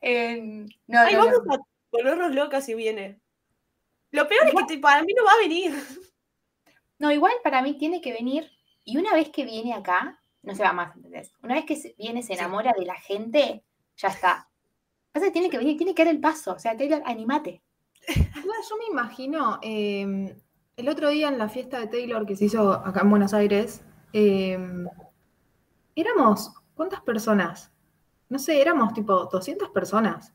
eh, 0.00 0.66
no, 0.86 1.00
Ay, 1.00 1.14
no, 1.14 1.24
no. 1.24 1.30
vamos 1.30 1.58
a 1.58 1.62
volvernos 1.90 2.34
locas 2.34 2.64
si 2.64 2.74
viene. 2.74 3.20
Lo 4.14 4.28
peor 4.28 4.46
es 4.46 4.54
que 4.54 4.64
tipo, 4.74 4.86
a 4.88 5.02
mí 5.02 5.12
no 5.16 5.24
va 5.24 5.32
a 5.32 5.38
venir. 5.38 5.72
No, 7.00 7.10
igual 7.10 7.32
para 7.42 7.60
mí 7.60 7.76
tiene 7.76 8.00
que 8.00 8.12
venir, 8.12 8.48
y 8.84 8.96
una 8.96 9.12
vez 9.12 9.28
que 9.30 9.44
viene 9.44 9.74
acá, 9.74 10.20
no 10.42 10.54
se 10.54 10.62
va 10.62 10.72
más, 10.72 10.94
¿entendés? 10.94 11.32
Una 11.42 11.54
vez 11.56 11.64
que 11.64 11.74
se- 11.74 11.94
viene, 11.98 12.22
se 12.22 12.34
Sí. 12.34 12.38
enamora 12.38 12.72
de 12.78 12.86
la 12.86 12.94
gente, 12.94 13.64
ya 13.96 14.08
está. 14.08 14.48
Pasa 15.12 15.26
que 15.26 15.32
tiene 15.32 15.50
que 15.50 15.58
venir, 15.58 15.76
tiene 15.76 15.92
que 15.94 16.04
dar 16.04 16.14
el 16.14 16.20
paso. 16.20 16.52
O 16.52 16.58
sea, 16.58 16.76
Taylor, 16.76 17.02
animate. 17.04 17.62
Yo 18.70 18.76
me 18.78 18.86
imagino, 18.90 19.58
eh, 19.60 20.36
el 20.76 20.88
otro 20.88 21.08
día 21.10 21.28
en 21.28 21.36
la 21.36 21.48
fiesta 21.48 21.80
de 21.80 21.88
Taylor 21.88 22.24
que 22.26 22.36
se 22.36 22.44
hizo 22.46 22.72
acá 22.72 23.00
en 23.00 23.10
Buenos 23.10 23.34
Aires, 23.34 23.82
eh, 24.12 24.56
éramos, 25.96 26.52
¿cuántas 26.74 27.00
personas? 27.02 27.72
No 28.28 28.38
sé, 28.38 28.60
éramos 28.60 28.94
tipo 28.94 29.26
200 29.26 29.70
personas, 29.70 30.32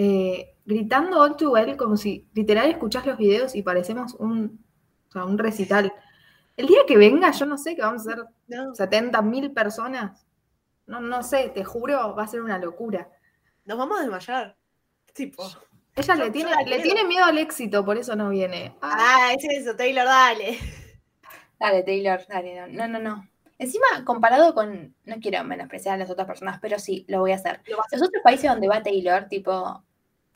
eh, 0.00 0.54
gritando 0.64 1.20
all 1.20 1.36
too 1.36 1.50
well 1.50 1.76
como 1.76 1.96
si 1.96 2.28
literal 2.32 2.70
escuchás 2.70 3.04
los 3.04 3.18
videos 3.18 3.56
y 3.56 3.62
parecemos 3.62 4.14
un, 4.14 4.64
o 5.08 5.12
sea, 5.12 5.24
un 5.24 5.36
recital. 5.38 5.92
El 6.56 6.66
día 6.68 6.80
que 6.86 6.96
venga, 6.96 7.32
yo 7.32 7.46
no 7.46 7.58
sé 7.58 7.74
que 7.74 7.82
vamos 7.82 8.02
a 8.06 8.10
ser 8.14 8.24
No, 8.46 8.74
70 8.76 9.20
mil 9.22 9.50
personas. 9.52 10.24
No, 10.86 11.00
no 11.00 11.22
sé, 11.24 11.50
te 11.50 11.64
juro, 11.64 12.14
va 12.14 12.22
a 12.22 12.28
ser 12.28 12.42
una 12.42 12.58
locura. 12.58 13.08
nos 13.64 13.76
vamos 13.76 13.98
a 13.98 14.02
desmayar. 14.02 14.56
Tipo. 15.12 15.44
Ella 15.96 16.14
Yo- 16.14 16.24
le 16.24 16.30
tiene, 16.30 16.50
le 16.50 16.64
quiero. 16.64 16.82
tiene 16.84 17.04
miedo 17.04 17.24
al 17.24 17.38
éxito, 17.38 17.84
por 17.84 17.98
eso 17.98 18.14
no 18.14 18.28
viene. 18.28 18.76
Ah, 18.80 18.96
Ah, 19.30 19.32
es 19.34 19.44
eso, 19.62 19.74
Taylor, 19.76 20.04
dale. 20.06 20.58
Dale, 21.58 21.82
Taylor, 21.82 22.20
dale. 22.28 22.68
No, 22.68 22.86
no, 22.86 23.00
no. 23.00 23.28
Encima, 23.58 23.86
comparado 24.04 24.54
con. 24.54 24.94
No 25.04 25.16
quiero 25.20 25.42
menospreciar 25.42 25.96
a 25.96 25.98
las 25.98 26.08
otras 26.10 26.28
personas, 26.28 26.60
pero 26.60 26.78
sí, 26.78 27.04
lo 27.08 27.18
voy 27.18 27.32
a 27.32 27.34
hacer. 27.34 27.60
Los 27.66 28.00
otros 28.02 28.22
países 28.22 28.48
donde 28.48 28.68
va 28.68 28.80
Taylor, 28.82 29.24
tipo. 29.28 29.82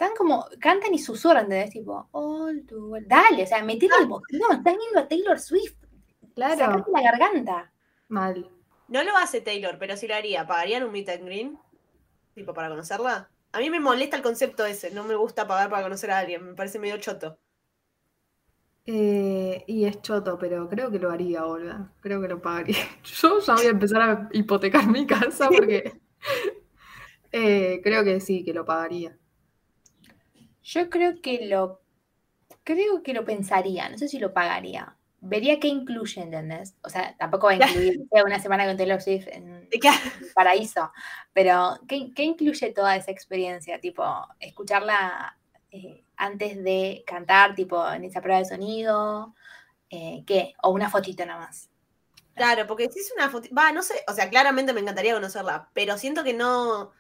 Están 0.02 0.16
como. 0.16 0.48
Cantan 0.58 0.92
y 0.92 0.98
susurran, 0.98 1.44
¿entendés? 1.44 1.70
Tipo. 1.70 2.08
All 2.10 2.66
too 2.66 2.88
well. 2.88 3.06
Dale, 3.06 3.44
o 3.44 3.46
sea, 3.46 3.62
metele 3.62 3.92
el 4.00 4.06
botón. 4.06 4.26
Están 4.50 4.76
viendo 4.76 4.98
a 4.98 5.06
Taylor 5.06 5.38
Swift. 5.38 5.76
claro, 6.34 6.56
Sacate 6.58 6.90
la 6.90 7.02
garganta. 7.02 7.72
mal. 8.08 8.50
No 8.88 9.04
lo 9.04 9.16
hace 9.16 9.40
Taylor, 9.40 9.78
pero 9.78 9.96
sí 9.96 10.08
lo 10.08 10.16
haría. 10.16 10.44
¿Pagarían 10.44 10.82
un 10.82 10.90
meet 10.90 11.08
and 11.08 11.24
green? 11.24 11.58
Tipo, 12.34 12.52
para 12.52 12.68
conocerla. 12.68 13.30
A 13.52 13.58
mí 13.60 13.70
me 13.70 13.78
molesta 13.78 14.16
el 14.16 14.22
concepto 14.22 14.66
ese. 14.66 14.90
No 14.90 15.04
me 15.04 15.14
gusta 15.14 15.46
pagar 15.46 15.70
para 15.70 15.84
conocer 15.84 16.10
a 16.10 16.18
alguien. 16.18 16.46
Me 16.46 16.54
parece 16.54 16.80
medio 16.80 16.96
choto. 16.96 17.38
Eh, 18.84 19.62
y 19.68 19.84
es 19.84 20.02
choto, 20.02 20.36
pero 20.36 20.68
creo 20.68 20.90
que 20.90 20.98
lo 20.98 21.12
haría, 21.12 21.46
Olga. 21.46 21.92
Creo 22.00 22.20
que 22.20 22.26
lo 22.26 22.42
pagaría. 22.42 22.76
Yo 23.04 23.38
ya 23.38 23.54
voy 23.54 23.66
a 23.66 23.70
empezar 23.70 24.02
a 24.02 24.28
hipotecar 24.32 24.88
mi 24.88 25.06
casa 25.06 25.48
porque 25.48 26.00
eh, 27.30 27.80
creo 27.84 28.02
que 28.02 28.18
sí, 28.18 28.44
que 28.44 28.52
lo 28.52 28.64
pagaría. 28.64 29.16
Yo 30.62 30.90
creo 30.90 31.20
que 31.20 31.46
lo. 31.46 31.80
Creo 32.64 33.02
que 33.02 33.14
lo 33.14 33.24
pensaría. 33.24 33.88
No 33.88 33.98
sé 33.98 34.08
si 34.08 34.18
lo 34.18 34.32
pagaría. 34.34 34.96
Vería 35.20 35.60
qué 35.60 35.68
incluye, 35.68 36.22
¿entendés? 36.22 36.76
O 36.82 36.90
sea, 36.90 37.16
tampoco 37.18 37.46
va 37.48 37.54
a 37.54 37.56
incluir 37.56 38.08
una 38.26 38.40
semana 38.40 38.66
con 38.66 38.76
Taylor 38.76 39.00
Swift 39.02 39.28
en 39.28 39.68
paraíso. 40.34 40.92
Pero, 41.32 41.78
¿qué, 41.88 42.12
qué 42.14 42.24
incluye 42.24 42.72
toda 42.72 42.96
esa 42.96 43.10
experiencia? 43.12 43.80
Tipo, 43.80 44.04
escucharla 44.40 45.38
eh, 45.70 46.04
antes 46.16 46.62
de 46.64 47.04
cantar, 47.06 47.54
tipo, 47.54 47.88
en 47.92 48.04
esa 48.04 48.20
prueba 48.22 48.40
de 48.40 48.46
sonido. 48.46 49.34
eh, 49.90 50.24
¿Qué? 50.26 50.54
O 50.62 50.70
una 50.72 50.90
fotito 50.90 51.26
nada 51.26 51.40
más. 51.40 51.70
Claro, 52.34 52.66
porque 52.66 52.90
si 52.90 53.00
es 53.00 53.12
una 53.16 53.30
foto. 53.30 53.48
Va, 53.56 53.72
no 53.72 53.82
sé. 53.82 53.94
O 54.08 54.12
sea, 54.14 54.30
claramente 54.30 54.72
me 54.72 54.80
encantaría 54.80 55.14
conocerla. 55.14 55.70
Pero 55.74 55.98
siento 55.98 56.24
que 56.24 56.34
no. 56.34 56.92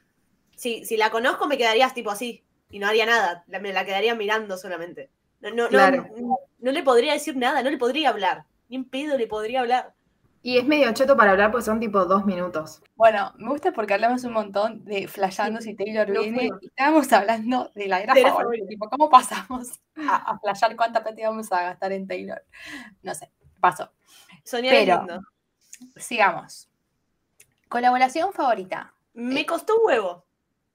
Si, 0.56 0.84
si 0.84 0.96
la 0.96 1.10
conozco, 1.10 1.46
me 1.48 1.58
quedarías 1.58 1.94
tipo 1.94 2.10
así. 2.10 2.44
Y 2.72 2.80
no 2.80 2.88
haría 2.88 3.06
nada. 3.06 3.44
la- 3.46 3.60
me 3.60 3.72
la 3.72 3.84
quedaría 3.84 4.16
mirando 4.16 4.56
solamente. 4.58 5.10
No, 5.40 5.50
no, 5.50 5.62
no- 5.64 5.68
Claro. 5.68 6.06
no, 6.18 6.38
no 6.58 6.72
le 6.72 6.82
podría 6.82 7.12
decir 7.12 7.36
nada. 7.36 7.62
No 7.62 7.70
le 7.70 7.78
podría 7.78 8.08
hablar. 8.08 8.46
Ni 8.68 8.76
en 8.76 8.84
pedo 8.84 9.16
le 9.16 9.28
podría 9.28 9.60
hablar. 9.60 9.94
Y 10.44 10.58
es 10.58 10.64
medio 10.64 10.92
choto 10.92 11.16
para 11.16 11.30
hablar, 11.30 11.52
pues 11.52 11.64
son 11.66 11.78
tipo 11.78 12.04
dos 12.04 12.24
minutos. 12.26 12.82
Bueno, 12.96 13.32
me 13.36 13.48
gusta 13.50 13.70
porque 13.72 13.94
hablamos 13.94 14.24
un 14.24 14.32
montón 14.32 14.84
de 14.84 15.06
flasheando 15.06 15.60
si 15.60 15.74
Taylor 15.74 16.08
Lo 16.08 16.22
viene. 16.22 16.50
Y 16.60 16.66
estábamos 16.66 17.12
hablando 17.12 17.70
de 17.76 17.86
la 17.86 18.00
era 18.00 18.12
De 18.14 18.22
favorita. 18.22 18.42
favorita. 18.42 18.66
Tipo, 18.66 18.88
¿cómo 18.90 19.08
pasamos 19.08 19.80
a, 19.96 20.16
a 20.32 20.38
flashear 20.40 20.74
cuánta 20.74 21.00
plata 21.04 21.20
íbamos 21.20 21.52
a 21.52 21.62
gastar 21.62 21.92
en 21.92 22.08
Taylor? 22.08 22.42
No 23.02 23.14
sé, 23.14 23.30
pasó. 23.60 23.92
Soñar 24.42 24.74
Pero- 24.74 24.96
lindo. 24.98 25.20
Sigamos. 25.96 26.68
Colaboración 27.68 28.32
favorita. 28.32 28.92
Me 29.14 29.46
costó 29.46 29.74
un 29.78 29.86
huevo. 29.86 30.24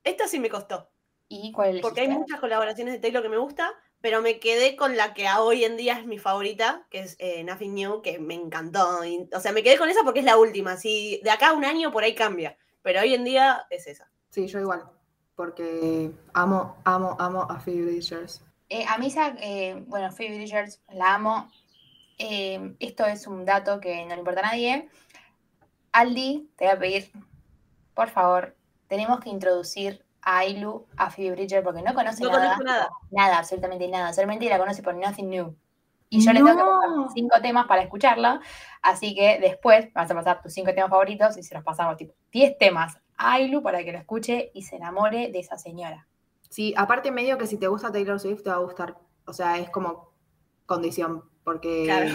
Esta 0.04 0.28
sí 0.28 0.39
me 0.39 0.50
costó. 0.50 0.89
¿Y 1.30 1.51
cuál 1.51 1.69
elegiste? 1.69 1.88
Porque 1.88 2.01
hay 2.01 2.09
muchas 2.09 2.39
colaboraciones 2.39 2.93
de 2.93 2.99
Taylor 2.99 3.21
que 3.21 3.30
me 3.30 3.38
gusta, 3.38 3.73
pero 4.01 4.21
me 4.21 4.39
quedé 4.39 4.75
con 4.75 4.95
la 4.95 5.13
que 5.13 5.28
a 5.28 5.41
hoy 5.41 5.65
en 5.65 5.78
día 5.78 5.99
es 5.99 6.05
mi 6.05 6.19
favorita, 6.19 6.86
que 6.89 6.99
es 6.99 7.15
eh, 7.19 7.43
Nothing 7.43 7.73
New, 7.73 8.01
que 8.01 8.19
me 8.19 8.36
encantó. 8.36 9.03
Y, 9.03 9.28
o 9.34 9.39
sea, 9.39 9.51
me 9.51 9.63
quedé 9.63 9.78
con 9.78 9.89
esa 9.89 10.03
porque 10.03 10.19
es 10.19 10.25
la 10.25 10.38
última. 10.38 10.78
Si 10.78 11.19
de 11.23 11.32
acá 11.32 11.49
a 11.49 11.53
un 11.53 11.65
año 11.65 11.91
por 11.91 12.03
ahí 12.03 12.15
cambia, 12.15 12.57
pero 12.82 13.01
hoy 13.01 13.13
en 13.13 13.23
día 13.23 13.65
es 13.69 13.88
esa. 13.88 14.09
Sí, 14.30 14.47
yo 14.47 14.59
igual. 14.59 14.84
Porque 15.36 16.11
amo, 16.34 16.78
amo, 16.84 17.15
amo 17.19 17.43
a 17.49 17.59
Phoebe 17.59 17.84
Bridgers. 17.84 18.41
Eh, 18.69 18.86
a 18.88 18.97
mí, 18.97 19.07
esa, 19.07 19.36
eh, 19.39 19.84
bueno, 19.88 20.11
Phoebe 20.11 20.38
Bridgers, 20.38 20.82
la 20.91 21.15
amo. 21.15 21.51
Eh, 22.17 22.75
esto 22.80 23.05
es 23.05 23.28
un 23.28 23.45
dato 23.45 23.80
que 23.80 24.03
no 24.05 24.13
le 24.13 24.19
importa 24.19 24.39
a 24.39 24.51
nadie. 24.51 24.89
Aldi, 25.91 26.49
te 26.55 26.65
voy 26.65 26.73
a 26.73 26.80
pedir, 26.80 27.11
por 27.93 28.09
favor, 28.09 28.55
tenemos 28.88 29.19
que 29.19 29.30
introducir 29.30 30.05
a 30.22 30.39
Ailu 30.39 30.86
a 30.97 31.09
Phoebe 31.09 31.32
Bridgers 31.36 31.63
porque 31.63 31.82
no 31.82 31.93
conoce 31.93 32.24
No 32.24 32.32
nada. 32.32 32.57
nada. 32.63 32.89
Nada, 33.11 33.38
absolutamente 33.39 33.88
nada. 33.88 34.11
Solamente 34.13 34.49
la 34.49 34.57
conoce 34.59 34.84
por 34.84 34.95
Nothing 34.95 35.30
New. 35.30 35.55
Y 36.09 36.22
yo 36.24 36.32
le 36.32 36.39
tengo 36.39 36.51
que 36.51 36.63
pasar 36.63 36.89
No. 36.95 37.09
cinco 37.13 37.41
temas 37.41 37.68
para 37.68 37.82
escucharla. 37.82 38.39
Así 38.82 39.13
que 39.15 39.39
después 39.41 39.91
vas 39.93 40.09
a 40.09 40.13
pasar 40.15 40.41
tus 40.41 40.53
cinco 40.53 40.74
temas 40.74 40.89
favoritos 40.89 41.38
y 41.38 41.43
se 41.43 41.53
los 41.55 41.63
pasamos 41.63 41.97
tipo 41.97 42.13
10 42.32 42.57
temas 42.57 42.97
a 43.18 43.34
Ailu 43.34 43.61
para 43.61 43.84
que 43.84 43.91
lo 43.91 43.97
escuche 43.97 44.51
y 44.53 44.61
se 44.63 44.78
enamore 44.78 45.30
de 45.32 45.39
esa 45.39 45.57
señora. 45.57 46.07
Sí, 46.49 46.74
aparte 46.78 47.11
medio 47.11 47.38
que 47.38 47.45
si 47.47 47.57
te 47.57 47.68
gusta 47.68 47.91
Taylor 47.91 48.20
Swift 48.20 48.43
te 48.43 48.49
va 48.49 48.55
a 48.55 48.59
gustar. 48.59 48.97
O 49.26 49.34
sea, 49.34 49.57
es 49.57 49.70
como 49.70 50.11
condición. 50.65 51.24
Porque, 51.43 51.84
Claro. 51.86 52.09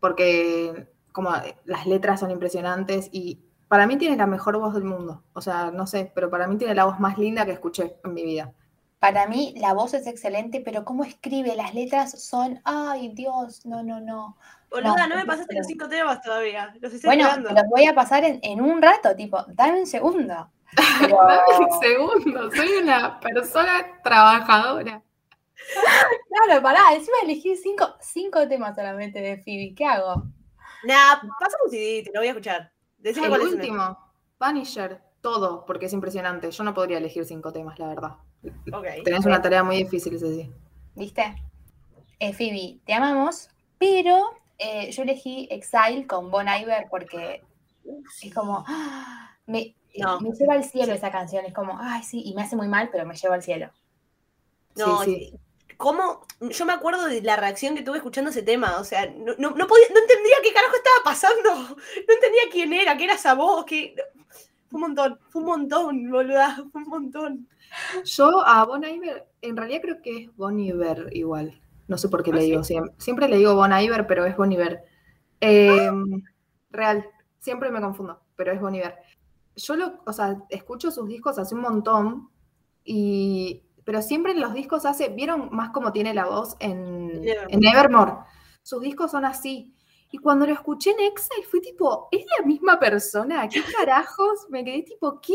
porque 0.00 0.88
como 1.12 1.30
las 1.64 1.86
letras 1.86 2.20
son 2.20 2.30
impresionantes 2.30 3.08
y 3.12 3.40
para 3.72 3.86
mí 3.86 3.96
tiene 3.96 4.18
la 4.18 4.26
mejor 4.26 4.58
voz 4.58 4.74
del 4.74 4.84
mundo. 4.84 5.24
O 5.32 5.40
sea, 5.40 5.70
no 5.70 5.86
sé, 5.86 6.12
pero 6.14 6.28
para 6.28 6.46
mí 6.46 6.58
tiene 6.58 6.74
la 6.74 6.84
voz 6.84 7.00
más 7.00 7.16
linda 7.16 7.46
que 7.46 7.52
escuché 7.52 7.96
en 8.04 8.12
mi 8.12 8.22
vida. 8.22 8.52
Para 8.98 9.26
mí 9.26 9.54
la 9.56 9.72
voz 9.72 9.94
es 9.94 10.06
excelente, 10.06 10.60
pero 10.60 10.84
cómo 10.84 11.04
escribe, 11.04 11.56
las 11.56 11.72
letras 11.72 12.22
son, 12.22 12.60
ay 12.64 13.14
Dios, 13.14 13.64
no, 13.64 13.82
no, 13.82 13.98
no. 13.98 14.36
Boluda, 14.70 15.06
no, 15.06 15.14
No, 15.14 15.16
me 15.16 15.24
pasaste 15.24 15.56
los 15.56 15.66
cinco 15.66 15.88
temas 15.88 16.20
todavía. 16.20 16.66
Los 16.82 16.92
estoy 16.92 17.08
Bueno, 17.08 17.28
esperando. 17.28 17.48
los 17.48 17.62
voy 17.70 17.86
a 17.86 17.94
pasar 17.94 18.24
en, 18.24 18.40
en 18.42 18.60
un 18.60 18.82
rato, 18.82 19.16
tipo, 19.16 19.42
dame 19.48 19.80
un 19.80 19.86
segundo. 19.86 20.50
Pero, 21.00 21.16
Dame 21.26 21.66
un 21.66 21.80
segundo, 21.80 22.50
soy 22.54 22.68
una 22.82 23.18
persona 23.20 24.02
trabajadora. 24.04 25.02
claro, 26.28 26.62
pará, 26.62 26.92
encima 26.92 27.16
elegí 27.22 27.56
cinco, 27.56 27.96
cinco 28.02 28.46
temas 28.46 28.74
solamente 28.76 29.18
de 29.22 29.38
Phoebe, 29.38 29.74
¿qué 29.74 29.86
hago? 29.86 30.24
Nah, 30.84 31.22
pásame 31.40 31.62
un 31.64 31.70
CD, 31.70 32.02
te 32.04 32.10
lo 32.12 32.20
voy 32.20 32.26
a 32.26 32.30
escuchar. 32.32 32.71
Decime 33.02 33.26
El 33.26 33.30
cuál 33.30 33.42
es 33.42 33.48
el 33.48 33.54
último, 33.54 33.98
Punisher, 34.38 35.00
todo, 35.20 35.64
porque 35.66 35.86
es 35.86 35.92
impresionante. 35.92 36.50
Yo 36.50 36.64
no 36.64 36.72
podría 36.74 36.98
elegir 36.98 37.24
cinco 37.24 37.52
temas, 37.52 37.78
la 37.78 37.88
verdad. 37.88 38.16
mejor. 38.42 38.80
Ok. 38.86 39.04
Tenés 39.04 39.24
una 39.26 39.42
tarea 39.42 39.62
muy 39.62 39.76
difícil, 39.76 40.18
Ceci. 40.18 40.50
¿Viste? 40.94 41.34
Eh, 42.18 42.32
Phoebe, 42.32 42.78
te 42.84 42.92
amamos, 42.94 43.48
pero 43.78 44.30
eh, 44.58 44.90
yo 44.92 45.02
elegí 45.02 45.48
Exile 45.50 46.06
con 46.06 46.30
Bon 46.30 46.46
Iver 46.46 46.86
porque 46.90 47.42
es 48.22 48.32
como, 48.34 48.64
ah, 48.68 49.36
me, 49.46 49.74
No. 49.98 50.20
me 50.20 50.30
lleva 50.30 50.54
al 50.54 50.64
cielo 50.64 50.92
esa 50.92 51.10
canción, 51.10 51.44
es 51.44 51.52
como, 51.52 51.76
ay, 51.80 52.02
sí, 52.04 52.22
y 52.24 52.34
me 52.34 52.42
hace 52.42 52.54
muy 52.56 52.68
mal, 52.68 52.88
pero 52.92 53.04
me 53.06 53.16
lleva 53.16 53.34
al 53.34 53.42
cielo. 53.42 53.70
No, 54.76 55.02
Sí, 55.02 55.14
sí. 55.16 55.38
¿Cómo? 55.82 56.24
Yo 56.38 56.64
me 56.64 56.74
acuerdo 56.74 57.06
de 57.06 57.22
la 57.22 57.34
reacción 57.34 57.74
que 57.74 57.82
tuve 57.82 57.96
escuchando 57.96 58.30
ese 58.30 58.44
tema. 58.44 58.76
O 58.78 58.84
sea, 58.84 59.04
no, 59.06 59.34
no, 59.36 59.50
no 59.50 59.66
podía, 59.66 59.86
no 59.92 59.98
entendía 59.98 60.36
qué 60.40 60.52
carajo 60.52 60.76
estaba 60.76 61.02
pasando. 61.04 61.50
No 62.06 62.14
entendía 62.14 62.42
quién 62.52 62.72
era, 62.72 62.96
qué 62.96 63.02
era 63.02 63.14
esa 63.14 63.34
voz, 63.34 63.64
que. 63.64 63.96
Fue 64.68 64.78
un 64.78 64.82
montón, 64.82 65.18
fue 65.28 65.42
un 65.42 65.48
montón, 65.48 66.08
boluda, 66.08 66.64
fue 66.70 66.82
un 66.82 66.88
montón. 66.88 67.48
Yo 68.04 68.46
a 68.46 68.64
Bon 68.64 68.84
Iver, 68.84 69.26
en 69.40 69.56
realidad 69.56 69.80
creo 69.82 70.02
que 70.02 70.16
es 70.18 70.36
Bon 70.36 70.56
Iver 70.56 71.08
igual. 71.14 71.60
No 71.88 71.98
sé 71.98 72.08
por 72.08 72.22
qué 72.22 72.30
¿Ah, 72.30 72.36
le 72.36 72.42
sí? 72.42 72.50
digo. 72.50 72.62
Siempre, 72.62 72.94
siempre 72.98 73.28
le 73.28 73.38
digo 73.38 73.56
Bon 73.56 73.72
Iver, 73.72 74.06
pero 74.06 74.24
es 74.24 74.36
Bon 74.36 74.52
Iver. 74.52 74.84
Eh, 75.40 75.90
Real, 76.70 77.04
siempre 77.40 77.72
me 77.72 77.80
confundo, 77.80 78.20
pero 78.36 78.52
es 78.52 78.60
Bon 78.60 78.72
Iver. 78.72 78.94
Yo 79.56 79.74
lo, 79.74 80.00
o 80.06 80.12
sea, 80.12 80.36
escucho 80.48 80.92
sus 80.92 81.08
discos 81.08 81.40
hace 81.40 81.56
un 81.56 81.62
montón, 81.62 82.30
y, 82.84 83.62
pero 83.84 84.02
siempre 84.02 84.32
en 84.32 84.40
los 84.40 84.54
discos 84.54 84.84
hace, 84.86 85.08
¿vieron 85.08 85.48
más 85.52 85.70
cómo 85.70 85.92
tiene 85.92 86.14
la 86.14 86.26
voz 86.26 86.56
en, 86.60 87.20
Nevermore. 87.20 87.46
en 87.54 87.60
Nevermore? 87.60 88.12
Sus 88.62 88.80
discos 88.82 89.10
son 89.10 89.24
así. 89.24 89.74
Y 90.10 90.18
cuando 90.18 90.46
lo 90.46 90.52
escuché 90.52 90.90
en 90.90 91.00
Exile 91.00 91.46
fue 91.50 91.60
tipo, 91.60 92.08
¿es 92.12 92.24
la 92.38 92.44
misma 92.46 92.78
persona? 92.78 93.48
¿Qué 93.48 93.62
carajos? 93.78 94.46
Me 94.50 94.64
quedé 94.64 94.82
tipo, 94.82 95.20
¿qué? 95.20 95.34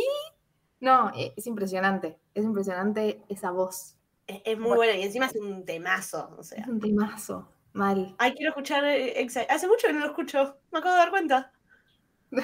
No, 0.80 1.12
e- 1.16 1.34
es 1.36 1.48
impresionante, 1.48 2.20
es 2.34 2.44
impresionante 2.46 3.24
esa 3.28 3.52
voz. 3.52 3.96
Es, 4.28 4.42
es 4.46 4.60
muy 4.60 4.76
buena 4.76 4.94
y 4.94 5.04
encima 5.04 5.26
es 5.26 5.36
un 5.36 5.66
temazo. 5.66 6.36
O 6.38 6.44
sea, 6.44 6.62
Es 6.62 6.68
un 6.68 6.80
temazo. 6.80 7.50
Mal. 7.74 8.16
Ay, 8.18 8.34
quiero 8.34 8.50
escuchar 8.52 8.84
eh, 8.86 9.20
Excite. 9.22 9.48
Hace 9.50 9.68
mucho 9.68 9.88
que 9.88 9.94
no 9.94 10.00
lo 10.00 10.08
escucho. 10.08 10.58
Me 10.72 10.80
acabo 10.80 10.94
de 10.94 11.00
dar 11.00 11.10
cuenta. 11.10 11.52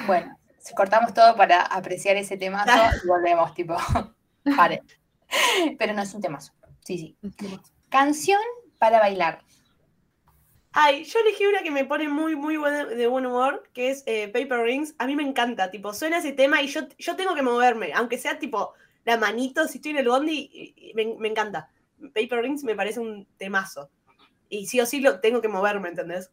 Bueno, 0.08 0.38
si 0.60 0.74
cortamos 0.76 1.14
todo 1.14 1.36
para 1.36 1.62
apreciar 1.64 2.16
ese 2.18 2.38
temazo 2.38 2.72
y 3.04 3.08
volvemos, 3.08 3.54
tipo. 3.54 3.76
Vale. 4.46 4.82
Pero 5.80 5.94
no 5.94 6.02
es 6.02 6.14
un 6.14 6.22
temazo. 6.22 6.54
Sí, 6.84 6.98
sí. 6.98 7.18
Canción 7.90 8.42
para 8.80 9.00
bailar. 9.00 9.40
Ay, 10.76 11.04
yo 11.04 11.20
elegí 11.20 11.46
una 11.46 11.62
que 11.62 11.70
me 11.72 11.86
pone 11.86 12.10
muy, 12.10 12.36
muy 12.36 12.58
buen- 12.58 12.90
de 12.90 13.08
buen 13.08 13.26
humor, 13.28 13.70
que 13.74 13.92
es 13.92 14.04
eh, 14.08 14.28
Paper 14.28 14.62
Rings. 14.62 14.96
A 14.98 15.06
mí 15.06 15.16
me 15.16 15.22
encanta, 15.24 15.70
tipo, 15.70 15.94
suena 15.94 16.18
ese 16.18 16.32
tema 16.34 16.62
y 16.64 16.68
yo, 16.68 16.82
yo 16.98 17.16
tengo 17.16 17.36
que 17.36 17.44
moverme, 17.44 17.94
aunque 17.94 18.18
sea 18.18 18.40
tipo 18.40 18.74
la 19.06 19.18
manito, 19.18 19.68
si 19.68 19.78
estoy 19.78 19.92
en 19.92 19.98
el 19.98 20.08
bondi, 20.10 20.50
y- 20.52 20.74
y 20.90 20.94
me, 20.96 21.16
me 21.20 21.28
encanta. 21.28 21.70
Paper 22.14 22.42
Rings 22.42 22.64
me 22.64 22.76
parece 22.76 23.00
un 23.00 23.28
temazo. 23.38 23.92
Y 24.50 24.66
sí 24.66 24.80
o 24.82 24.86
sí 24.88 25.00
lo 25.00 25.20
tengo 25.20 25.42
que 25.42 25.48
moverme, 25.48 25.90
¿entendés? 25.90 26.32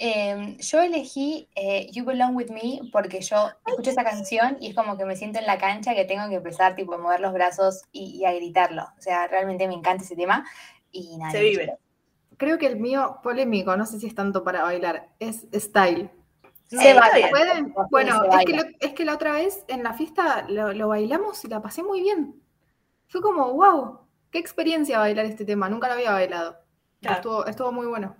Eh, 0.00 0.56
yo 0.60 0.80
elegí 0.80 1.48
eh, 1.56 1.88
You 1.90 2.04
Belong 2.04 2.36
With 2.36 2.50
Me 2.50 2.80
porque 2.92 3.20
yo 3.20 3.48
escucho 3.66 3.90
esa 3.90 4.04
canción 4.04 4.56
y 4.60 4.68
es 4.68 4.74
como 4.76 4.96
que 4.96 5.04
me 5.04 5.16
siento 5.16 5.40
en 5.40 5.46
la 5.46 5.58
cancha 5.58 5.94
que 5.94 6.04
tengo 6.04 6.28
que 6.28 6.36
empezar 6.36 6.76
tipo 6.76 6.94
a 6.94 6.98
mover 6.98 7.18
los 7.20 7.32
brazos 7.32 7.82
y, 7.90 8.16
y 8.20 8.24
a 8.24 8.32
gritarlo. 8.32 8.84
O 8.96 9.00
sea, 9.02 9.26
realmente 9.26 9.66
me 9.66 9.74
encanta 9.74 10.04
ese 10.04 10.14
tema 10.14 10.44
y 10.92 11.16
nada. 11.18 11.32
Se 11.32 11.40
vive. 11.40 11.56
quiero. 11.64 11.78
Creo 12.36 12.58
que 12.58 12.66
el 12.68 12.76
mío, 12.78 13.18
polémico, 13.24 13.76
no 13.76 13.84
sé 13.86 13.98
si 13.98 14.06
es 14.06 14.14
tanto 14.14 14.44
para 14.44 14.62
bailar, 14.62 15.08
es 15.18 15.46
Style. 15.52 16.08
Se 16.68 16.90
Eh, 16.90 16.94
baila. 16.94 17.30
¿Pueden? 17.30 17.66
Sí, 17.66 17.72
Bueno, 17.90 18.20
se 18.20 18.28
es 18.28 18.44
que, 18.44 18.52
baila. 18.52 18.62
lo- 18.62 18.76
es 18.78 18.92
que 18.92 19.04
la 19.04 19.14
otra 19.14 19.32
vez 19.32 19.64
en 19.66 19.82
la 19.82 19.94
fiesta 19.94 20.44
lo, 20.48 20.72
lo 20.72 20.86
bailamos 20.88 21.44
y 21.44 21.48
la 21.48 21.60
pasé 21.60 21.82
muy 21.82 22.00
bien. 22.02 22.40
Fue 23.08 23.20
como, 23.20 23.52
wow, 23.54 24.00
qué 24.30 24.38
experiencia 24.38 25.00
bailar 25.00 25.24
este 25.26 25.44
tema, 25.44 25.68
nunca 25.68 25.88
lo 25.88 25.94
había 25.94 26.12
bailado. 26.12 26.58
Claro. 27.00 27.16
Estuvo, 27.16 27.46
estuvo 27.46 27.72
muy 27.72 27.86
bueno. 27.86 28.14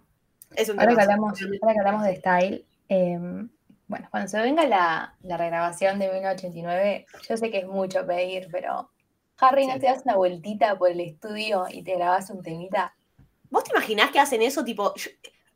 Es 0.54 0.68
un 0.68 0.80
Ahora 0.80 0.94
que 0.94 1.02
hablamos, 1.02 1.40
ahora 1.62 1.74
que 1.74 1.78
hablamos 1.80 2.02
de 2.04 2.16
Style, 2.16 2.64
eh, 2.88 3.18
bueno, 3.86 4.08
cuando 4.10 4.28
se 4.28 4.40
venga 4.40 4.66
la, 4.66 5.14
la 5.22 5.36
regrabación 5.36 5.98
de 5.98 6.06
1989, 6.06 7.06
yo 7.28 7.36
sé 7.36 7.50
que 7.50 7.58
es 7.58 7.66
mucho 7.66 8.06
pedir, 8.06 8.48
pero 8.50 8.90
Harry, 9.38 9.66
¿no 9.66 9.74
Sí. 9.74 9.80
te 9.80 9.86
das 9.86 10.02
una 10.04 10.16
vueltita 10.16 10.76
por 10.78 10.90
el 10.90 11.00
estudio 11.00 11.66
y 11.70 11.82
te 11.82 11.94
grabas 11.96 12.30
un 12.30 12.42
temita? 12.42 12.94
¿Vos 13.50 13.64
te 13.64 13.70
imaginás 13.70 14.10
que 14.10 14.18
hacen 14.20 14.42
eso? 14.42 14.64
Tipo, 14.64 14.94
yo- 14.94 15.10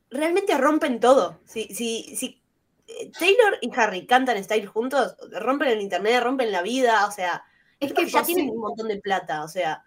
realmente 0.09 0.57
rompen 0.57 0.99
todo. 0.99 1.39
Si, 1.45 1.65
si, 1.73 2.15
si 2.15 2.41
eh, 2.87 3.11
Taylor 3.17 3.57
y 3.61 3.71
Harry 3.75 4.05
cantan 4.05 4.41
Style 4.43 4.65
juntos, 4.67 5.15
rompen 5.31 5.69
el 5.69 5.81
internet, 5.81 6.23
rompen 6.23 6.51
la 6.51 6.61
vida, 6.61 7.05
o 7.07 7.11
sea, 7.11 7.43
Es 7.79 7.89
es 7.91 7.93
que 7.95 8.07
ya 8.07 8.23
tienen 8.23 8.49
un 8.49 8.59
montón 8.61 8.87
de 8.87 8.99
plata, 8.99 9.43
o 9.43 9.47
sea, 9.47 9.83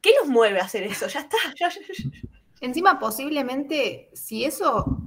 ¿qué 0.00 0.12
los 0.20 0.28
mueve 0.28 0.60
a 0.60 0.64
hacer 0.64 0.84
eso? 0.84 1.06
Ya 1.08 1.20
está, 1.20 1.36
ya, 1.58 1.68
ya, 1.68 1.80
ya. 1.80 2.10
Encima, 2.62 3.00
posiblemente, 3.00 4.08
si 4.12 4.44
eso 4.44 5.02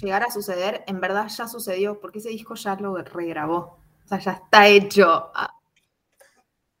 llegara 0.00 0.26
a 0.26 0.30
suceder, 0.30 0.82
en 0.86 1.00
verdad 1.00 1.28
ya 1.28 1.46
sucedió, 1.46 2.00
porque 2.00 2.18
ese 2.18 2.30
disco 2.30 2.54
ya 2.54 2.76
lo 2.76 2.96
regrabó. 2.96 3.78
O 4.04 4.08
sea, 4.08 4.18
ya 4.18 4.32
está 4.32 4.66
hecho. 4.68 5.30
Ah. 5.34 5.54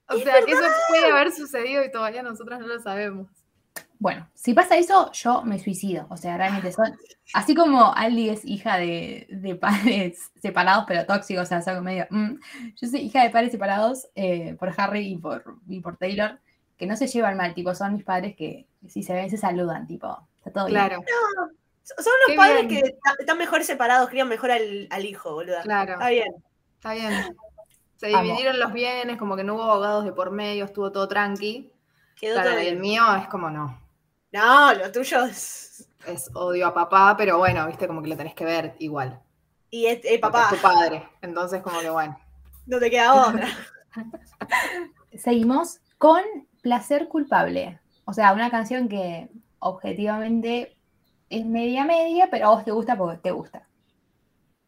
O 0.08 0.16
sea, 0.16 0.42
que 0.42 0.52
eso 0.52 0.62
puede 0.88 1.12
haber 1.12 1.30
sucedido 1.30 1.84
y 1.84 1.90
todavía 1.90 2.22
nosotros 2.22 2.58
no 2.58 2.66
lo 2.66 2.80
sabemos. 2.80 3.28
Bueno, 3.98 4.26
si 4.32 4.54
pasa 4.54 4.78
eso, 4.78 5.12
yo 5.12 5.42
me 5.42 5.58
suicido. 5.58 6.06
O 6.08 6.16
sea, 6.16 6.38
realmente 6.38 6.72
son. 6.72 6.96
Así 7.34 7.54
como 7.54 7.94
Ali 7.94 8.30
es 8.30 8.46
hija 8.46 8.78
de, 8.78 9.26
de 9.28 9.54
padres 9.56 10.32
separados, 10.40 10.84
pero 10.88 11.04
tóxicos, 11.04 11.42
o 11.42 11.46
sea, 11.46 11.60
son 11.60 11.84
medio. 11.84 12.06
mm, 12.08 12.34
yo 12.76 12.88
soy 12.88 13.00
hija 13.00 13.22
de 13.22 13.30
padres 13.30 13.52
separados 13.52 14.08
eh, 14.14 14.56
por 14.58 14.72
Harry 14.74 15.06
y 15.12 15.18
por, 15.18 15.58
y 15.68 15.80
por 15.80 15.98
Taylor, 15.98 16.38
que 16.78 16.86
no 16.86 16.96
se 16.96 17.08
llevan 17.08 17.36
mal, 17.36 17.52
tipo, 17.52 17.74
son 17.74 17.92
mis 17.92 18.04
padres 18.04 18.34
que 18.36 18.66
si 18.88 19.02
se 19.02 19.12
ven 19.14 19.30
se 19.30 19.36
saludan, 19.36 19.86
tipo, 19.86 20.28
está 20.38 20.52
todo 20.52 20.66
bien. 20.66 20.78
Claro, 20.78 21.02
Son 21.82 21.96
los 22.20 22.26
Qué 22.28 22.34
padres 22.36 22.66
bien. 22.68 22.82
que 22.82 22.96
están 23.18 23.38
mejor 23.38 23.62
separados, 23.64 24.08
crían 24.08 24.28
mejor 24.28 24.50
al, 24.50 24.86
al 24.90 25.04
hijo, 25.04 25.32
boluda. 25.34 25.62
claro. 25.62 25.92
Está 25.94 26.08
bien. 26.10 26.34
Está 26.76 26.92
bien. 26.94 27.36
Se 27.96 28.14
Amo. 28.14 28.22
dividieron 28.24 28.58
los 28.58 28.72
bienes, 28.72 29.16
como 29.18 29.36
que 29.36 29.44
no 29.44 29.54
hubo 29.54 29.62
abogados 29.64 30.04
de 30.04 30.12
por 30.12 30.30
medio, 30.30 30.64
estuvo 30.64 30.90
todo 30.92 31.08
tranqui. 31.08 31.70
Quedó 32.18 32.34
Claro, 32.34 32.50
todo 32.52 32.60
y 32.62 32.66
el 32.66 32.78
mío 32.78 33.02
es 33.16 33.26
como 33.28 33.50
no. 33.50 33.80
No, 34.32 34.74
lo 34.74 34.90
tuyo 34.92 35.24
es. 35.24 35.88
Es 36.06 36.30
odio 36.34 36.66
a 36.66 36.74
papá, 36.74 37.14
pero 37.16 37.38
bueno, 37.38 37.66
viste, 37.66 37.86
como 37.86 38.02
que 38.02 38.08
lo 38.08 38.16
tenés 38.16 38.34
que 38.34 38.44
ver 38.44 38.74
igual. 38.78 39.20
Y 39.70 39.86
es, 39.86 40.00
eh, 40.04 40.18
papá, 40.18 40.48
Es 40.50 40.56
tu 40.56 40.62
padre. 40.62 41.08
Entonces, 41.22 41.62
como 41.62 41.80
que 41.80 41.88
bueno. 41.90 42.18
no 42.66 42.78
te 42.78 42.90
queda 42.90 43.14
otra. 43.28 43.48
Seguimos 45.16 45.80
con 45.98 46.20
Placer 46.62 47.08
Culpable. 47.08 47.80
O 48.04 48.12
sea, 48.12 48.32
una 48.32 48.50
canción 48.50 48.88
que 48.88 49.28
objetivamente 49.58 50.76
es 51.30 51.44
media 51.46 51.84
media, 51.84 52.28
pero 52.30 52.46
a 52.46 52.50
vos 52.54 52.64
te 52.64 52.70
gusta 52.70 52.96
porque 52.96 53.18
te 53.18 53.30
gusta. 53.30 53.66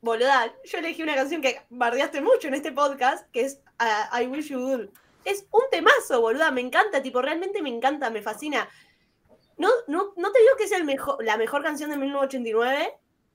Boluda, 0.01 0.53
yo 0.64 0.78
elegí 0.78 1.03
una 1.03 1.14
canción 1.14 1.41
que 1.43 1.61
bardeaste 1.68 2.20
mucho 2.20 2.49
en 2.49 2.55
este 2.55 2.72
podcast, 2.72 3.28
que 3.32 3.43
es 3.43 3.61
uh, 3.80 4.16
I 4.22 4.26
Wish 4.26 4.49
You 4.49 4.61
Would. 4.61 4.89
Es 5.24 5.47
un 5.51 5.62
temazo, 5.70 6.20
boluda, 6.20 6.51
me 6.51 6.61
encanta, 6.61 7.03
tipo, 7.03 7.20
realmente 7.20 7.61
me 7.62 7.70
encanta, 7.70 8.11
me 8.11 8.22
fascina. 8.22 8.68
No, 9.59 9.68
no, 9.89 10.12
no 10.16 10.32
te 10.32 10.39
digo 10.41 10.53
que 10.59 10.68
sea 10.68 10.78
el 10.78 10.84
mejor, 10.84 11.24
la 11.24 11.37
mejor 11.37 11.62
canción 11.62 11.91
de 11.91 11.97
1989, 11.97 12.93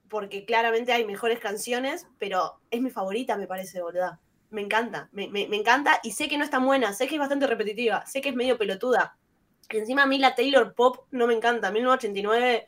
porque 0.08 0.44
claramente 0.44 0.92
hay 0.92 1.04
mejores 1.04 1.38
canciones, 1.40 2.06
pero 2.18 2.60
es 2.70 2.80
mi 2.80 2.90
favorita, 2.90 3.36
me 3.36 3.46
parece, 3.46 3.82
boluda. 3.82 4.20
Me 4.50 4.60
encanta, 4.62 5.08
me- 5.12 5.28
me 5.28 5.44
encanta 5.56 5.98
y 6.02 6.12
sé 6.12 6.28
que 6.28 6.38
no 6.38 6.44
es 6.44 6.50
tan 6.50 6.64
buena, 6.64 6.92
sé 6.92 7.06
que 7.08 7.14
es 7.16 7.18
bastante 7.20 7.46
repetitiva, 7.46 8.04
sé 8.06 8.20
que 8.20 8.28
es 8.30 8.34
medio 8.34 8.56
pelotuda. 8.58 9.16
Y 9.72 9.78
encima 9.78 10.02
a 10.04 10.06
mí 10.06 10.18
la 10.18 10.34
Taylor 10.34 10.74
Pop 10.74 11.06
no 11.10 11.26
me 11.26 11.34
encanta, 11.34 11.70
1989 11.70 12.66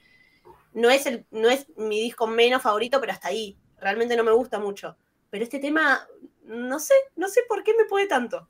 no 0.75 0.91
es, 0.91 1.07
el, 1.07 1.27
no 1.31 1.49
es 1.49 1.67
mi 1.77 2.01
disco 2.01 2.27
menos 2.27 2.63
favorito, 2.63 3.01
pero 3.01 3.13
hasta 3.13 3.29
ahí. 3.29 3.57
Realmente 3.79 4.17
no 4.17 4.25
me 4.25 4.33
gusta 4.33 4.59
mucho. 4.59 4.97
Pero 5.31 5.45
este 5.45 5.59
tema, 5.59 6.07
no 6.45 6.79
sé, 6.79 6.95
no 7.17 7.29
sé 7.29 7.43
por 7.49 7.63
qué 7.63 7.75
me 7.77 7.85
puede 7.85 8.07
tanto. 8.07 8.49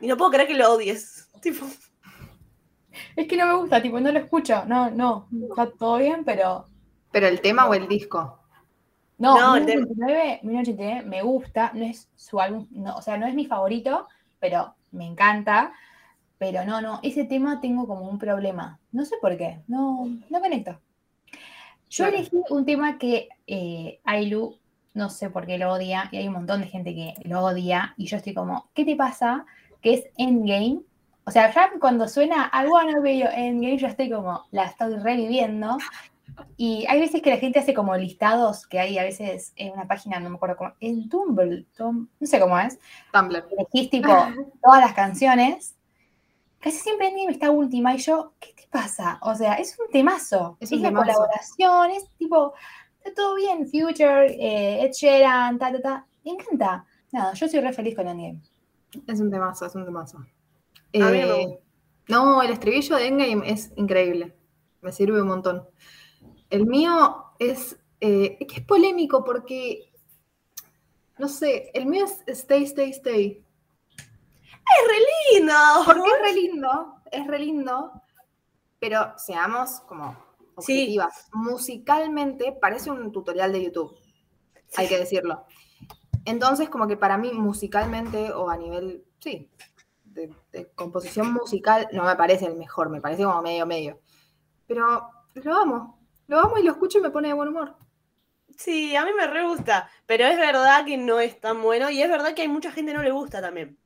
Y 0.00 0.06
no 0.08 0.16
puedo 0.16 0.30
creer 0.32 0.48
que 0.48 0.54
lo 0.54 0.72
odies. 0.72 1.30
Tipo, 1.40 1.64
Es 3.14 3.28
que 3.28 3.36
no 3.36 3.46
me 3.46 3.54
gusta, 3.54 3.80
tipo, 3.82 4.00
no 4.00 4.10
lo 4.10 4.18
escucho. 4.18 4.64
No, 4.66 4.90
no, 4.90 5.28
está 5.50 5.70
todo 5.70 5.98
bien, 5.98 6.24
pero. 6.24 6.66
Pero 7.12 7.28
el 7.28 7.40
tema 7.40 7.68
o 7.68 7.74
el 7.74 7.86
disco. 7.88 8.40
No, 9.18 9.38
No, 9.38 9.56
el 9.56 9.66
de- 9.66 9.76
1989, 9.76 10.40
1989 10.42 11.02
me 11.08 11.22
gusta, 11.22 11.70
no 11.74 11.84
es 11.84 12.10
su 12.16 12.38
álbum, 12.40 12.66
no, 12.70 12.96
o 12.96 13.02
sea, 13.02 13.16
no 13.16 13.26
es 13.26 13.34
mi 13.34 13.46
favorito, 13.46 14.08
pero 14.38 14.74
me 14.90 15.06
encanta. 15.06 15.72
Pero 16.38 16.64
no, 16.64 16.80
no, 16.80 17.00
ese 17.02 17.24
tema 17.24 17.60
tengo 17.60 17.86
como 17.86 18.08
un 18.08 18.18
problema. 18.18 18.78
No 18.92 19.04
sé 19.04 19.16
por 19.20 19.36
qué, 19.36 19.62
no, 19.68 20.06
no 20.28 20.40
conecto. 20.40 20.78
Yo 21.88 22.04
Claro. 22.04 22.16
elegí 22.16 22.36
un 22.50 22.66
tema 22.66 22.98
que 22.98 23.28
eh, 23.46 24.00
Ailu, 24.04 24.58
no 24.94 25.08
sé 25.08 25.30
por 25.30 25.46
qué 25.46 25.56
lo 25.56 25.72
odia, 25.72 26.08
y 26.12 26.16
hay 26.18 26.26
un 26.26 26.34
montón 26.34 26.60
de 26.60 26.66
gente 26.66 26.94
que 26.94 27.14
lo 27.24 27.44
odia, 27.44 27.94
y 27.96 28.06
yo 28.06 28.16
estoy 28.16 28.34
como, 28.34 28.68
¿qué 28.74 28.84
te 28.84 28.96
pasa? 28.96 29.46
Que 29.80 29.94
es 29.94 30.04
Endgame. 30.18 30.80
O 31.24 31.30
sea, 31.30 31.52
ya 31.52 31.70
cuando 31.80 32.06
suena 32.08 32.50
I 32.52 32.66
wanna 32.68 33.00
be 33.00 33.18
your 33.18 33.30
Endgame, 33.32 33.78
yo 33.78 33.86
estoy 33.88 34.10
como, 34.10 34.44
la 34.50 34.64
estoy 34.66 34.96
reviviendo. 34.96 35.78
Y 36.58 36.84
hay 36.88 37.00
veces 37.00 37.22
que 37.22 37.30
la 37.30 37.36
gente 37.38 37.60
hace 37.60 37.72
como 37.72 37.96
listados 37.96 38.66
que 38.66 38.78
hay 38.80 38.98
a 38.98 39.04
veces 39.04 39.52
en 39.56 39.72
una 39.72 39.86
página, 39.86 40.18
no 40.20 40.28
me 40.28 40.36
acuerdo 40.36 40.56
cómo, 40.56 40.72
en 40.80 41.08
Tumblr, 41.08 41.64
Tum- 41.76 42.08
no 42.18 42.26
sé 42.26 42.40
cómo 42.40 42.58
es, 42.58 42.78
Tumblr. 43.12 43.44
elegís 43.56 43.90
tipo 43.90 44.08
todas 44.62 44.80
las 44.80 44.92
canciones. 44.92 45.76
Casi 46.66 46.78
siempre 46.78 47.06
Endgame 47.06 47.30
está 47.30 47.48
última 47.52 47.94
y 47.94 47.98
yo, 47.98 48.32
¿qué 48.40 48.52
te 48.52 48.66
pasa? 48.68 49.20
O 49.22 49.36
sea, 49.36 49.54
es 49.54 49.78
un 49.78 49.88
temazo. 49.88 50.56
Es 50.58 50.72
Es, 50.72 50.76
un 50.78 50.82
la 50.82 50.88
temazo. 50.88 51.12
colaboración, 51.12 51.90
es 51.92 52.10
tipo, 52.18 52.54
está 52.98 53.14
todo 53.14 53.36
bien, 53.36 53.68
Future, 53.68 54.26
eh, 54.34 54.82
Ed 54.84 54.90
Sheeran, 54.90 55.60
ta, 55.60 55.70
ta, 55.70 55.80
ta. 55.80 56.06
Me 56.24 56.32
encanta. 56.32 56.84
Nada, 57.12 57.34
yo 57.34 57.46
soy 57.48 57.60
re 57.60 57.72
feliz 57.72 57.94
con 57.94 58.08
Endgame. 58.08 58.40
Es 59.06 59.20
un 59.20 59.30
temazo, 59.30 59.64
es 59.64 59.76
un 59.76 59.84
temazo. 59.84 60.18
mí 60.18 60.26
no 60.98 61.08
me 61.12 61.20
Eh, 61.22 61.46
gusta. 61.46 61.62
no, 62.08 62.42
el 62.42 62.50
estribillo 62.50 62.96
de 62.96 63.06
Endgame 63.06 63.48
es 63.48 63.72
increíble. 63.76 64.34
Me 64.80 64.90
sirve 64.90 65.22
un 65.22 65.28
montón. 65.28 65.68
El 66.50 66.66
mío 66.66 67.26
es, 67.38 67.78
eh, 68.00 68.38
es 68.40 68.46
que 68.48 68.56
es 68.60 68.66
polémico 68.66 69.22
porque, 69.22 69.92
no 71.16 71.28
sé, 71.28 71.70
el 71.74 71.86
mío 71.86 72.06
es 72.06 72.24
Stay, 72.26 72.64
Stay, 72.64 72.90
Stay. 72.90 73.45
¡Es 74.66 74.88
re 74.88 75.38
lindo! 75.38 75.54
Porque 75.84 76.08
es 76.10 76.20
re 76.22 76.32
lindo, 76.32 76.96
es 77.10 77.26
re 77.26 77.38
lindo, 77.38 77.92
pero 78.78 79.12
seamos 79.16 79.80
como 79.80 80.24
Sí. 80.58 80.80
objetivas. 80.82 81.28
Musicalmente 81.32 82.52
parece 82.52 82.90
un 82.90 83.12
tutorial 83.12 83.52
de 83.52 83.64
YouTube, 83.64 83.94
hay 84.76 84.88
que 84.88 84.98
decirlo. 84.98 85.44
Entonces, 86.24 86.68
como 86.68 86.86
que 86.88 86.96
para 86.96 87.18
mí 87.18 87.30
musicalmente 87.32 88.32
o 88.32 88.48
a 88.50 88.56
nivel, 88.56 89.04
sí, 89.20 89.50
de, 90.04 90.32
de 90.52 90.72
composición 90.72 91.32
musical, 91.32 91.88
no 91.92 92.04
me 92.04 92.16
parece 92.16 92.46
el 92.46 92.56
mejor, 92.56 92.88
me 92.88 93.00
parece 93.02 93.22
como 93.24 93.42
medio 93.42 93.66
medio. 93.66 94.00
Pero 94.66 95.10
lo 95.34 95.54
amo, 95.56 96.00
lo 96.26 96.40
amo 96.40 96.56
y 96.58 96.62
lo 96.62 96.72
escucho 96.72 96.98
y 96.98 97.02
me 97.02 97.10
pone 97.10 97.28
de 97.28 97.34
buen 97.34 97.48
humor. 97.50 97.76
Sí, 98.56 98.96
a 98.96 99.04
mí 99.04 99.10
me 99.14 99.26
re 99.26 99.46
gusta. 99.46 99.90
Pero 100.06 100.24
es 100.24 100.38
verdad 100.38 100.86
que 100.86 100.96
no 100.96 101.20
es 101.20 101.38
tan 101.38 101.60
bueno 101.60 101.90
y 101.90 102.00
es 102.00 102.08
verdad 102.08 102.34
que 102.34 102.42
hay 102.42 102.48
mucha 102.48 102.72
gente 102.72 102.92
que 102.92 102.96
no 102.96 103.04
le 103.04 103.10
gusta 103.10 103.42
también. 103.42 103.78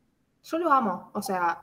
Yo 0.43 0.59
lo 0.59 0.73
amo, 0.73 1.11
o 1.15 1.23
sea, 1.23 1.63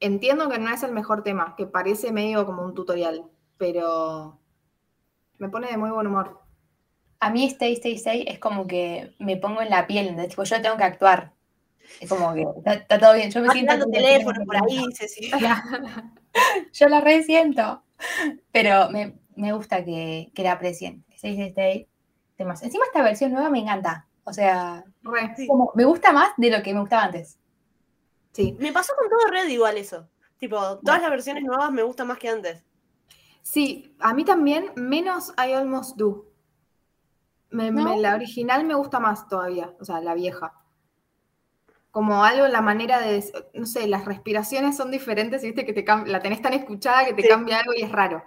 entiendo 0.00 0.48
que 0.48 0.58
no 0.58 0.70
es 0.70 0.82
el 0.82 0.92
mejor 0.92 1.22
tema, 1.22 1.54
que 1.56 1.66
parece 1.66 2.12
medio 2.12 2.46
como 2.46 2.62
un 2.62 2.74
tutorial, 2.74 3.24
pero 3.58 4.38
Me 5.38 5.48
pone 5.50 5.68
de 5.68 5.76
muy 5.76 5.90
buen 5.90 6.06
humor. 6.06 6.40
A 7.20 7.30
mí 7.30 7.46
Stay, 7.46 7.74
Stay, 7.74 7.94
Stay 7.96 8.24
es 8.28 8.38
como 8.38 8.66
que 8.66 9.14
me 9.18 9.36
pongo 9.36 9.62
en 9.62 9.70
la 9.70 9.86
piel, 9.86 10.06
¿entendés? 10.08 10.30
Tipo, 10.30 10.44
yo 10.44 10.62
tengo 10.62 10.76
que 10.78 10.84
actuar. 10.84 11.32
Es 12.00 12.08
como 12.08 12.34
que 12.34 12.42
está, 12.58 12.74
está 12.74 12.98
todo 12.98 13.14
bien. 13.14 13.30
Yo 13.30 13.40
me 13.42 13.50
siento. 13.50 13.72
tengo 13.78 14.44
por 14.46 14.56
ahí, 14.56 14.84
Ceci. 14.94 15.30
Yo 16.72 16.88
la 16.88 17.00
resiento. 17.00 17.82
Pero 18.52 18.90
me, 18.90 19.14
me 19.36 19.52
gusta 19.52 19.84
que, 19.84 20.30
que 20.34 20.42
la 20.42 20.52
aprecien. 20.52 21.04
Stay, 21.14 21.32
Stay, 21.32 21.48
Stay. 21.50 21.88
Temas. 22.36 22.62
Encima 22.62 22.84
esta 22.86 23.02
versión 23.02 23.32
nueva 23.32 23.50
me 23.50 23.60
encanta. 23.60 24.06
O 24.24 24.32
sea, 24.32 24.84
Re, 25.02 25.34
Sí. 25.36 25.46
como, 25.46 25.72
me 25.74 25.84
gusta 25.84 26.12
más 26.12 26.30
de 26.36 26.50
lo 26.50 26.62
que 26.62 26.74
me 26.74 26.80
gustaba 26.80 27.04
antes. 27.04 27.38
Sí. 28.36 28.56
Me 28.58 28.72
pasó 28.72 28.92
con 28.96 29.08
todo 29.08 29.30
Red 29.30 29.48
igual 29.48 29.76
eso. 29.78 30.08
Tipo, 30.38 30.78
todas 30.78 31.00
las 31.00 31.10
versiones 31.10 31.42
nuevas 31.44 31.70
me 31.72 31.82
gustan 31.82 32.06
más 32.08 32.18
que 32.18 32.28
antes. 32.28 32.62
Sí, 33.42 33.94
a 34.00 34.12
mí 34.12 34.24
también, 34.24 34.72
menos 34.76 35.32
I 35.38 35.52
Almost 35.52 35.96
Do. 35.96 36.26
Me- 37.50 37.70
¿No? 37.70 37.84
me- 37.84 38.00
la 38.00 38.14
original 38.14 38.64
me 38.64 38.74
gusta 38.74 39.00
más 39.00 39.28
todavía, 39.28 39.72
o 39.80 39.84
sea, 39.84 40.00
la 40.00 40.14
vieja. 40.14 40.52
Como 41.90 42.24
algo, 42.24 42.46
la 42.48 42.60
manera 42.60 43.00
de, 43.00 43.24
no 43.54 43.64
sé, 43.64 43.86
las 43.88 44.04
respiraciones 44.04 44.76
son 44.76 44.90
diferentes, 44.90 45.42
viste 45.42 45.64
que 45.64 45.72
te 45.72 45.84
la 46.06 46.20
tenés 46.20 46.42
tan 46.42 46.52
escuchada 46.52 47.06
que 47.06 47.14
te 47.14 47.22
Sí. 47.22 47.28
cambia 47.28 47.60
algo 47.60 47.72
y 47.74 47.82
es 47.82 47.90
raro. 47.90 48.22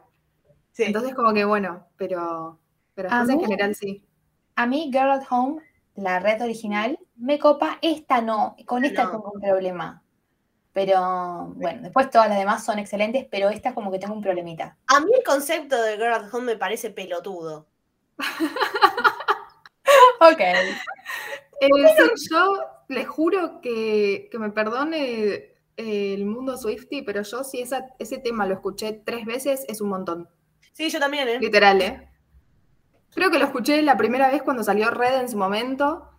Sí. 0.71 0.83
Entonces 0.83 1.13
como 1.13 1.33
que 1.33 1.45
bueno, 1.45 1.85
pero, 1.97 2.57
pero 2.95 3.09
en 3.09 3.39
general 3.39 3.75
sí. 3.75 4.03
A 4.55 4.65
mí, 4.65 4.89
Girl 4.91 5.11
at 5.11 5.23
Home, 5.29 5.61
la 6.03 6.19
red 6.19 6.41
original, 6.41 6.99
me 7.17 7.39
copa. 7.39 7.77
Esta 7.81 8.21
no. 8.21 8.55
Con 8.65 8.85
esta 8.85 9.05
No. 9.05 9.11
tengo 9.11 9.31
un 9.33 9.41
problema. 9.41 10.03
Pero 10.73 11.51
bueno, 11.55 11.81
después 11.83 12.09
todas 12.09 12.29
las 12.29 12.37
demás 12.39 12.63
son 12.63 12.79
excelentes, 12.79 13.25
pero 13.29 13.49
esta 13.49 13.73
como 13.73 13.91
que 13.91 13.99
tengo 13.99 14.13
un 14.13 14.21
problemita. 14.21 14.77
A 14.87 14.99
mí 14.99 15.11
el 15.17 15.23
concepto 15.23 15.81
de 15.81 15.97
Girl 15.97 16.13
at 16.13 16.33
Home 16.33 16.45
me 16.53 16.57
parece 16.57 16.89
pelotudo. 16.91 17.67
Ok. 20.21 20.39
Eh, 20.41 21.67
sí, 21.97 22.27
yo 22.31 22.59
les 22.87 23.07
juro 23.07 23.61
que, 23.61 24.29
que 24.31 24.39
me 24.39 24.49
perdone 24.51 25.33
eh, 25.77 26.13
el 26.13 26.25
mundo 26.25 26.57
Swifty, 26.57 27.01
pero 27.01 27.21
yo 27.21 27.43
si 27.43 27.61
esa, 27.61 27.87
ese 27.99 28.17
tema 28.17 28.45
lo 28.45 28.55
escuché 28.55 28.93
tres 28.93 29.25
veces 29.25 29.65
es 29.67 29.81
un 29.81 29.89
montón. 29.89 30.29
Sí, 30.73 30.89
yo 30.89 30.99
también, 30.99 31.27
¿eh? 31.27 31.39
Literal, 31.39 31.81
¿eh? 31.81 32.08
Creo 33.13 33.31
que 33.31 33.39
lo 33.39 33.45
escuché 33.45 33.81
la 33.81 33.97
primera 33.97 34.29
vez 34.29 34.41
cuando 34.43 34.63
salió 34.63 34.89
Red 34.91 35.21
en 35.21 35.29
su 35.29 35.37
momento. 35.37 36.09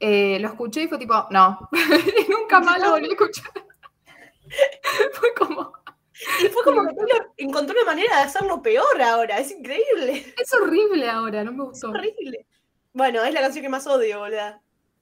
Eh, 0.00 0.38
lo 0.40 0.48
escuché 0.48 0.82
y 0.82 0.88
fue 0.88 0.98
tipo, 0.98 1.26
no. 1.30 1.68
y 1.72 2.30
nunca 2.30 2.60
más 2.60 2.80
lo 2.80 2.90
volví 2.90 3.06
a 3.06 3.12
escuchar. 3.12 3.50
fue 5.12 5.34
como, 5.34 5.72
Y 6.42 6.46
fue 6.48 6.62
como 6.64 6.82
que 6.88 6.94
encontró 7.44 7.74
una 7.74 7.92
manera 7.92 8.16
de 8.18 8.22
hacerlo 8.22 8.62
peor 8.62 9.02
ahora. 9.02 9.38
Es 9.38 9.50
increíble. 9.50 10.34
es 10.40 10.54
horrible 10.54 11.08
ahora, 11.08 11.44
no 11.44 11.52
me 11.52 11.64
Es 11.64 11.70
gustó. 11.70 11.90
horrible. 11.90 12.46
Bueno, 12.92 13.22
es 13.24 13.34
la 13.34 13.40
canción 13.40 13.62
que 13.62 13.68
más 13.68 13.86
odio, 13.86 14.20
boludo. 14.20 14.60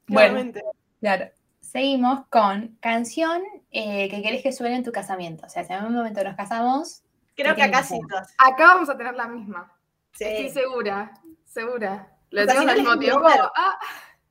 Bueno. 0.08 0.52
Claro. 1.00 1.26
Seguimos 1.60 2.26
con 2.30 2.76
canción 2.80 3.42
eh, 3.70 4.08
que 4.08 4.22
querés 4.22 4.42
que 4.42 4.52
suene 4.52 4.76
en 4.76 4.84
tu 4.84 4.92
casamiento. 4.92 5.46
O 5.46 5.48
sea, 5.48 5.64
si 5.64 5.72
en 5.72 5.80
algún 5.80 5.94
momento 5.94 6.22
nos 6.24 6.36
casamos, 6.36 7.02
Creo 7.36 7.54
que 7.54 7.62
acá 7.62 7.82
sí. 7.82 8.00
Acá 8.38 8.64
vamos 8.74 8.88
a 8.88 8.96
tener 8.96 9.14
la 9.14 9.28
misma. 9.28 9.70
Sí. 10.12 10.24
Estoy 10.24 10.62
segura, 10.62 11.12
segura. 11.56 12.08
Lo 12.30 12.42
O 12.42 12.44
sea, 12.44 12.54
decimos 12.54 12.66
no 12.66 12.72
al 12.72 12.78
mismo 12.78 12.98
tiempo. 12.98 13.28
Ah, 13.56 13.78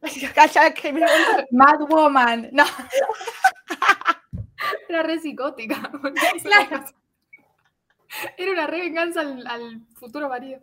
Calla, 0.35 0.73
que 0.73 0.93
me 0.93 1.01
Mad 1.51 1.79
Woman. 1.89 2.49
No, 2.51 2.63
era 4.89 5.03
re 5.03 5.19
psicótica. 5.19 5.75
Claro. 6.43 6.85
era- 8.37 8.51
una 8.51 8.67
re 8.67 8.79
venganza 8.81 9.21
al, 9.21 9.45
al 9.47 9.81
futuro 9.95 10.29
marido. 10.29 10.59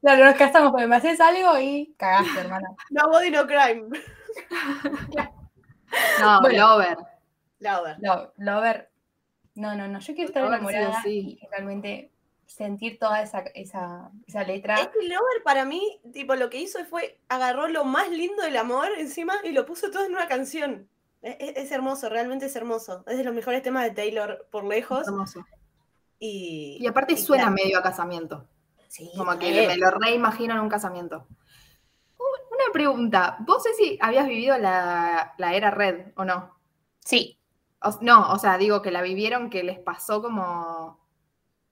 claro, 0.00 0.24
nos 0.24 0.34
casamos 0.34 0.72
porque 0.72 0.86
me 0.88 0.96
haces 0.96 1.20
algo 1.20 1.56
y 1.58 1.94
cagaste, 1.96 2.40
hermana. 2.40 2.68
No 2.90 3.08
body, 3.08 3.30
no 3.30 3.46
crime. 3.46 3.88
No, 6.20 6.40
Bueno. 6.40 6.58
Lover. 6.68 6.98
Lauber. 7.60 7.96
Lo, 8.00 8.32
Lover. 8.38 8.90
No, 9.54 9.74
no, 9.74 9.88
no. 9.88 9.98
Yo 10.00 10.14
quiero 10.14 10.28
estar 10.28 10.42
Lover 10.42 10.58
sí 10.60 10.66
o 10.66 10.70
enamorada 10.70 11.02
sí. 11.02 11.38
y 11.40 11.46
realmente 11.50 12.10
sentir 12.46 12.98
toda 12.98 13.22
esa, 13.22 13.40
esa, 13.54 14.10
esa 14.26 14.44
letra. 14.44 14.76
Es 14.80 14.88
que 14.88 15.02
Lover 15.08 15.42
para 15.44 15.64
mí, 15.64 16.00
tipo, 16.12 16.34
lo 16.36 16.48
que 16.50 16.60
hizo 16.60 16.84
fue 16.86 17.18
agarró 17.28 17.68
lo 17.68 17.84
más 17.84 18.08
lindo 18.10 18.42
del 18.42 18.56
amor 18.56 18.88
encima 18.98 19.34
y 19.44 19.50
lo 19.52 19.66
puso 19.66 19.90
todo 19.90 20.04
en 20.04 20.12
una 20.12 20.28
canción. 20.28 20.88
Es, 21.22 21.36
es- 21.40 21.56
es 21.56 21.72
hermoso, 21.72 22.08
realmente 22.08 22.46
es 22.46 22.56
hermoso. 22.56 23.04
Es 23.06 23.18
de 23.18 23.24
los 23.24 23.34
mejores 23.34 23.62
temas 23.62 23.84
de 23.84 23.90
Taylor 23.90 24.46
por 24.50 24.64
lejos. 24.64 25.06
Hermoso. 25.06 25.44
Y, 26.18 26.78
Y 26.80 26.86
aparte 26.86 27.14
y 27.14 27.16
suena 27.18 27.44
claro, 27.44 27.56
medio 27.56 27.78
a 27.78 27.82
casamiento. 27.82 28.46
sí, 28.88 29.10
Como 29.16 29.38
que 29.38 29.52
re. 29.52 29.66
me 29.66 29.76
lo 29.76 29.90
reimagino 29.90 30.54
en 30.54 30.60
un 30.60 30.68
casamiento. 30.68 31.26
Una 32.50 32.72
pregunta. 32.72 33.36
¿Vos 33.40 33.62
sé 33.62 33.74
si 33.74 33.98
habías 34.00 34.26
vivido 34.26 34.56
la, 34.58 35.34
la 35.38 35.54
era 35.54 35.70
red 35.70 36.12
o 36.16 36.24
no? 36.24 36.54
Sí, 37.00 37.38
O- 37.82 37.98
no, 38.00 38.32
o 38.32 38.38
sea, 38.38 38.56
digo 38.58 38.82
que 38.82 38.90
la 38.90 39.02
vivieron, 39.02 39.50
que 39.50 39.62
les 39.62 39.78
pasó 39.78 40.22
como. 40.22 41.05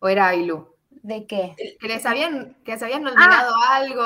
¿O 0.04 0.08
era 0.08 0.28
Ailu? 0.28 0.68
¿de 1.02 1.26
qué? 1.26 1.54
Que 1.80 1.88
les 1.88 2.04
habían, 2.04 2.56
que 2.62 2.78
se 2.78 2.84
habían 2.84 3.06
olvidado 3.06 3.54
algo. 3.70 4.02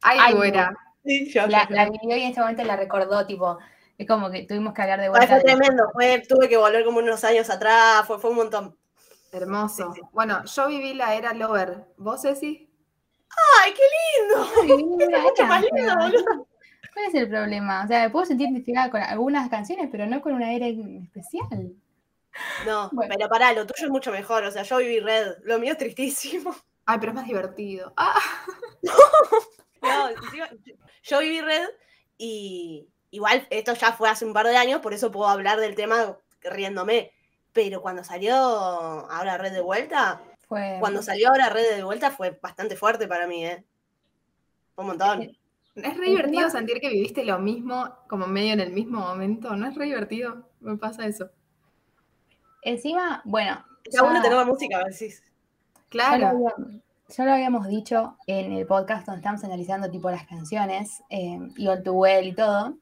Ailu 0.00 0.22
Ailu. 0.24 0.42
era. 0.42 0.76
Sí, 1.04 1.30
yo- 1.30 1.46
La, 1.46 1.68
yo- 1.68 1.76
la 1.76 1.84
vivió 1.90 2.16
y 2.16 2.22
en 2.22 2.28
este 2.30 2.40
momento 2.40 2.64
la 2.64 2.74
recordó, 2.76 3.24
tipo, 3.24 3.56
es 3.98 4.06
como 4.08 4.30
que 4.32 4.42
tuvimos 4.42 4.74
que 4.74 4.82
hablar 4.82 5.00
de 5.00 5.08
vuelta. 5.10 5.26
fue 5.28 5.36
de- 5.36 5.42
tremendo, 5.44 5.84
fue- 5.92 6.22
tuve 6.28 6.48
que 6.48 6.56
volver 6.56 6.84
como 6.84 6.98
unos 6.98 7.22
años 7.22 7.50
atrás, 7.50 8.04
fue, 8.04 8.18
fue 8.18 8.30
un 8.30 8.36
montón. 8.36 8.76
Hermoso. 9.30 9.92
Sí, 9.94 10.00
sí. 10.00 10.06
Bueno, 10.12 10.44
yo 10.44 10.66
viví 10.66 10.94
la 10.94 11.14
era 11.14 11.32
Lover. 11.34 11.86
¿Vos, 11.98 12.22
Ceci? 12.22 12.68
¡Ay, 13.62 13.72
qué 13.74 14.66
lindo! 14.66 15.18
Mucho 15.22 15.46
más 15.46 15.62
lindo, 15.62 15.94
boludo. 15.98 16.46
¿Cuál 16.94 17.06
es 17.06 17.14
el 17.14 17.28
problema? 17.28 17.84
O 17.84 17.86
sea, 17.88 18.02
me 18.02 18.10
puedo 18.10 18.26
sentir 18.26 18.48
identificada 18.48 18.90
con 18.90 19.00
algunas 19.02 19.48
canciones, 19.48 19.88
pero 19.90 20.04
no 20.06 20.20
con 20.20 20.32
una 20.34 20.52
era 20.52 20.66
en 20.66 21.04
especial. 21.04 21.72
No, 22.66 22.88
Bueno. 22.92 23.14
pero 23.16 23.28
pará, 23.28 23.52
lo 23.52 23.66
tuyo 23.66 23.86
es 23.86 23.90
mucho 23.90 24.10
mejor. 24.10 24.44
O 24.44 24.50
sea, 24.50 24.62
yo 24.62 24.78
viví 24.78 25.00
Red, 25.00 25.38
lo 25.44 25.58
mío 25.58 25.72
es 25.72 25.78
tristísimo. 25.78 26.54
Ay, 26.86 26.98
pero 26.98 27.12
es 27.12 27.16
más 27.16 27.26
divertido. 27.26 27.92
Ah, 27.96 28.18
No, 29.82 30.08
yo 31.02 31.18
viví 31.20 31.40
Red 31.40 31.68
y 32.18 32.88
igual 33.10 33.46
esto 33.50 33.74
ya 33.74 33.92
fue 33.92 34.08
hace 34.08 34.24
un 34.24 34.32
par 34.32 34.46
de 34.46 34.56
años, 34.56 34.80
por 34.80 34.94
eso 34.94 35.10
puedo 35.10 35.28
hablar 35.28 35.58
del 35.60 35.74
tema 35.74 36.16
riéndome. 36.42 37.12
Pero 37.52 37.82
cuando 37.82 38.02
salió 38.04 38.34
ahora 38.34 39.36
Red 39.38 39.52
de 39.52 39.60
vuelta, 39.60 40.22
Fue. 40.48 40.76
cuando 40.80 41.02
salió 41.02 41.28
ahora 41.28 41.48
Red 41.50 41.76
de 41.76 41.82
vuelta 41.84 42.10
fue 42.10 42.38
bastante 42.40 42.76
fuerte 42.76 43.06
para 43.08 43.26
mí, 43.26 43.44
¿eh? 43.44 43.64
Un 44.76 44.86
montón. 44.86 45.22
es 45.74 45.96
re 45.98 46.06
divertido 46.06 46.48
sentir 46.48 46.80
que 46.80 46.88
viviste 46.88 47.24
lo 47.24 47.38
mismo, 47.38 47.94
como 48.08 48.26
medio 48.26 48.52
en 48.54 48.60
el 48.60 48.72
mismo 48.72 49.00
momento. 49.00 49.54
¿No 49.56 49.66
es 49.68 49.74
re 49.74 49.84
divertido? 49.86 50.48
Me 50.60 50.76
pasa 50.78 51.06
eso. 51.06 51.28
Encima, 52.62 53.20
bueno. 53.24 53.62
Cada 53.90 54.04
uno 54.04 54.16
ya- 54.16 54.22
tenemos 54.22 54.46
música, 54.46 54.78
lo, 54.80 54.86
Claro. 55.88 56.48
ya 57.08 57.24
lo 57.24 57.32
habíamos 57.32 57.66
dicho 57.68 58.16
en 58.26 58.52
el 58.52 58.66
podcast 58.66 59.04
donde 59.06 59.18
estamos 59.20 59.44
analizando 59.44 59.90
tipo 59.90 60.10
las 60.10 60.26
canciones 60.26 61.02
eh, 61.10 61.38
y 61.56 61.66
All 61.66 61.82
Too 61.82 61.92
Well 61.92 62.26
y 62.28 62.34
todo. 62.34 62.74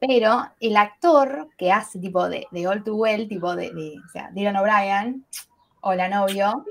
Pero 0.00 0.46
el 0.60 0.76
actor 0.76 1.48
que 1.58 1.72
hace 1.72 1.98
tipo 1.98 2.28
de, 2.28 2.46
de 2.50 2.66
All 2.68 2.84
Too 2.84 2.94
Well, 2.96 3.28
tipo 3.28 3.56
de, 3.56 3.72
de 3.72 3.94
o 3.98 4.08
sea, 4.12 4.30
Dylan 4.32 4.56
O'Brien, 4.56 5.26
o 5.82 5.94
la 5.94 6.08
novio, 6.08 6.64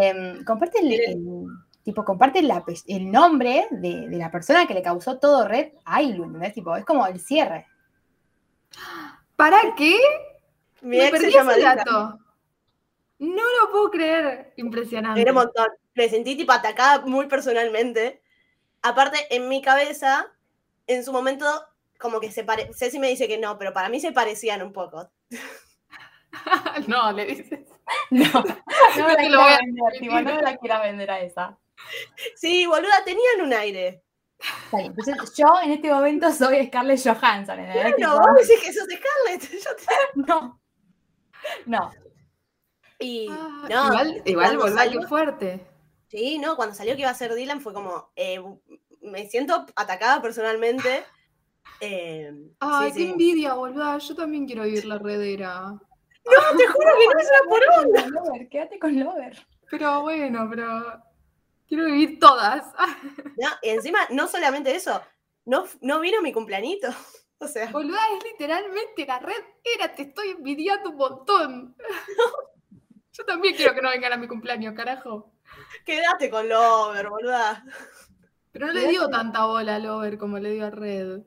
eh, 0.00 0.38
comparte 0.44 0.80
el, 0.80 0.92
el- 0.92 1.46
tipo, 1.84 2.04
comparte 2.04 2.42
la 2.42 2.64
el 2.88 3.10
nombre 3.10 3.68
de, 3.70 4.08
de 4.08 4.16
la 4.16 4.30
persona 4.32 4.66
que 4.66 4.74
le 4.74 4.82
causó 4.82 5.18
todo 5.18 5.46
red 5.46 5.72
a 5.84 5.96
Ailu, 5.96 6.24
¿entendés? 6.24 6.52
Tipo, 6.52 6.76
es 6.76 6.84
como 6.84 7.06
el 7.06 7.20
cierre. 7.20 7.66
¿Para 9.36 9.58
qué? 9.76 9.96
Mi 10.86 10.98
Me 10.98 11.08
ex 11.08 11.20
se 11.20 11.30
llama 11.32 11.52
ese 11.52 11.60
Dylan. 11.60 11.76
dato. 11.78 12.18
No 13.18 13.42
lo 13.60 13.70
puedo 13.72 13.90
creer. 13.90 14.52
Impresionante. 14.56 15.20
Era 15.20 15.32
un 15.32 15.36
montón. 15.38 15.66
Me 15.94 16.08
sentí 16.08 16.36
tipo 16.36 16.52
atacada 16.52 17.00
muy 17.06 17.26
personalmente. 17.26 18.22
Aparte, 18.82 19.26
en 19.34 19.48
mi 19.48 19.62
cabeza, 19.62 20.32
en 20.86 21.02
su 21.04 21.12
momento, 21.12 21.46
como 21.98 22.20
que 22.20 22.30
se 22.30 22.44
pare... 22.44 22.70
Ceci 22.72 22.98
me 22.98 23.08
dice 23.08 23.26
que 23.26 23.38
no, 23.38 23.58
pero 23.58 23.72
para 23.72 23.88
mí 23.88 23.98
se 24.00 24.12
parecían 24.12 24.62
un 24.62 24.72
poco. 24.72 25.10
no, 26.86 27.12
le 27.12 27.26
dices. 27.26 27.60
No, 28.10 28.24
no 28.32 29.06
me 29.06 29.14
la 29.14 29.16
te 29.16 29.28
lo 29.28 29.38
quiero 29.38 29.40
voy 29.42 29.52
a 29.52 29.58
vender, 29.58 29.92
tipo, 30.00 30.14
no 30.20 30.34
me 30.34 30.42
la 30.42 30.56
quiero 30.56 30.80
vender 30.80 31.08
a 31.10 31.20
esa. 31.20 31.56
Sí, 32.34 32.66
boluda, 32.66 33.04
tenían 33.04 33.42
un 33.42 33.52
aire. 33.52 34.02
Bien, 34.72 34.86
Entonces, 34.86 35.16
yo 35.36 35.46
en 35.62 35.70
este 35.72 35.88
momento 35.92 36.32
soy 36.32 36.66
Scarlett 36.66 37.00
Johansson. 37.04 37.58
No, 37.58 37.94
Tipo, 37.96 38.10
vos 38.10 38.34
decís 38.40 38.60
que 38.60 38.72
sos 38.72 38.84
Scarlett. 38.84 39.50
Yo 39.64 39.76
te- 39.76 40.20
no. 40.32 40.60
No. 41.66 41.92
Y 42.98 43.28
Ah, 43.30 43.66
no, 43.68 43.84
igual, 43.86 44.22
igual 44.24 44.46
cuando 44.46 44.62
boluda, 44.64 44.84
salió- 44.84 45.08
fuerte. 45.08 45.66
Sí, 46.08 46.38
no, 46.38 46.56
cuando 46.56 46.74
salió 46.74 46.94
que 46.94 47.00
iba 47.02 47.10
a 47.10 47.14
ser 47.14 47.34
Dylan 47.34 47.60
fue 47.60 47.72
como, 47.74 48.10
eh, 48.16 48.40
me 49.02 49.28
siento 49.28 49.66
atacada 49.74 50.22
personalmente. 50.22 51.04
Eh, 51.80 52.32
Ay, 52.60 52.90
sí, 52.92 52.98
qué 52.98 53.04
sí. 53.06 53.10
envidia, 53.10 53.54
boluda. 53.54 53.98
Yo 53.98 54.14
también 54.14 54.46
quiero 54.46 54.62
vivir 54.62 54.84
la 54.86 54.98
redera. 54.98 55.60
No, 55.62 56.56
te 56.56 56.66
juro 56.66 56.90
que 56.98 57.06
no 57.06 57.20
es 57.20 57.28
una 57.28 57.50
por 57.50 57.60
Quédate 57.60 57.90
con 57.92 58.12
Lover, 58.12 58.48
Quédate 58.48 58.78
con 58.78 58.98
Lover. 59.00 59.46
Pero 59.70 60.00
bueno, 60.02 60.46
pero 60.48 61.02
quiero 61.68 61.84
vivir 61.86 62.18
todas. 62.18 62.64
No, 63.36 63.48
y 63.62 63.68
encima, 63.70 63.98
no 64.10 64.26
solamente 64.28 64.74
eso, 64.74 65.02
no, 65.44 65.64
no 65.82 66.00
vino 66.00 66.22
mi 66.22 66.32
cumpleañito. 66.32 66.88
O 67.40 67.46
sea, 67.46 67.70
Boluda, 67.70 68.00
es 68.16 68.24
literalmente 68.24 69.06
la 69.06 69.18
red 69.18 69.44
era, 69.62 69.94
te 69.94 70.04
estoy 70.04 70.30
envidiando 70.30 70.88
un 70.88 70.96
montón. 70.96 71.76
Yo 73.12 73.24
también 73.24 73.54
quiero 73.54 73.74
que 73.74 73.82
no 73.82 73.90
vengan 73.90 74.14
a 74.14 74.16
mi 74.16 74.26
cumpleaños, 74.26 74.74
carajo. 74.74 75.32
quédate 75.84 76.30
con 76.30 76.48
Lover, 76.48 77.08
boluda. 77.10 77.64
Pero 78.52 78.68
no 78.68 78.72
le 78.72 78.88
dio 78.88 79.08
tanta 79.08 79.44
bola 79.44 79.76
a 79.76 79.78
Lover 79.78 80.16
como 80.16 80.38
le 80.38 80.52
dio 80.52 80.66
a 80.66 80.70
Red. 80.70 81.20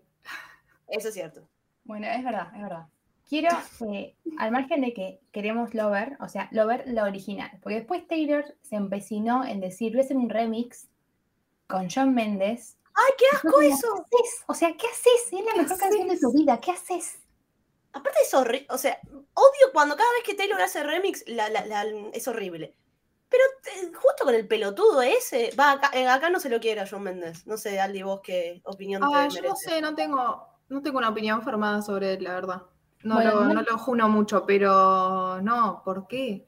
Eso 0.88 1.10
es 1.10 1.14
cierto. 1.14 1.48
Bueno, 1.84 2.08
es 2.08 2.24
verdad, 2.24 2.52
es 2.56 2.62
verdad. 2.62 2.88
Quiero 3.28 3.50
que, 3.78 4.16
al 4.40 4.52
margen 4.52 4.82
de 4.82 4.94
que 4.94 5.22
queremos 5.32 5.76
Lover, 5.76 6.18
o 6.20 6.28
sea, 6.28 6.50
Lover 6.52 6.86
la 6.88 7.04
original, 7.04 7.52
porque 7.62 7.76
después 7.76 8.08
Taylor 8.08 8.56
se 8.64 8.76
empecinó 8.76 9.46
en 9.46 9.60
decir, 9.60 9.92
voy 9.92 10.02
a 10.02 10.04
hacer 10.04 10.18
un 10.18 10.32
remix 10.32 10.90
con 11.68 11.88
John 11.88 12.16
Méndez. 12.16 12.79
¡Ay, 12.96 13.14
qué 13.18 13.26
asco 13.36 13.60
¿Qué 13.60 13.68
eso! 13.68 13.94
haces? 13.94 14.44
O 14.48 14.54
sea, 14.54 14.76
¿qué 14.76 14.88
haces? 14.88 15.28
Es 15.32 15.46
la 15.46 15.54
¿Qué 15.54 15.62
mejor 15.62 15.78
canción 15.78 16.08
de 16.08 16.18
tu 16.20 16.32
vida, 16.34 16.60
¿qué 16.60 16.72
haces? 16.72 17.20
Aparte 17.94 18.20
es 18.22 18.34
horrible, 18.34 18.68
o 18.70 18.78
sea, 18.78 19.00
odio 19.34 19.72
cuando 19.74 19.96
cada 19.96 20.12
vez 20.14 20.24
que 20.24 20.36
Taylor 20.36 20.62
hace 20.62 20.84
remix, 20.84 21.24
la, 21.28 21.50
la- 21.50 21.66
la- 21.66 21.86
es 22.14 22.28
horrible. 22.28 22.76
Pero 23.30 23.44
eh, 23.76 23.92
justo 23.94 24.24
con 24.26 24.34
el 24.36 24.48
pelotudo 24.48 25.02
ese, 25.02 25.52
va, 25.60 25.72
acá, 25.74 25.92
eh, 25.94 26.08
acá 26.08 26.30
no 26.30 26.40
se 26.40 26.50
lo 26.50 26.60
quiere 26.60 26.82
a 26.82 26.88
John 26.90 27.04
Méndez. 27.04 27.46
No 27.48 27.58
sé, 27.58 27.80
Aldi, 27.80 28.02
vos 28.04 28.22
qué 28.24 28.62
opinión 28.66 29.04
Ah, 29.04 29.28
te 29.30 29.36
yo 29.36 29.42
no 29.50 29.56
sé, 29.56 29.82
no 29.82 29.94
tengo, 29.96 30.48
no 30.70 30.82
tengo 30.82 30.98
una 30.98 31.10
opinión 31.10 31.42
formada 31.44 31.82
sobre 31.82 32.14
él, 32.14 32.24
la 32.24 32.34
verdad. 32.34 32.64
No, 33.04 33.16
Bueno, 33.16 33.32
lo, 33.32 33.44
no- 33.46 33.54
no 33.56 33.62
lo 33.62 33.78
juno 33.78 34.10
mucho, 34.10 34.46
pero 34.46 35.42
no, 35.42 35.82
¿por 35.86 36.08
qué? 36.08 36.48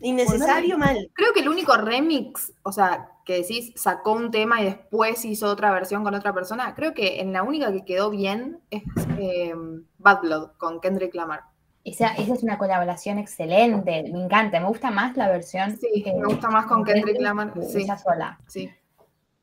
Innecesario 0.00 0.78
mal. 0.78 1.10
Creo 1.14 1.32
que 1.32 1.40
el 1.40 1.48
único 1.48 1.76
remix, 1.76 2.52
o 2.62 2.72
sea, 2.72 3.11
que 3.24 3.34
decís, 3.34 3.72
sacó 3.76 4.12
un 4.12 4.30
tema 4.30 4.60
y 4.60 4.64
después 4.64 5.24
hizo 5.24 5.48
otra 5.48 5.70
versión 5.72 6.04
con 6.04 6.14
otra 6.14 6.32
persona, 6.32 6.74
creo 6.74 6.94
que 6.94 7.20
en 7.20 7.32
la 7.32 7.42
única 7.42 7.72
que 7.72 7.84
quedó 7.84 8.10
bien 8.10 8.60
es 8.70 8.82
eh, 9.18 9.54
Bad 9.98 10.20
Blood 10.22 10.50
con 10.58 10.80
Kendrick 10.80 11.14
Lamar. 11.14 11.42
Esa, 11.84 12.14
esa 12.14 12.34
es 12.34 12.42
una 12.42 12.58
colaboración 12.58 13.18
excelente, 13.18 14.04
me 14.12 14.24
encanta, 14.24 14.60
me 14.60 14.66
gusta 14.66 14.90
más 14.90 15.16
la 15.16 15.28
versión. 15.28 15.76
Sí, 15.76 16.04
me 16.06 16.26
gusta 16.26 16.48
más 16.48 16.66
con 16.66 16.84
Kendrick 16.84 17.20
Lamar. 17.20 17.52
Sí, 17.68 17.82
ella 17.82 17.98
sola. 17.98 18.38
sí. 18.46 18.70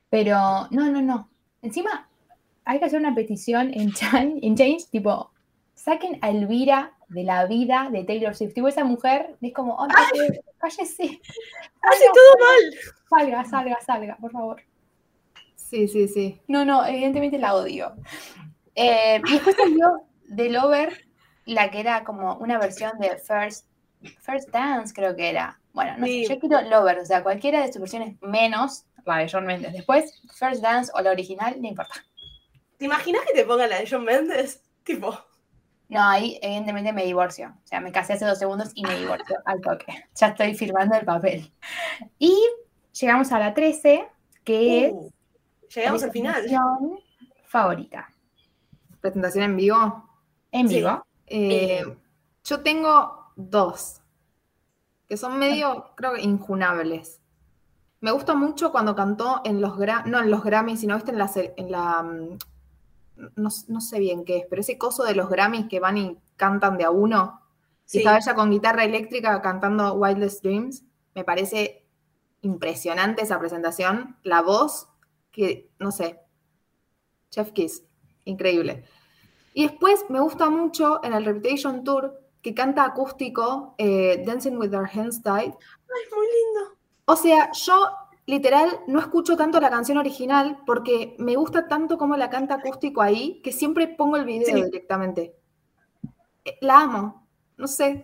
Pero 0.09 0.67
no, 0.71 0.89
no, 0.89 1.01
no. 1.01 1.29
Encima 1.61 2.09
hay 2.65 2.79
que 2.79 2.85
hacer 2.85 2.99
una 2.99 3.15
petición 3.15 3.71
en 3.73 3.91
Change, 3.93 4.39
en 4.41 4.55
Change, 4.55 4.85
tipo, 4.91 5.31
saquen 5.73 6.19
a 6.21 6.29
Elvira 6.29 6.93
de 7.09 7.23
la 7.23 7.45
vida 7.45 7.89
de 7.91 8.03
Taylor 8.03 8.35
Swift. 8.35 8.53
Tipo, 8.53 8.67
esa 8.67 8.83
mujer 8.83 9.35
es 9.41 9.53
como, 9.53 9.75
oh, 9.75 9.87
no, 9.87 9.93
cállese. 10.59 11.03
Hace 11.81 12.05
todo 12.13 12.37
mal. 12.39 12.79
Salga, 13.09 13.45
salga, 13.45 13.81
salga, 13.81 14.17
por 14.17 14.31
favor. 14.31 14.61
Sí, 15.55 15.87
sí, 15.87 16.07
sí. 16.07 16.41
No, 16.47 16.65
no, 16.65 16.85
evidentemente 16.85 17.37
la 17.37 17.55
odio. 17.55 17.93
Eh, 18.75 19.21
y 19.27 19.33
después 19.33 19.55
salió 19.55 20.03
The 20.35 20.49
Lover, 20.49 21.05
la 21.45 21.69
que 21.69 21.79
era 21.79 22.03
como 22.03 22.35
una 22.35 22.57
versión 22.57 22.97
de 22.99 23.17
First, 23.17 23.65
First 24.21 24.49
Dance, 24.49 24.93
creo 24.93 25.15
que 25.15 25.29
era. 25.29 25.59
Bueno, 25.73 25.95
no 25.97 26.05
Sí. 26.05 26.25
sé, 26.25 26.33
yo 26.35 26.39
quiero 26.39 26.61
Lover, 26.69 26.99
o 26.99 27.05
sea, 27.05 27.23
cualquiera 27.23 27.61
de 27.61 27.71
sus 27.71 27.81
versiones 27.81 28.15
menos 28.21 28.85
la 29.05 29.17
de 29.17 29.29
John 29.31 29.45
Mendes. 29.45 29.73
Después, 29.73 30.21
First 30.37 30.61
Dance 30.61 30.91
o 30.93 31.01
la 31.01 31.11
original, 31.11 31.55
no 31.59 31.67
importa. 31.67 31.95
¿Te 32.77 32.85
imaginas 32.85 33.23
que 33.25 33.33
te 33.33 33.43
pongan 33.45 33.69
la 33.69 33.79
de 33.79 33.87
John 33.89 34.03
Méndez? 34.05 34.63
Tipo, 34.83 35.17
No, 35.89 36.01
ahí 36.03 36.37
evidentemente 36.41 36.93
me 36.93 37.03
divorcio. 37.03 37.49
O 37.63 37.67
sea, 37.67 37.81
me 37.81 37.91
casé 37.91 38.13
hace 38.13 38.25
dos 38.25 38.37
segundos 38.39 38.71
y 38.75 38.83
me 38.83 38.95
divorcio 38.95 39.37
al 39.45 39.59
toque. 39.61 40.05
Ya 40.15 40.27
estoy 40.27 40.53
firmando 40.55 40.95
el 40.95 41.05
papel. 41.05 41.51
Y 42.19 42.33
llegamos 42.99 43.31
a 43.31 43.39
la 43.39 43.53
13, 43.53 44.07
que 44.43 44.85
es 44.85 44.93
uh, 44.93 45.09
llegamos 45.75 46.03
al 46.03 46.11
final. 46.11 46.33
presentación 46.35 46.99
favorita. 47.45 48.07
Presentación 49.01 49.43
en 49.45 49.57
vivo. 49.57 50.09
En 50.51 50.67
Sí. 50.69 50.75
vivo. 50.75 51.05
Eh, 51.27 51.79
Eh. 51.81 51.97
yo 52.43 52.61
tengo 52.61 53.31
dos, 53.35 54.01
que 55.07 55.17
son 55.17 55.37
medio, 55.39 55.91
creo 55.95 56.13
que 56.13 56.21
injunables. 56.21 57.19
Me 58.01 58.11
gusta 58.11 58.33
mucho 58.35 58.71
cuando 58.71 58.95
cantó 58.95 59.41
en 59.43 59.59
los 59.61 59.75
Gra- 59.77 60.05
no 60.05 60.19
en 60.19 60.29
los 60.31 60.43
Grammys, 60.43 60.79
sino 60.81 60.95
¿viste? 60.95 61.11
en 61.11 61.17
la, 61.17 61.27
ce- 61.27 61.53
en 61.57 61.71
la 61.71 62.01
mm, 62.03 62.37
no, 63.35 63.49
no 63.67 63.81
sé 63.81 63.99
bien 63.99 64.25
qué 64.25 64.37
es, 64.37 64.45
pero 64.49 64.61
ese 64.61 64.77
coso 64.77 65.03
de 65.03 65.15
los 65.15 65.29
Grammys 65.29 65.67
que 65.67 65.79
van 65.79 65.97
y 65.97 66.17
cantan 66.35 66.77
de 66.77 66.85
a 66.85 66.91
uno. 66.91 67.41
Y 67.85 67.89
Sí. 67.89 67.97
estaba 67.99 68.17
ella 68.17 68.35
con 68.35 68.51
guitarra 68.51 68.83
eléctrica 68.83 69.41
cantando 69.41 69.93
Wildest 69.95 70.43
Dreams. 70.43 70.83
Me 71.15 71.23
parece 71.23 71.85
impresionante 72.41 73.23
esa 73.23 73.39
presentación. 73.39 74.17
La 74.23 74.41
voz, 74.41 74.87
que 75.31 75.69
no 75.79 75.91
sé. 75.91 76.19
Chef 77.31 77.51
Kiss, 77.51 77.83
increíble. 78.25 78.85
Y 79.53 79.63
después 79.63 80.05
me 80.09 80.19
gusta 80.19 80.49
mucho 80.49 81.03
en 81.03 81.13
el 81.13 81.25
Reputation 81.25 81.83
Tour 81.83 82.19
que 82.41 82.53
canta 82.53 82.85
acústico 82.85 83.75
eh, 83.77 84.23
Dancing 84.25 84.57
with 84.57 84.73
Our 84.73 84.89
Hands 84.93 85.21
Tied. 85.21 85.51
Ay, 85.53 86.03
muy 86.15 86.27
lindo. 86.27 86.77
O 87.05 87.15
sea, 87.15 87.51
yo 87.51 87.89
literal 88.29 88.69
no 88.87 88.99
escucho 88.99 89.35
tanto 89.35 89.59
la 89.59 89.69
canción 89.69 89.97
original 89.97 90.59
porque 90.65 91.15
me 91.17 91.35
gusta 91.35 91.67
tanto 91.67 91.97
como 91.97 92.15
la 92.15 92.29
canta 92.29 92.55
acústico 92.55 93.01
ahí 93.01 93.41
que 93.43 93.51
siempre 93.51 93.87
pongo 93.87 94.17
el 94.17 94.25
video 94.25 94.55
Sí. 94.55 94.63
directamente. 94.63 95.35
Eh, 96.45 96.57
La 96.61 96.81
amo, 96.81 97.27
no 97.57 97.67
sé. 97.67 98.03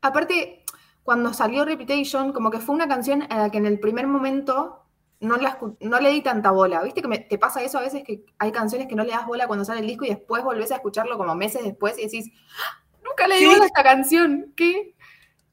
Aparte, 0.00 0.64
cuando 1.02 1.32
salió 1.32 1.64
Reputation, 1.64 2.32
como 2.32 2.50
que 2.50 2.58
fue 2.60 2.74
una 2.74 2.88
canción 2.88 3.24
a 3.30 3.38
la 3.38 3.50
que 3.50 3.58
en 3.58 3.66
el 3.66 3.78
primer 3.78 4.06
momento 4.06 4.78
no, 5.20 5.36
la 5.36 5.58
no 5.80 6.00
le 6.00 6.10
di 6.10 6.20
tanta 6.22 6.50
bola. 6.50 6.82
¿Viste 6.82 7.00
que 7.02 7.08
me- 7.08 7.18
te 7.18 7.38
pasa 7.38 7.62
eso 7.62 7.78
a 7.78 7.82
veces 7.82 8.02
que 8.04 8.24
hay 8.38 8.50
canciones 8.52 8.88
que 8.88 8.96
no 8.96 9.04
le 9.04 9.10
das 9.12 9.26
bola 9.26 9.46
cuando 9.46 9.64
sale 9.64 9.80
el 9.80 9.86
disco 9.86 10.04
y 10.04 10.08
después 10.08 10.42
volvés 10.42 10.72
a 10.72 10.76
escucharlo 10.76 11.16
como 11.18 11.34
meses 11.36 11.62
después 11.62 11.96
y 11.98 12.02
decís, 12.04 12.32
"Ah, 12.58 12.82
nunca 13.04 13.28
le 13.28 13.36
di 13.38 13.46
bola 13.46 13.62
a 13.64 13.66
esta 13.66 13.82
canción, 13.84 14.52
¿qué? 14.56 14.96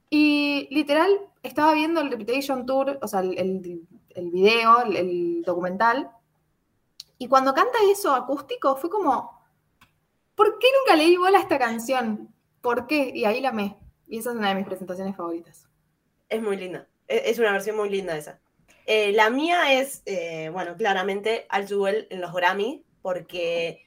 Y 0.09 0.67
literal, 0.71 1.11
estaba 1.43 1.73
viendo 1.73 2.01
el 2.01 2.11
Reputation 2.11 2.65
Tour, 2.65 2.99
o 3.01 3.07
sea, 3.07 3.21
el, 3.21 3.37
el- 3.37 3.87
video, 4.31 4.81
el, 4.81 5.41
documental, 5.43 6.11
y 7.17 7.27
cuando 7.27 7.53
canta 7.53 7.77
eso 7.89 8.13
acústico, 8.13 8.75
fue 8.75 8.89
como, 8.89 9.39
¿por 10.35 10.59
qué 10.59 10.67
nunca 10.79 10.95
le 10.97 11.05
di 11.05 11.17
bola 11.17 11.37
a 11.37 11.41
esta 11.41 11.57
canción? 11.59 12.33
¿Por 12.61 12.87
qué? 12.87 13.11
Y 13.13 13.25
ahí 13.25 13.39
la 13.41 13.49
amé. 13.49 13.77
Y 14.07 14.17
esa 14.19 14.31
es 14.31 14.35
una 14.37 14.49
de 14.49 14.55
mis 14.55 14.65
presentaciones 14.65 15.15
favoritas. 15.15 15.67
Es 16.27 16.41
muy 16.41 16.57
linda. 16.57 16.87
E- 17.07 17.23
Es 17.29 17.39
una 17.39 17.51
versión 17.51 17.77
muy 17.77 17.89
linda 17.89 18.17
esa. 18.17 18.39
Eh, 18.85 19.11
la 19.13 19.29
mía 19.29 19.73
es, 19.79 20.01
eh, 20.05 20.49
bueno, 20.51 20.75
claramente 20.75 21.45
Al 21.49 21.67
Jewel 21.67 22.07
en 22.09 22.21
los 22.21 22.33
Grammy, 22.33 22.83
porque 23.01 23.85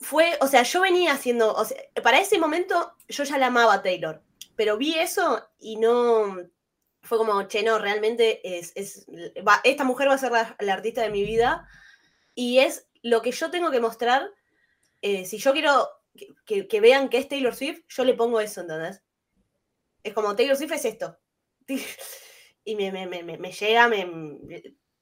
fue, 0.00 0.36
o 0.40 0.46
sea, 0.46 0.62
yo 0.62 0.80
venía 0.80 1.12
haciendo, 1.12 1.52
o 1.54 1.64
sea, 1.64 1.76
para 2.02 2.20
ese 2.20 2.38
momento 2.38 2.92
yo 3.08 3.24
ya 3.24 3.38
la 3.38 3.46
amaba 3.46 3.82
Taylor, 3.82 4.22
pero 4.56 4.76
vi 4.76 4.94
eso 4.98 5.48
y 5.58 5.76
no, 5.76 6.38
fue 7.02 7.18
como, 7.18 7.42
che, 7.48 7.62
no, 7.62 7.78
realmente 7.78 8.40
es, 8.58 8.72
esta 9.64 9.84
mujer 9.84 10.08
va 10.08 10.14
a 10.14 10.18
ser 10.18 10.32
la, 10.32 10.72
artista 10.72 11.02
de 11.02 11.10
mi 11.10 11.24
vida 11.24 11.68
y 12.34 12.60
es 12.60 12.88
lo 13.02 13.22
que 13.22 13.32
yo 13.32 13.50
tengo 13.50 13.70
que 13.70 13.80
mostrar. 13.80 14.30
eh, 15.02 15.26
si 15.26 15.38
yo 15.38 15.52
quiero 15.52 15.88
que, 16.46 16.80
vean 16.80 17.08
que 17.10 17.18
es 17.18 17.28
Taylor 17.28 17.54
Swift, 17.54 17.82
yo 17.88 18.04
le 18.04 18.14
pongo 18.14 18.40
eso, 18.40 18.62
¿entendés? 18.62 19.02
Es 20.02 20.14
como 20.14 20.34
Taylor 20.36 20.56
Swift 20.56 20.72
es 20.72 20.84
esto. 20.84 21.18
Y 22.64 22.76
me, 22.76 22.92
me, 22.92 23.06
me, 23.08 23.24
me- 23.24 23.50
llega, 23.52 23.90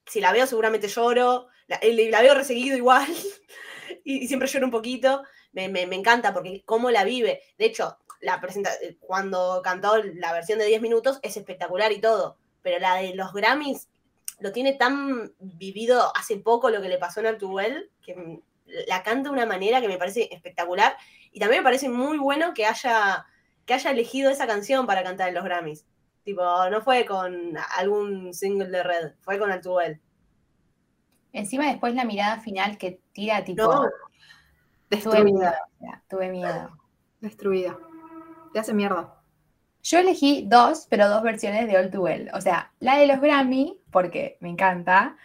si 0.07 0.20
la 0.20 0.32
veo 0.32 0.46
seguramente 0.46 0.88
lloro, 0.88 1.48
la, 1.66 1.78
la 1.82 2.22
veo 2.22 2.34
reseguido 2.34 2.74
igual, 2.76 3.07
y, 4.05 4.24
y 4.24 4.28
siempre 4.28 4.48
lloro 4.48 4.64
un 4.66 4.70
poquito, 4.72 5.22
me 5.53 5.82
encanta 5.82 6.32
porque 6.32 6.62
cómo 6.64 6.90
la 6.90 7.05
vive. 7.05 7.42
De 7.59 7.66
hecho, 7.66 7.98
la 8.21 8.41
presenta, 8.41 8.71
cuando 9.01 9.61
cantó 9.62 10.03
la 10.03 10.33
versión 10.33 10.59
de 10.59 10.66
10 10.66 10.83
minutos 10.83 11.18
es 11.23 11.37
espectacular 11.37 11.93
y 11.93 12.01
todo, 12.01 12.37
pero 12.62 12.79
la 12.79 12.97
de 12.97 13.14
los 13.14 13.33
Grammys 13.33 13.89
lo 14.41 14.53
tiene 14.53 14.75
tan 14.75 15.33
vivido 15.39 16.12
hace 16.16 16.37
poco 16.37 16.71
lo 16.71 16.81
que 16.81 16.89
le 16.89 16.99
pasó 16.99 17.21
en 17.21 17.27
Artuel, 17.27 17.91
que 18.03 18.41
la 18.87 19.03
canta 19.03 19.29
de 19.29 19.35
una 19.35 19.47
manera 19.47 19.81
que 19.81 19.89
me 19.89 19.99
parece 19.99 20.29
espectacular, 20.33 20.97
y 21.33 21.41
también 21.41 21.62
me 21.62 21.64
parece 21.64 21.89
muy 21.89 22.18
bueno 22.18 22.55
que 22.55 22.66
haya, 22.66 23.27
que 23.66 23.75
haya 23.75 23.91
elegido 23.91 24.31
esa 24.31 24.47
canción 24.47 24.87
para 24.87 25.03
cantar 25.03 25.29
en 25.29 25.35
los 25.35 25.45
Grammys. 25.45 25.87
Tipo, 26.25 26.43
no 26.71 26.83
fue 26.83 27.07
con 27.07 27.57
algún 27.77 28.35
single 28.35 28.68
de 28.68 28.83
Red, 28.83 29.12
fue 29.21 29.39
con 29.39 29.51
Altuel. 29.51 30.01
Encima 31.33 31.66
después 31.66 31.95
la 31.95 32.05
mirada 32.05 32.41
final 32.41 32.77
que 32.77 33.01
tira 33.12 33.45
tipo, 33.45 33.62
No, 33.62 33.89
tuve 34.91 35.25
miedo, 35.25 35.53
tuve 36.09 36.29
miedo. 36.29 36.77
destruida. 37.21 37.79
Te 38.53 38.59
hace 38.59 38.74
mierda. 38.74 39.14
Yo 39.82 39.98
elegí 39.98 40.44
dos, 40.46 40.86
pero 40.90 41.09
dos 41.09 41.22
versiones 41.22 41.66
de 41.66 41.76
All 41.76 41.90
Too 41.90 42.03
Well. 42.03 42.30
O 42.34 42.40
sea, 42.40 42.72
la 42.80 42.98
de 42.98 43.07
los 43.07 43.20
Grammy, 43.20 43.80
porque 43.90 44.36
me 44.40 44.51
encanta, 44.51 45.16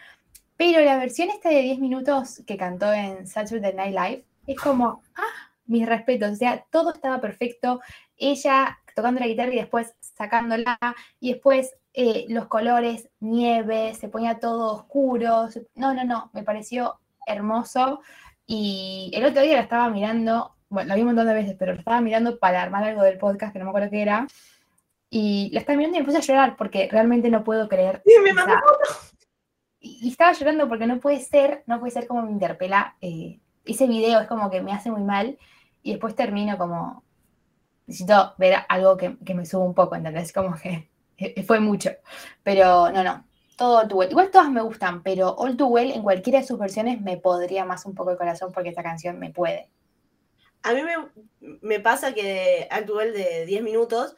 pero 0.56 0.80
la 0.80 0.96
versión 0.96 1.28
esta 1.28 1.50
de 1.50 1.60
10 1.60 1.78
minutos 1.80 2.42
que 2.46 2.56
cantó 2.56 2.92
en 2.92 3.26
Saturday 3.26 3.74
Night 3.74 3.94
Live 3.94 4.24
es 4.46 4.58
como, 4.58 5.02
ah, 5.14 5.50
mis 5.66 5.86
respetos. 5.86 6.32
O 6.32 6.36
sea, 6.36 6.64
todo 6.70 6.92
estaba 6.94 7.20
perfecto. 7.20 7.80
Ella 8.16 8.78
tocando 8.94 9.20
la 9.20 9.26
guitarra 9.26 9.52
y 9.52 9.56
después 9.56 9.94
sacándola, 10.00 10.78
y 11.20 11.32
después 11.32 11.76
eh, 11.92 12.24
los 12.28 12.46
colores, 12.46 13.10
nieve, 13.20 13.94
se 13.94 14.08
ponía 14.08 14.38
todo 14.40 14.74
oscuro. 14.74 15.48
No, 15.74 15.92
no, 15.92 16.04
no, 16.04 16.30
me 16.32 16.42
pareció 16.42 16.98
hermoso. 17.26 18.00
Y 18.46 19.10
el 19.14 19.26
otro 19.26 19.42
día 19.42 19.56
la 19.56 19.62
estaba 19.62 19.90
mirando, 19.90 20.55
bueno, 20.68 20.88
la 20.88 20.94
vi 20.94 21.02
un 21.02 21.08
montón 21.08 21.26
de 21.26 21.34
veces, 21.34 21.56
pero 21.58 21.72
la 21.72 21.78
estaba 21.78 22.00
mirando 22.00 22.38
para 22.38 22.62
armar 22.62 22.84
algo 22.84 23.02
del 23.02 23.18
podcast, 23.18 23.52
que 23.52 23.58
no 23.58 23.66
me 23.66 23.70
acuerdo 23.70 23.90
qué 23.90 24.02
era. 24.02 24.26
Y 25.10 25.50
la 25.52 25.60
estaba 25.60 25.76
mirando 25.76 25.96
y 25.96 26.00
me 26.00 26.06
puse 26.06 26.18
a 26.18 26.20
llorar 26.20 26.56
porque 26.56 26.88
realmente 26.90 27.30
no 27.30 27.44
puedo 27.44 27.68
creer. 27.68 28.02
Sí, 28.04 28.12
me 28.22 28.32
mandó 28.32 28.54
y 29.80 30.06
y 30.06 30.08
estaba 30.10 30.32
llorando 30.32 30.68
porque 30.68 30.86
no 30.86 30.98
puede 30.98 31.20
ser, 31.20 31.62
no 31.66 31.78
puede 31.78 31.92
ser 31.92 32.06
como 32.06 32.22
me 32.22 32.32
interpela. 32.32 32.96
eh, 33.00 33.40
ese 33.64 33.86
video 33.86 34.20
es 34.20 34.28
como 34.28 34.50
que 34.50 34.62
me 34.62 34.72
hace 34.72 34.90
muy 34.90 35.02
mal 35.02 35.38
y 35.82 35.92
después 35.92 36.14
termino 36.14 36.56
como, 36.58 37.02
necesito 37.86 38.34
ver 38.38 38.56
algo 38.68 38.96
que, 38.96 39.16
que 39.24 39.34
me 39.34 39.46
suba 39.46 39.64
un 39.64 39.74
poco, 39.74 39.96
¿entendés? 39.96 40.32
Como 40.32 40.54
que 40.56 40.88
fue 41.46 41.60
mucho. 41.60 41.90
Pero 42.42 42.90
no, 42.92 43.02
no, 43.02 43.24
todo 43.56 43.78
All 43.78 43.88
Too 43.88 43.98
Well. 43.98 44.10
Igual 44.10 44.30
todas 44.30 44.50
me 44.50 44.62
gustan, 44.62 45.02
pero 45.02 45.34
All 45.36 45.56
Too 45.56 45.66
Well 45.66 45.92
en 45.92 46.02
cualquiera 46.02 46.40
de 46.40 46.46
sus 46.46 46.58
versiones 46.58 47.00
me 47.00 47.16
podría 47.16 47.64
más 47.64 47.86
un 47.86 47.94
poco 47.94 48.10
el 48.10 48.18
corazón 48.18 48.52
porque 48.52 48.70
esta 48.70 48.82
canción 48.82 49.18
me 49.18 49.30
puede. 49.30 49.68
A 50.66 50.72
mí 50.72 50.82
me, 51.60 51.78
pasa 51.78 52.12
que 52.12 52.22
de 52.24 52.68
Actual 52.70 53.12
de 53.12 53.46
10 53.46 53.62
minutos, 53.62 54.16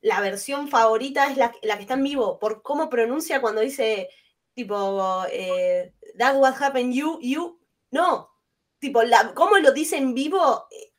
la 0.00 0.20
versión 0.20 0.68
favorita 0.68 1.28
es 1.28 1.36
la, 1.36 1.52
la 1.62 1.74
que 1.76 1.82
está 1.82 1.94
en 1.94 2.04
vivo, 2.04 2.38
por 2.38 2.62
cómo 2.62 2.88
pronuncia 2.88 3.40
cuando 3.40 3.62
dice, 3.62 4.08
tipo, 4.54 5.24
eh, 5.32 5.92
That 6.16 6.36
what 6.36 6.54
happened, 6.62 6.94
you, 6.94 7.18
you. 7.20 7.60
No, 7.90 8.30
tipo, 8.78 9.02
la, 9.02 9.34
cómo 9.34 9.58
lo 9.58 9.72
dice 9.72 9.96
en 9.96 10.14
vivo, 10.14 10.68
eh, 10.70 10.92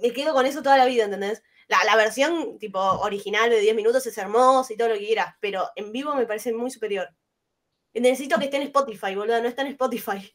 me 0.00 0.12
quedo 0.12 0.32
con 0.32 0.46
eso 0.46 0.62
toda 0.62 0.78
la 0.78 0.84
vida, 0.84 1.04
¿entendés? 1.04 1.42
La, 1.66 1.82
la 1.84 1.96
versión, 1.96 2.56
tipo, 2.60 2.78
original 2.78 3.50
de 3.50 3.58
10 3.58 3.74
minutos 3.74 4.06
es 4.06 4.16
hermosa 4.18 4.72
y 4.72 4.76
todo 4.76 4.88
lo 4.88 4.94
que 4.94 5.06
quieras, 5.06 5.34
pero 5.40 5.68
en 5.74 5.90
vivo 5.90 6.14
me 6.14 6.26
parece 6.26 6.52
muy 6.52 6.70
superior. 6.70 7.08
Necesito 7.92 8.38
que 8.38 8.44
esté 8.44 8.58
en 8.58 8.62
Spotify, 8.64 9.16
boludo, 9.16 9.42
no 9.42 9.48
está 9.48 9.62
en 9.62 9.68
Spotify. 9.72 10.32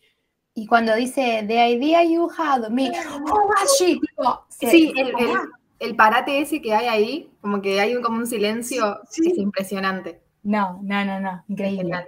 Y 0.62 0.68
cuando 0.68 0.94
dice, 0.96 1.46
The 1.48 1.70
idea 1.70 2.04
you 2.04 2.30
had 2.38 2.70
me, 2.70 2.92
oh, 3.32 3.50
she? 3.78 3.98
Tipo, 4.00 4.46
se- 4.50 4.70
Sí, 4.70 4.94
el, 4.98 5.14
como- 5.14 5.34
el- 5.36 5.50
el 5.80 5.96
parate 5.96 6.42
ese 6.42 6.62
que 6.62 6.74
hay 6.76 6.88
ahí, 6.88 7.32
como 7.40 7.62
que 7.62 7.80
hay 7.80 7.96
un, 7.96 8.04
como 8.04 8.18
un 8.18 8.28
silencio, 8.28 9.00
Sí, 9.10 9.24
sí. 9.24 9.32
es 9.32 9.38
impresionante. 9.38 10.22
No, 10.44 10.80
no, 10.84 11.06
no, 11.06 11.20
no, 11.22 11.32
Es 11.46 11.50
increíble. 11.50 11.78
genial. 11.84 12.08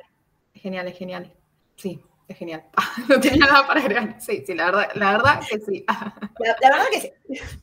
Es 0.54 0.62
genial, 0.62 0.88
es 0.90 0.98
genial. 0.98 1.34
Sí, 1.78 2.02
es 2.28 2.38
genial. 2.38 2.66
No 3.10 3.20
tenía 3.22 3.46
nada 3.46 3.66
para 3.66 3.80
agregar. 3.80 4.18
Sí, 4.20 4.44
sí, 4.46 4.54
la 4.54 4.66
verdad, 4.66 4.90
la 4.96 5.12
verdad 5.14 5.40
que 5.50 5.60
sí. 5.60 5.86
La, 6.40 6.56
la 6.62 6.70
verdad 6.70 6.86
que 6.92 7.00
sí. 7.00 7.12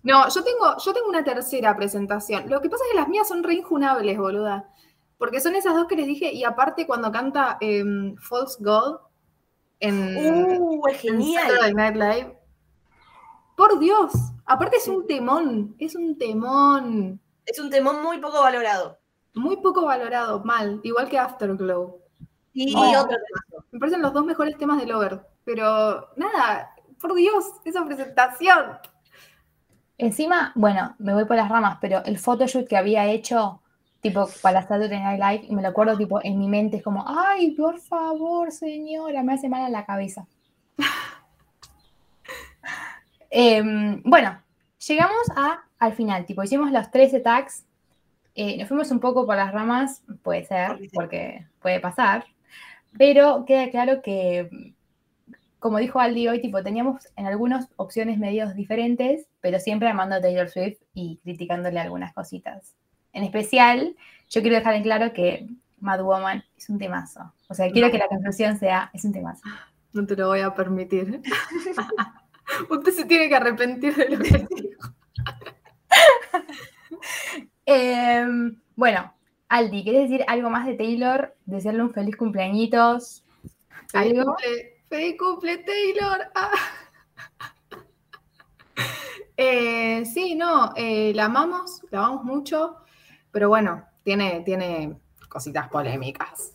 No, 0.03 0.27
yo 0.31 0.43
tengo, 0.43 0.77
yo 0.83 0.93
tengo 0.95 1.09
una 1.09 1.23
tercera 1.25 1.77
presentación. 1.77 2.49
Lo 2.49 2.63
que 2.63 2.71
pasa 2.71 2.85
es 2.87 2.93
que 2.93 2.97
las 3.01 3.09
mías 3.09 3.29
son 3.29 3.43
re 3.43 3.55
injunables, 3.55 4.17
boluda. 4.17 4.71
Porque 5.19 5.41
son 5.43 5.55
esas 5.57 5.75
dos 5.75 5.87
que 5.89 5.97
les 5.97 6.07
dije, 6.07 6.33
y 6.33 6.45
aparte 6.45 6.87
cuando 6.87 7.11
canta 7.13 7.59
em, 7.61 8.17
False 8.17 8.57
God 8.63 9.01
en, 9.81 10.17
Uh, 10.61 10.87
es 10.89 11.05
en 11.05 11.21
genial. 11.21 11.43
Saturday 11.49 11.75
Night 11.75 11.97
Live. 11.97 12.39
Por 13.57 13.79
Dios, 13.79 14.13
aparte 14.47 14.77
es 14.77 14.87
un 14.89 15.07
temón, 15.07 15.75
es 15.79 15.95
un 15.97 16.17
temón. 16.17 17.21
Es 17.45 17.59
un 17.59 17.71
temón 17.71 18.03
muy 18.03 18.19
poco 18.19 18.41
valorado. 18.41 18.99
Muy 19.35 19.57
poco 19.57 19.85
valorado, 19.87 20.43
mal, 20.45 20.81
igual 20.83 21.09
que 21.09 21.19
Afterglow. 21.19 21.99
Y 22.53 22.75
Oh. 22.77 23.01
otro 23.01 23.17
tema. 23.17 23.65
Me 23.71 23.79
parecen 23.79 24.03
los 24.03 24.13
dos 24.13 24.25
mejores 24.25 24.57
temas 24.59 24.79
de 24.81 24.87
Lover. 24.87 25.21
Pero 25.45 26.09
nada, 26.17 26.75
por 27.01 27.15
Dios, 27.15 27.45
esa 27.65 27.85
presentación. 27.85 28.79
Encima, 29.97 30.53
bueno, 30.55 30.95
me 30.99 31.15
voy 31.15 31.25
por 31.25 31.37
las 31.37 31.49
ramas, 31.49 31.79
pero 31.81 32.05
el 32.05 32.19
photoshoot 32.19 32.69
que 32.69 32.77
había 32.77 33.07
hecho, 33.07 33.63
tipo, 34.01 34.29
para 34.43 34.67
Saturday 34.67 35.01
Night 35.01 35.21
Live, 35.21 35.47
y 35.49 35.55
me 35.55 35.63
lo 35.63 35.69
acuerdo, 35.69 35.97
tipo, 35.97 36.21
en 36.23 36.39
mi 36.39 36.49
mente 36.49 36.79
es 36.79 36.83
como, 36.83 37.05
ay, 37.07 37.53
por 37.53 37.81
favor, 37.81 38.53
señora, 38.53 39.23
me 39.23 39.35
hace 39.35 39.49
mal 39.49 39.63
a 39.63 39.71
la 39.71 39.85
cabeza. 39.85 40.27
Em, 43.31 44.03
bueno, 44.05 44.43
llegamos 44.87 45.31
a, 45.37 45.63
al 45.79 45.93
final, 45.93 46.25
tipo, 46.25 46.43
hicimos 46.43 46.73
los 46.73 46.91
13 46.91 47.21
tags, 47.21 47.67
eh, 48.35 48.57
nos 48.57 48.69
fuimos 48.69 48.91
un 48.91 49.01
poco 49.01 49.27
por 49.27 49.37
las 49.37 49.53
ramas, 49.53 50.03
puede 50.23 50.47
ser, 50.47 50.79
porque 50.95 51.47
puede 51.61 51.79
pasar, 51.79 52.25
pero 52.97 53.45
queda 53.45 53.71
claro 53.71 54.01
que 54.01 54.73
como 55.59 55.79
dijo 55.79 55.99
Aldi 55.99 56.29
hoy, 56.29 56.41
tipo, 56.41 56.63
teníamos 56.63 57.09
en 57.17 57.27
algunas 57.27 57.69
opciones 57.77 58.19
medios 58.19 58.55
diferentes, 58.55 59.27
pero 59.41 59.59
siempre 59.59 59.89
amando 59.89 60.17
a 60.17 60.21
Taylor 60.21 60.49
Swift 60.49 60.79
y 60.95 61.19
criticándole 61.23 61.81
algunas 61.81 62.13
cositas. 62.13 62.77
En 63.13 63.25
especial, 63.25 63.97
yo 64.29 64.43
quiero 64.43 64.57
dejar 64.57 64.75
en 64.75 64.83
claro 64.83 65.13
que 65.13 65.49
Mad 65.81 66.03
Woman 66.03 66.45
es 66.57 66.69
un 66.69 66.79
temazo. 66.79 67.33
O 67.49 67.55
sea, 67.55 67.71
quiero 67.71 67.91
que 67.91 67.99
la 67.99 68.09
conclusión 68.09 68.59
sea, 68.59 68.91
es 68.93 69.05
un 69.05 69.13
temazo. 69.13 69.43
No 69.93 70.07
te 70.07 70.17
lo 70.17 70.29
voy 70.29 70.41
a 70.41 70.55
permitir. 70.55 71.23
Usted 72.71 72.93
se 72.93 73.05
tiene 73.05 73.29
que 73.29 73.37
arrepentir 73.37 73.95
de 73.95 74.09
lo 74.11 74.19
que 74.19 74.47
dijo. 74.61 74.95
Em, 77.71 78.59
bueno, 78.77 79.13
Aldi, 79.51 79.85
¿querés 79.85 80.09
decir 80.09 80.25
algo 80.27 80.49
más 80.49 80.67
de 80.67 80.75
Taylor? 80.75 81.37
Desearle 81.45 81.83
un 81.83 81.93
feliz 81.93 82.17
cumpleañitos. 82.17 83.25
Feliz 83.89 84.19
¿Algo? 84.19 84.25
cumple, 84.25 84.83
feliz 84.89 85.17
cumple, 85.19 85.59
Taylor. 85.59 86.19
Ah. 86.35 86.51
Eh, 89.41 90.05
sí, 90.05 90.35
no, 90.35 90.73
eh, 90.75 91.13
la 91.15 91.27
amamos, 91.27 91.83
la 91.93 92.01
amamos 92.01 92.25
mucho, 92.25 92.75
pero 93.33 93.49
bueno, 93.49 93.87
tiene, 94.03 94.41
tiene 94.45 94.99
cositas 95.29 95.69
polémicas. 95.69 96.53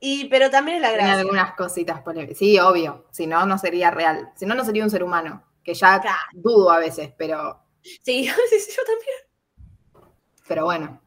Y, 0.00 0.26
pero 0.28 0.50
también 0.50 0.76
es 0.76 0.82
la 0.82 0.88
Tiene 0.88 1.04
gracia. 1.04 1.20
algunas 1.20 1.54
cositas 1.54 2.02
polémicas. 2.02 2.38
Sí, 2.38 2.58
obvio, 2.58 3.06
si 3.10 3.26
no, 3.26 3.46
no 3.46 3.58
sería 3.58 3.90
real. 3.90 4.30
Si 4.36 4.46
no, 4.46 4.54
no 4.54 4.64
sería 4.64 4.84
un 4.84 4.90
ser 4.90 5.02
humano, 5.02 5.42
que 5.64 5.74
ya 5.74 6.00
Claro. 6.00 6.18
dudo 6.32 6.70
a 6.70 6.78
veces, 6.78 7.12
pero, 7.16 7.62
Sí, 7.82 8.24
sí, 8.50 8.60
sí, 8.60 8.72
yo 8.76 8.82
también. 8.84 9.16
pero 10.48 10.64
bueno. 10.64 11.00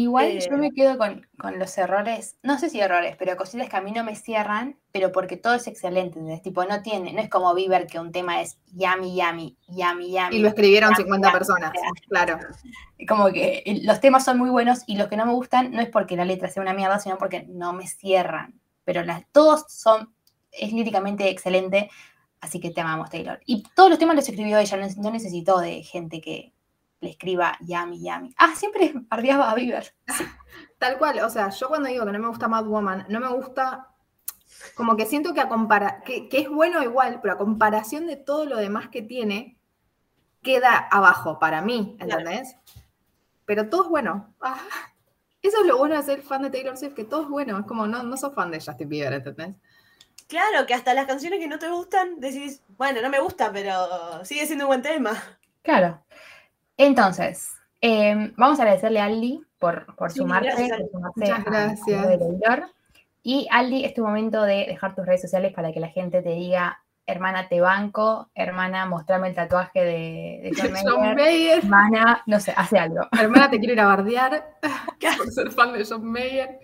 Igual 0.00 0.26
Eh. 0.26 0.46
yo 0.48 0.56
me 0.56 0.70
quedo 0.70 0.96
con, 0.96 1.26
con 1.40 1.58
los 1.58 1.76
errores, 1.76 2.36
no 2.44 2.56
sé 2.56 2.70
si 2.70 2.80
errores, 2.80 3.16
pero 3.18 3.36
cositas 3.36 3.68
que 3.68 3.76
a 3.76 3.80
mí 3.80 3.90
no 3.90 4.04
me 4.04 4.14
cierran, 4.14 4.78
pero 4.92 5.10
porque 5.10 5.36
todo 5.36 5.54
es 5.54 5.66
excelente, 5.66 6.20
¿entendés? 6.20 6.40
Tipo, 6.40 6.64
no 6.64 6.82
tiene, 6.82 7.12
no 7.12 7.20
es 7.20 7.28
como 7.28 7.52
Bieber 7.52 7.88
que 7.88 7.98
un 7.98 8.12
tema 8.12 8.40
es 8.40 8.58
yummy, 8.72 9.16
yummy, 9.20 9.56
yummy, 9.66 10.12
yummy. 10.12 10.36
Y 10.36 10.38
lo 10.38 10.46
escribieron 10.48 10.90
Ya, 10.90 10.96
50 10.98 11.28
ya, 11.28 11.32
personas, 11.32 11.72
claro. 12.08 12.38
Como 13.08 13.26
que 13.32 13.64
el- 13.66 13.84
los 13.86 14.00
temas 14.00 14.24
son 14.24 14.38
muy 14.38 14.50
buenos 14.50 14.84
y 14.86 14.96
los 14.96 15.08
que 15.08 15.16
no 15.16 15.26
me 15.26 15.32
gustan 15.32 15.72
no 15.72 15.80
es 15.80 15.88
porque 15.88 16.14
la 16.16 16.24
letra 16.24 16.48
sea 16.48 16.62
una 16.62 16.74
mierda, 16.74 17.00
sino 17.00 17.18
porque 17.18 17.44
no 17.48 17.72
me 17.72 17.88
cierran. 17.88 18.60
Pero 18.84 19.02
las, 19.04 19.24
todos 19.32 19.64
son, 19.68 20.14
es 20.52 20.72
líricamente 20.72 21.28
excelente, 21.28 21.90
así 22.40 22.60
que 22.60 22.70
te 22.70 22.80
amamos, 22.82 23.10
Taylor. 23.10 23.40
Y 23.46 23.64
todos 23.74 23.90
los 23.90 23.98
temas 23.98 24.14
los 24.14 24.28
escribió 24.28 24.58
ella, 24.58 24.76
no, 24.76 24.86
no 24.96 25.10
necesitó 25.10 25.58
de 25.58 25.82
gente 25.82 26.20
que 26.20 26.52
le 27.00 27.10
escriba 27.10 27.56
yummy, 27.60 28.00
yummy. 28.00 28.34
Ah, 28.38 28.54
siempre 28.54 28.92
bardeaba 29.08 29.50
a 29.50 29.54
Bieber. 29.54 29.94
Tal 30.78 30.98
cual, 30.98 31.20
o 31.20 31.30
sea, 31.30 31.50
yo 31.50 31.68
cuando 31.68 31.88
digo 31.88 32.04
que 32.04 32.12
no 32.12 32.18
me 32.18 32.28
gusta 32.28 32.48
Mad 32.48 32.66
Woman, 32.66 33.06
no 33.08 33.20
me 33.20 33.28
gusta, 33.28 33.88
como 34.74 34.96
que 34.96 35.06
siento 35.06 35.34
que 35.34 35.40
a 35.40 35.48
compara 35.48 36.02
que, 36.04 36.28
que 36.28 36.38
es 36.38 36.48
bueno 36.48 36.82
igual, 36.82 37.20
pero 37.20 37.34
a 37.34 37.38
comparación 37.38 38.06
de 38.06 38.16
todo 38.16 38.44
lo 38.44 38.56
demás 38.56 38.88
que 38.88 39.02
tiene, 39.02 39.58
queda 40.42 40.76
abajo 40.76 41.38
para 41.38 41.62
mí, 41.62 41.96
¿entendés? 41.98 42.56
Pero 43.44 43.68
todo 43.68 43.84
es 43.84 43.88
bueno. 43.88 44.34
Ah, 44.40 44.60
eso 45.42 45.60
es 45.60 45.66
lo 45.66 45.78
bueno 45.78 45.96
de 45.96 46.02
ser 46.02 46.22
fan 46.22 46.42
de 46.42 46.50
Taylor 46.50 46.76
Swift, 46.76 46.94
que 46.94 47.04
todo 47.04 47.22
es 47.22 47.28
bueno, 47.28 47.58
es 47.58 47.66
como 47.66 47.86
no, 47.86 48.02
no 48.02 48.16
sos 48.16 48.34
fan 48.34 48.50
de 48.50 48.60
Justin 48.60 48.88
Bieber, 48.88 49.12
¿entendés? 49.14 49.54
Claro, 50.28 50.66
que 50.66 50.74
hasta 50.74 50.92
las 50.92 51.06
canciones 51.06 51.38
que 51.38 51.48
no 51.48 51.58
te 51.58 51.70
gustan, 51.70 52.20
decís, 52.20 52.62
bueno, 52.76 53.00
no 53.00 53.08
me 53.08 53.18
gusta, 53.18 53.50
pero 53.50 54.24
sigue 54.24 54.46
siendo 54.46 54.66
un 54.66 54.68
buen 54.68 54.82
tema. 54.82 55.12
Claro. 55.62 56.02
Entonces, 56.78 57.52
eh, 57.82 58.32
vamos 58.36 58.58
a 58.58 58.62
agradecerle 58.62 59.00
a 59.00 59.04
Aldi 59.04 59.42
por, 59.58 59.94
por 59.96 60.10
Sí, 60.10 60.18
sumarse, 60.20 60.48
gracias, 60.48 60.78
por 60.80 60.90
sumarse 60.90 61.20
Muchas 61.20 61.38
a- 61.38 61.40
a 61.42 61.44
gracias. 61.44 62.70
Y 63.22 63.46
Aldi, 63.50 63.84
es 63.84 63.92
tu 63.94 64.02
momento 64.04 64.42
de 64.42 64.64
dejar 64.66 64.94
tus 64.94 65.04
redes 65.04 65.20
sociales 65.20 65.52
para 65.52 65.72
que 65.72 65.80
la 65.80 65.88
gente 65.88 66.22
te 66.22 66.30
diga, 66.30 66.80
hermana, 67.04 67.48
te 67.48 67.60
banco, 67.60 68.30
hermana, 68.34 68.86
mostrame 68.86 69.28
el 69.28 69.34
tatuaje 69.34 69.80
de, 69.80 70.40
de 70.44 70.52
John 70.56 70.72
John 70.84 71.00
Mayer, 71.00 71.16
Mayer, 71.16 71.58
hermana, 71.58 72.22
no 72.26 72.38
sé, 72.40 72.54
hace 72.56 72.78
algo. 72.78 73.00
hermana, 73.20 73.50
te 73.50 73.58
quiero 73.58 73.74
ir 73.74 73.80
a 73.80 73.86
bardear 73.86 74.58
por 75.18 75.30
ser 75.32 75.50
fan 75.50 75.72
de 75.72 75.84
John 75.84 76.04
Mayer. 76.04 76.60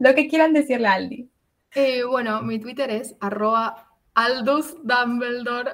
Lo 0.00 0.14
que 0.14 0.28
quieran 0.28 0.52
decirle 0.54 0.88
a 0.88 0.92
Aldi. 0.94 1.28
Eh, 1.74 2.02
bueno, 2.04 2.42
mi 2.42 2.58
Twitter 2.58 2.90
es 2.90 3.14
arroba 3.20 3.88
Aldous 4.14 4.76
Dumbledore. 4.82 5.72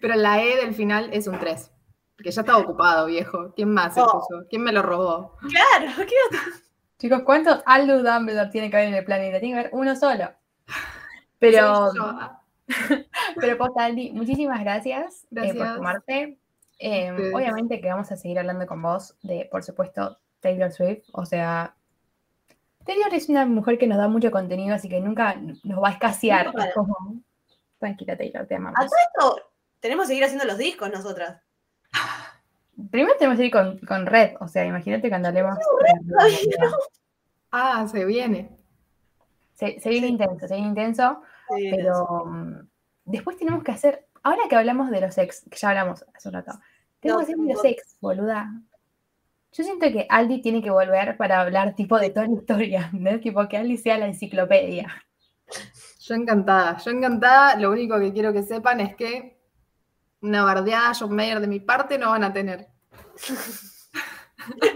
Pero 0.00 0.14
la 0.16 0.42
E 0.42 0.56
del 0.56 0.74
final 0.74 1.08
es 1.12 1.26
un 1.26 1.38
3. 1.38 1.70
Que 2.22 2.30
ya 2.30 2.40
estaba 2.42 2.58
ocupado, 2.58 3.06
viejo. 3.06 3.52
¿Quién 3.54 3.72
más 3.72 3.94
se 3.94 4.00
Oh. 4.00 4.06
puso? 4.12 4.46
¿Quién 4.48 4.62
me 4.62 4.72
lo 4.72 4.82
robó? 4.82 5.36
Claro, 5.40 5.92
¿qué 5.96 6.14
otro? 6.28 6.40
Chicos, 6.98 7.22
¿cuántos 7.24 7.60
Aldous 7.66 8.02
Dumbledore 8.04 8.50
tiene 8.50 8.70
que 8.70 8.76
haber 8.76 8.88
en 8.88 8.94
el 8.94 9.04
planeta? 9.04 9.40
Tiene 9.40 9.54
que 9.54 9.60
haber 9.60 9.70
uno 9.74 9.96
solo. 9.96 10.30
Pero, 11.38 11.90
pero 13.40 13.58
posta, 13.58 13.84
Aldi, 13.84 14.12
muchísimas 14.12 14.60
gracias, 14.60 15.26
eh, 15.36 15.54
por. 15.54 16.02
Eh, 16.78 17.12
Ustedes. 17.12 17.34
obviamente 17.34 17.80
que 17.80 17.88
vamos 17.88 18.10
a 18.10 18.16
seguir 18.16 18.38
hablando 18.38 18.66
con 18.66 18.80
vos 18.80 19.16
de, 19.22 19.48
por 19.50 19.62
supuesto, 19.62 20.18
Taylor 20.40 20.70
Swift. 20.72 21.04
O 21.12 21.26
sea, 21.26 21.74
Taylor 22.84 23.12
es 23.12 23.28
una 23.28 23.44
mujer 23.44 23.78
que 23.78 23.86
nos 23.86 23.98
da 23.98 24.08
mucho 24.08 24.30
contenido, 24.30 24.74
así 24.74 24.88
que 24.88 25.00
nunca 25.00 25.34
nos 25.64 25.82
va 25.82 25.88
a 25.88 25.92
escasear. 25.92 26.52
Para. 26.52 26.66
Es 26.68 26.74
como, 26.74 26.96
tranquila, 27.78 28.16
Taylor, 28.16 28.46
te 28.46 28.54
amamos. 28.54 28.78
A 28.78 28.86
todo 28.86 28.96
esto, 29.36 29.42
tenemos 29.80 30.04
que 30.04 30.08
seguir 30.08 30.24
haciendo 30.24 30.44
los 30.46 30.58
discos 30.58 30.90
nosotras. 30.90 31.40
Primero 32.90 33.14
tenemos 33.18 33.38
que 33.38 33.46
ir 33.46 33.52
con, 33.52 33.78
con 33.80 34.06
Red. 34.06 34.36
O 34.40 34.48
sea, 34.48 34.64
imagínate 34.66 35.08
cuando 35.08 35.28
hablemos. 35.28 35.58
todavía 36.08 36.38
Ah, 37.50 37.86
se 37.88 38.04
viene. 38.04 38.50
Se, 39.54 39.78
se 39.80 39.88
viene 39.90 40.08
intenso, 40.08 40.48
se 40.48 40.54
viene 40.54 40.68
intenso. 40.70 41.22
Pero 41.48 42.24
mm, 42.26 42.68
después 43.04 43.36
tenemos 43.38 43.62
que 43.62 43.72
hacer, 43.72 44.06
ahora 44.22 44.42
que 44.48 44.56
hablamos 44.56 44.90
de 44.90 45.00
los 45.00 45.16
ex, 45.18 45.44
que 45.50 45.56
ya 45.56 45.68
hablamos 45.70 46.04
hace 46.14 46.28
un 46.28 46.34
rato, 46.34 46.52
tenemos 47.00 47.22
No, 47.22 47.26
que 47.26 47.32
hacer 47.32 47.36
los 47.46 47.62
no. 47.62 47.70
ex, 47.70 47.96
boluda. 48.00 48.52
Yo 49.52 49.62
siento 49.64 49.86
que 49.92 50.06
Aldi 50.10 50.42
tiene 50.42 50.62
que 50.62 50.70
volver 50.70 51.16
para 51.16 51.40
hablar 51.40 51.74
tipo 51.76 51.98
de 51.98 52.10
toda 52.10 52.26
la 52.26 52.34
historia, 52.34 52.90
¿no? 52.92 53.20
Tipo 53.20 53.48
que 53.48 53.56
Aldi 53.58 53.76
sea 53.76 53.98
la 53.98 54.06
enciclopedia. 54.06 54.88
Yo 56.00 56.14
encantada, 56.14 56.78
yo 56.78 56.90
encantada. 56.90 57.56
Lo 57.58 57.70
único 57.70 57.98
que 57.98 58.12
quiero 58.12 58.32
que 58.32 58.42
sepan 58.42 58.80
es 58.80 58.94
que 58.96 59.33
una 60.24 60.42
bardeada 60.42 60.90
a 60.90 60.94
John 60.94 61.14
Mayer 61.14 61.38
de 61.38 61.46
mi 61.46 61.60
parte 61.60 61.98
no 61.98 62.10
van 62.10 62.24
a 62.24 62.32
tener. 62.32 62.68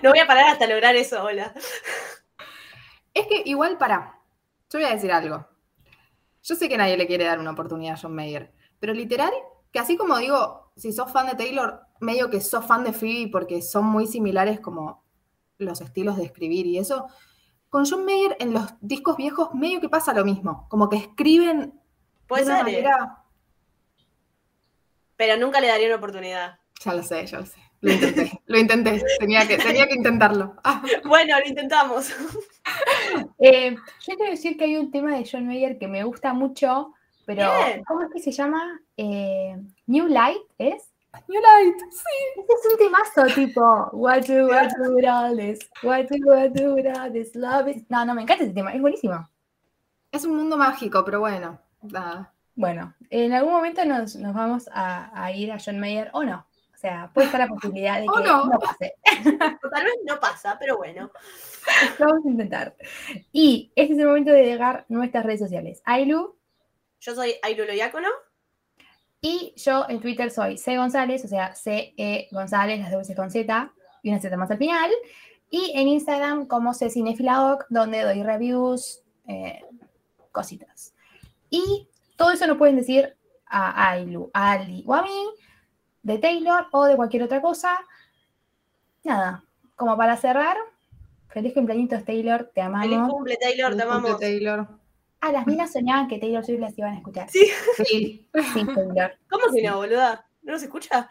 No 0.02 0.10
voy 0.10 0.18
a 0.18 0.26
parar 0.26 0.46
hasta 0.48 0.66
lograr 0.66 0.96
eso, 0.96 1.22
hola. 1.22 1.52
Es 3.12 3.26
que 3.26 3.42
igual 3.44 3.76
para. 3.76 4.18
Yo 4.70 4.78
voy 4.78 4.88
a 4.88 4.94
decir 4.94 5.12
algo. 5.12 5.46
Yo 6.42 6.54
sé 6.54 6.70
que 6.70 6.78
nadie 6.78 6.96
le 6.96 7.06
quiere 7.06 7.26
dar 7.26 7.38
una 7.38 7.50
oportunidad 7.50 7.92
a 7.92 7.98
John 8.00 8.14
Mayer, 8.14 8.50
pero 8.80 8.94
literal, 8.94 9.30
que 9.70 9.78
así 9.78 9.98
como 9.98 10.16
digo, 10.16 10.72
si 10.74 10.90
sos 10.90 11.12
fan 11.12 11.26
de 11.26 11.34
Taylor, 11.34 11.82
medio 12.00 12.30
que 12.30 12.40
sos 12.40 12.64
fan 12.64 12.82
de 12.82 12.94
Phoebe 12.94 13.28
porque 13.30 13.60
son 13.60 13.84
muy 13.84 14.06
similares 14.06 14.58
como 14.58 15.04
los 15.58 15.82
estilos 15.82 16.16
de 16.16 16.24
escribir 16.24 16.64
y 16.64 16.78
eso. 16.78 17.06
Con 17.68 17.84
John 17.84 18.06
Mayer 18.06 18.38
en 18.40 18.54
los 18.54 18.72
discos 18.80 19.18
viejos 19.18 19.52
medio 19.52 19.82
que 19.82 19.90
pasa 19.90 20.14
lo 20.14 20.24
mismo, 20.24 20.66
como 20.70 20.88
que 20.88 20.96
escriben 20.96 21.78
Puede 22.26 22.46
de 22.46 22.50
una 22.52 22.64
ser, 22.64 22.86
¿eh? 22.86 22.88
Pero 25.18 25.36
nunca 25.36 25.60
le 25.60 25.66
daría 25.66 25.88
una 25.88 25.96
oportunidad. 25.96 26.58
Ya 26.82 26.94
lo 26.94 27.02
sé, 27.02 27.26
ya 27.26 27.40
lo 27.40 27.46
sé. 27.46 27.58
Lo 27.80 27.92
intenté, 27.92 28.40
lo 28.46 28.58
intenté, 28.58 29.02
tenía 29.18 29.46
que, 29.46 29.56
tenía 29.58 29.86
que 29.86 29.94
intentarlo. 29.94 30.56
Ah, 30.64 30.82
Bueno, 31.04 31.38
lo 31.38 31.46
intentamos. 31.46 32.10
Eh, 33.38 33.74
yo 34.06 34.16
quiero 34.16 34.30
decir 34.30 34.56
que 34.58 34.64
hay 34.64 34.76
un 34.76 34.90
tema 34.90 35.16
de 35.16 35.26
John 35.30 35.46
Mayer 35.46 35.78
que 35.78 35.88
me 35.88 36.04
gusta 36.04 36.34
mucho, 36.34 36.92
pero 37.24 37.50
Bien. 37.50 37.82
¿cómo 37.84 38.02
es 38.02 38.08
que 38.12 38.20
se 38.20 38.30
llama? 38.30 38.80
Eh, 38.96 39.56
New 39.86 40.06
Light, 40.08 40.42
¿es? 40.58 40.90
New 41.28 41.40
Light, 41.40 41.78
sí. 41.90 42.42
Ese 42.42 42.52
es 42.52 42.72
un 42.72 42.78
temazo 42.78 43.34
tipo 43.34 43.88
What 43.92 44.26
do 44.26 44.48
I 44.52 44.68
do 44.76 44.94
with 44.94 45.06
all 45.08 45.34
this? 45.36 45.58
What 45.82 46.08
do 46.10 46.34
I 46.34 46.48
do 46.48 46.74
with 46.74 46.86
all 46.86 47.10
this 47.10 47.34
love? 47.34 47.68
is-" 47.68 47.84
No, 47.88 48.04
no, 48.04 48.14
me 48.14 48.22
encanta 48.22 48.44
ese 48.44 48.52
tema, 48.52 48.74
es 48.74 48.80
buenísimo. 48.82 49.26
Es 50.12 50.24
un 50.26 50.36
mundo 50.36 50.58
mágico, 50.58 51.02
pero 51.04 51.20
bueno, 51.20 51.58
nada. 51.82 52.34
Bueno, 52.58 52.92
en 53.10 53.32
algún 53.32 53.52
momento 53.52 53.84
nos, 53.84 54.16
nos 54.16 54.34
vamos 54.34 54.68
a, 54.72 55.12
a 55.14 55.30
ir 55.30 55.52
a 55.52 55.58
John 55.64 55.78
Mayer 55.78 56.10
o 56.12 56.24
no. 56.24 56.44
O 56.74 56.76
sea, 56.76 57.08
puede 57.14 57.26
estar 57.26 57.40
la 57.40 57.46
posibilidad 57.54 58.00
de 58.00 58.06
que 58.06 58.24
no. 58.24 58.46
no 58.46 58.58
pase. 58.58 58.94
Tal 59.24 59.84
vez 59.84 59.94
no 60.04 60.18
pasa, 60.18 60.56
pero 60.58 60.76
bueno. 60.76 61.08
Vamos 62.00 62.26
a 62.26 62.28
intentar. 62.28 62.74
Y 63.30 63.70
este 63.76 63.92
es 63.94 64.00
el 64.00 64.06
momento 64.06 64.32
de 64.32 64.42
dejar 64.42 64.84
nuestras 64.88 65.24
redes 65.24 65.38
sociales. 65.38 65.82
Ailu 65.84 66.36
Yo 66.98 67.14
soy 67.14 67.36
Airulo 67.42 67.72
Diácono. 67.72 68.08
y 69.20 69.54
yo 69.56 69.86
en 69.88 70.00
Twitter 70.00 70.28
soy 70.32 70.58
C 70.58 70.76
González, 70.76 71.24
o 71.24 71.28
sea, 71.28 71.54
C 71.54 71.94
E 71.96 72.26
González, 72.32 72.80
las 72.80 72.90
dos 72.90 73.02
veces 73.02 73.14
con 73.14 73.30
Z 73.30 73.72
y 74.02 74.10
una 74.10 74.20
Z 74.20 74.36
más 74.36 74.50
al 74.50 74.58
final. 74.58 74.90
Y 75.48 75.70
en 75.76 75.86
Instagram 75.86 76.48
como 76.48 76.74
C 76.74 76.90
Cinefiladoc, 76.90 77.66
donde 77.70 78.02
doy 78.02 78.24
reviews, 78.24 79.04
eh, 79.28 79.62
cositas. 80.32 80.92
Y 81.50 81.88
todo 82.18 82.32
eso 82.32 82.46
lo 82.46 82.58
pueden 82.58 82.76
decir 82.76 83.16
a 83.46 83.90
Ailu, 83.90 84.30
a 84.34 84.52
Ali 84.52 84.84
o 84.86 84.92
a 84.92 85.02
mí, 85.02 85.30
de 86.02 86.18
Taylor 86.18 86.66
o 86.72 86.84
de 86.84 86.96
cualquier 86.96 87.22
otra 87.22 87.40
cosa. 87.40 87.78
Nada, 89.04 89.44
como 89.76 89.96
para 89.96 90.16
cerrar, 90.16 90.56
feliz 91.28 91.54
cumpleaños 91.54 92.04
Taylor, 92.04 92.50
te 92.52 92.60
amamos. 92.60 92.88
Feliz 92.88 93.08
cumple, 93.08 93.36
Taylor, 93.40 93.70
te 93.70 93.78
Feliz 93.78 93.92
cumple, 93.92 94.08
amamos. 94.10 94.20
Taylor. 94.20 94.68
Ah, 95.20 95.32
las 95.32 95.46
minas 95.46 95.72
soñaban 95.72 96.08
que 96.08 96.18
Taylor 96.18 96.44
Swift 96.44 96.60
las 96.60 96.76
iban 96.76 96.94
a 96.94 96.96
escuchar. 96.98 97.30
Sí. 97.30 97.46
Sí. 97.76 98.28
Sí, 98.52 98.66
Taylor. 98.74 99.12
¿Cómo 99.30 99.44
que 99.54 99.62
no, 99.62 99.76
boluda? 99.76 100.26
¿No 100.42 100.52
nos 100.54 100.62
escucha? 100.62 101.08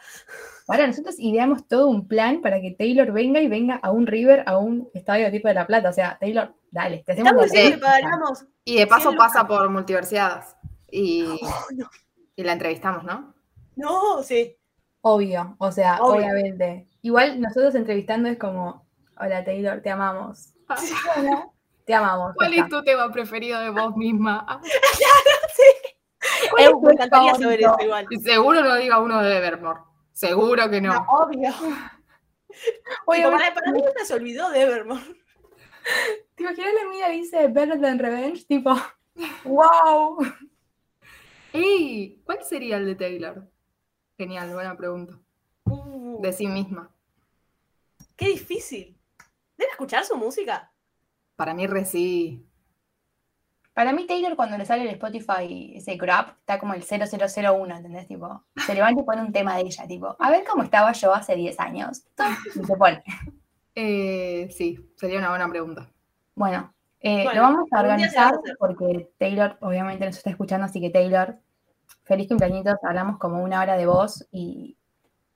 Ahora 0.67 0.87
nosotros 0.87 1.15
ideamos 1.19 1.67
todo 1.67 1.87
un 1.87 2.07
plan 2.07 2.41
para 2.41 2.59
que 2.59 2.71
Taylor 2.71 3.11
venga 3.13 3.39
y 3.39 3.47
venga 3.47 3.75
a 3.75 3.91
un 3.91 4.07
River, 4.07 4.43
a 4.45 4.57
un 4.57 4.89
estadio 4.93 5.31
tipo 5.31 5.47
de 5.47 5.53
La 5.53 5.65
Plata. 5.65 5.89
O 5.89 5.93
sea, 5.93 6.17
Taylor, 6.19 6.53
dale, 6.71 7.03
te 7.05 7.13
hacemos 7.13 7.45
Estamos 7.45 7.79
la 7.79 7.87
pagáramos. 7.87 8.45
Y 8.65 8.77
de 8.79 8.87
paso 8.87 9.13
pasa 9.15 9.47
por 9.47 9.69
multiversidades. 9.69 10.56
Y, 10.91 11.25
Oh, 11.25 11.37
no. 11.75 11.89
y 12.35 12.43
la 12.43 12.53
entrevistamos, 12.53 13.03
¿no? 13.03 13.33
No, 13.75 14.23
sí. 14.23 14.55
Obvio, 15.01 15.55
o 15.59 15.71
sea, 15.71 16.01
Obvio. 16.01 16.25
obviamente. 16.25 16.87
Igual 17.01 17.39
nosotros 17.39 17.75
entrevistando 17.75 18.27
es 18.29 18.37
como, 18.37 18.85
hola 19.19 19.43
Taylor, 19.45 19.81
te 19.81 19.89
amamos. 19.89 20.53
Bueno, 21.15 21.53
te 21.85 21.93
amamos. 21.93 22.33
¿Cuál 22.35 22.53
es 22.55 22.67
tu 22.67 22.83
tema 22.83 23.09
preferido 23.11 23.59
de 23.59 23.69
vos 23.69 23.95
misma? 23.95 24.45
Ah, 24.49 24.59
está. 24.63 26.49
¿Cuál 26.51 26.63
es 26.63 26.71
tu 26.71 26.81
me 26.81 26.91
encantaría 26.93 27.31
saber 27.35 27.61
favorito? 27.61 27.75
eso 27.77 27.85
igual. 27.85 28.07
y 28.09 28.19
seguro 28.19 28.61
no 28.63 28.75
diga 28.75 28.99
uno 28.99 29.21
de 29.23 29.37
Evermore. 29.37 29.79
Seguro 30.11 30.69
que 30.69 30.81
no. 30.81 30.93
No, 30.93 31.05
obvio. 31.09 31.53
Oye, 33.05 33.23
para, 33.23 33.53
para 33.53 33.71
mí 33.71 33.81
nunca 33.81 34.03
se 34.03 34.13
olvidó 34.15 34.49
de 34.49 34.61
Evermore. 34.63 35.01
¿te 36.35 36.43
imaginas 36.43 36.73
la 36.73 36.89
mía 36.89 37.07
dice 37.09 37.47
Better 37.47 37.79
Than 37.79 37.99
Revenge? 37.99 38.45
Tipo, 38.45 38.75
wow. 39.45 40.17
¡Ey! 41.57 42.21
¿Cuál 42.25 42.43
sería 42.43 42.77
el 42.77 42.85
de 42.85 42.95
Taylor? 42.95 43.47
Genial, 44.17 44.53
buena 44.53 44.75
pregunta. 44.77 45.19
Uh, 45.65 46.21
De 46.21 46.31
sí 46.33 46.47
misma. 46.47 46.89
qué 48.15 48.29
difícil. 48.29 48.97
¿Debe 49.57 49.71
escuchar 49.71 50.05
su 50.05 50.15
música? 50.17 50.71
Para 51.35 51.53
mí, 51.53 51.67
re 51.67 51.85
sí. 51.85 52.43
Para 53.73 53.93
mí 53.93 54.07
Taylor 54.07 54.35
cuando 54.35 54.57
le 54.57 54.65
sale 54.65 54.83
el 54.83 54.89
Spotify 54.89 55.73
ese 55.75 55.97
grab 55.97 56.29
está 56.39 56.59
como 56.59 56.73
el 56.73 56.83
0001, 56.83 57.75
¿entendés? 57.75 58.07
Tipo, 58.07 58.43
se 58.65 58.73
levanta 58.73 59.01
y 59.01 59.05
pone 59.05 59.21
un 59.21 59.31
tema 59.31 59.55
de 59.55 59.61
ella, 59.61 59.85
tipo, 59.87 60.15
a 60.17 60.31
ver 60.31 60.43
cómo 60.49 60.63
estaba 60.63 60.91
yo 60.93 61.13
hace 61.13 61.35
10 61.35 61.59
años. 61.59 62.03
Y 62.55 62.63
se 62.65 62.75
pone. 62.75 63.03
Eh, 63.79 64.49
sí, 64.49 64.79
sería 64.95 65.19
una 65.19 65.29
buena 65.29 65.47
pregunta. 65.47 65.87
Bueno, 66.33 66.73
eh, 66.99 67.25
Bueno, 67.25 67.35
lo 67.35 67.47
vamos 67.47 67.69
a 67.71 67.79
organizar 67.79 68.33
porque 68.57 69.11
Taylor 69.19 69.55
obviamente 69.61 70.03
nos 70.07 70.17
está 70.17 70.31
escuchando, 70.31 70.65
así 70.65 70.81
que 70.81 70.89
Taylor, 70.89 71.37
feliz 72.07 72.27
cumpleañitos, 72.27 72.75
hablamos 72.83 73.17
como 73.19 73.43
una 73.43 73.61
hora 73.61 73.75
de 73.77 73.85
vos 73.85 74.25
y, 74.31 74.77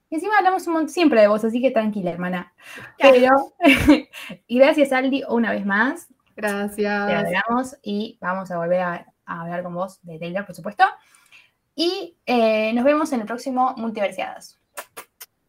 y 0.10 0.16
encima 0.16 0.38
hablamos 0.38 0.66
un 0.68 0.74
montón 0.74 0.90
siempre 0.90 1.22
de 1.22 1.28
vos, 1.28 1.44
así 1.44 1.62
que 1.62 1.72
tranquila, 1.72 2.12
hermana. 2.12 2.54
Pero, 3.00 3.30
y 4.48 4.58
gracias 4.60 4.92
Aldi 4.92 5.24
una 5.28 5.52
vez 5.52 5.66
más, 5.66 6.08
te 6.08 6.42
Gracias. 6.42 6.88
adoramos 6.88 7.78
y 7.82 8.18
vamos 8.22 8.52
a 8.52 8.58
volver 8.58 8.80
a, 8.82 9.06
a 9.26 9.42
hablar 9.42 9.64
con 9.64 9.74
vos 9.76 10.00
de 10.04 10.18
Taylor, 10.20 10.46
por 10.46 10.56
supuesto. 10.56 10.84
Y 11.76 12.18
eh, 12.26 12.74
nos 12.74 12.84
vemos 12.84 13.12
en 13.14 13.22
el 13.22 13.28
próximo 13.28 13.74
Multiversiadas. 13.78 14.61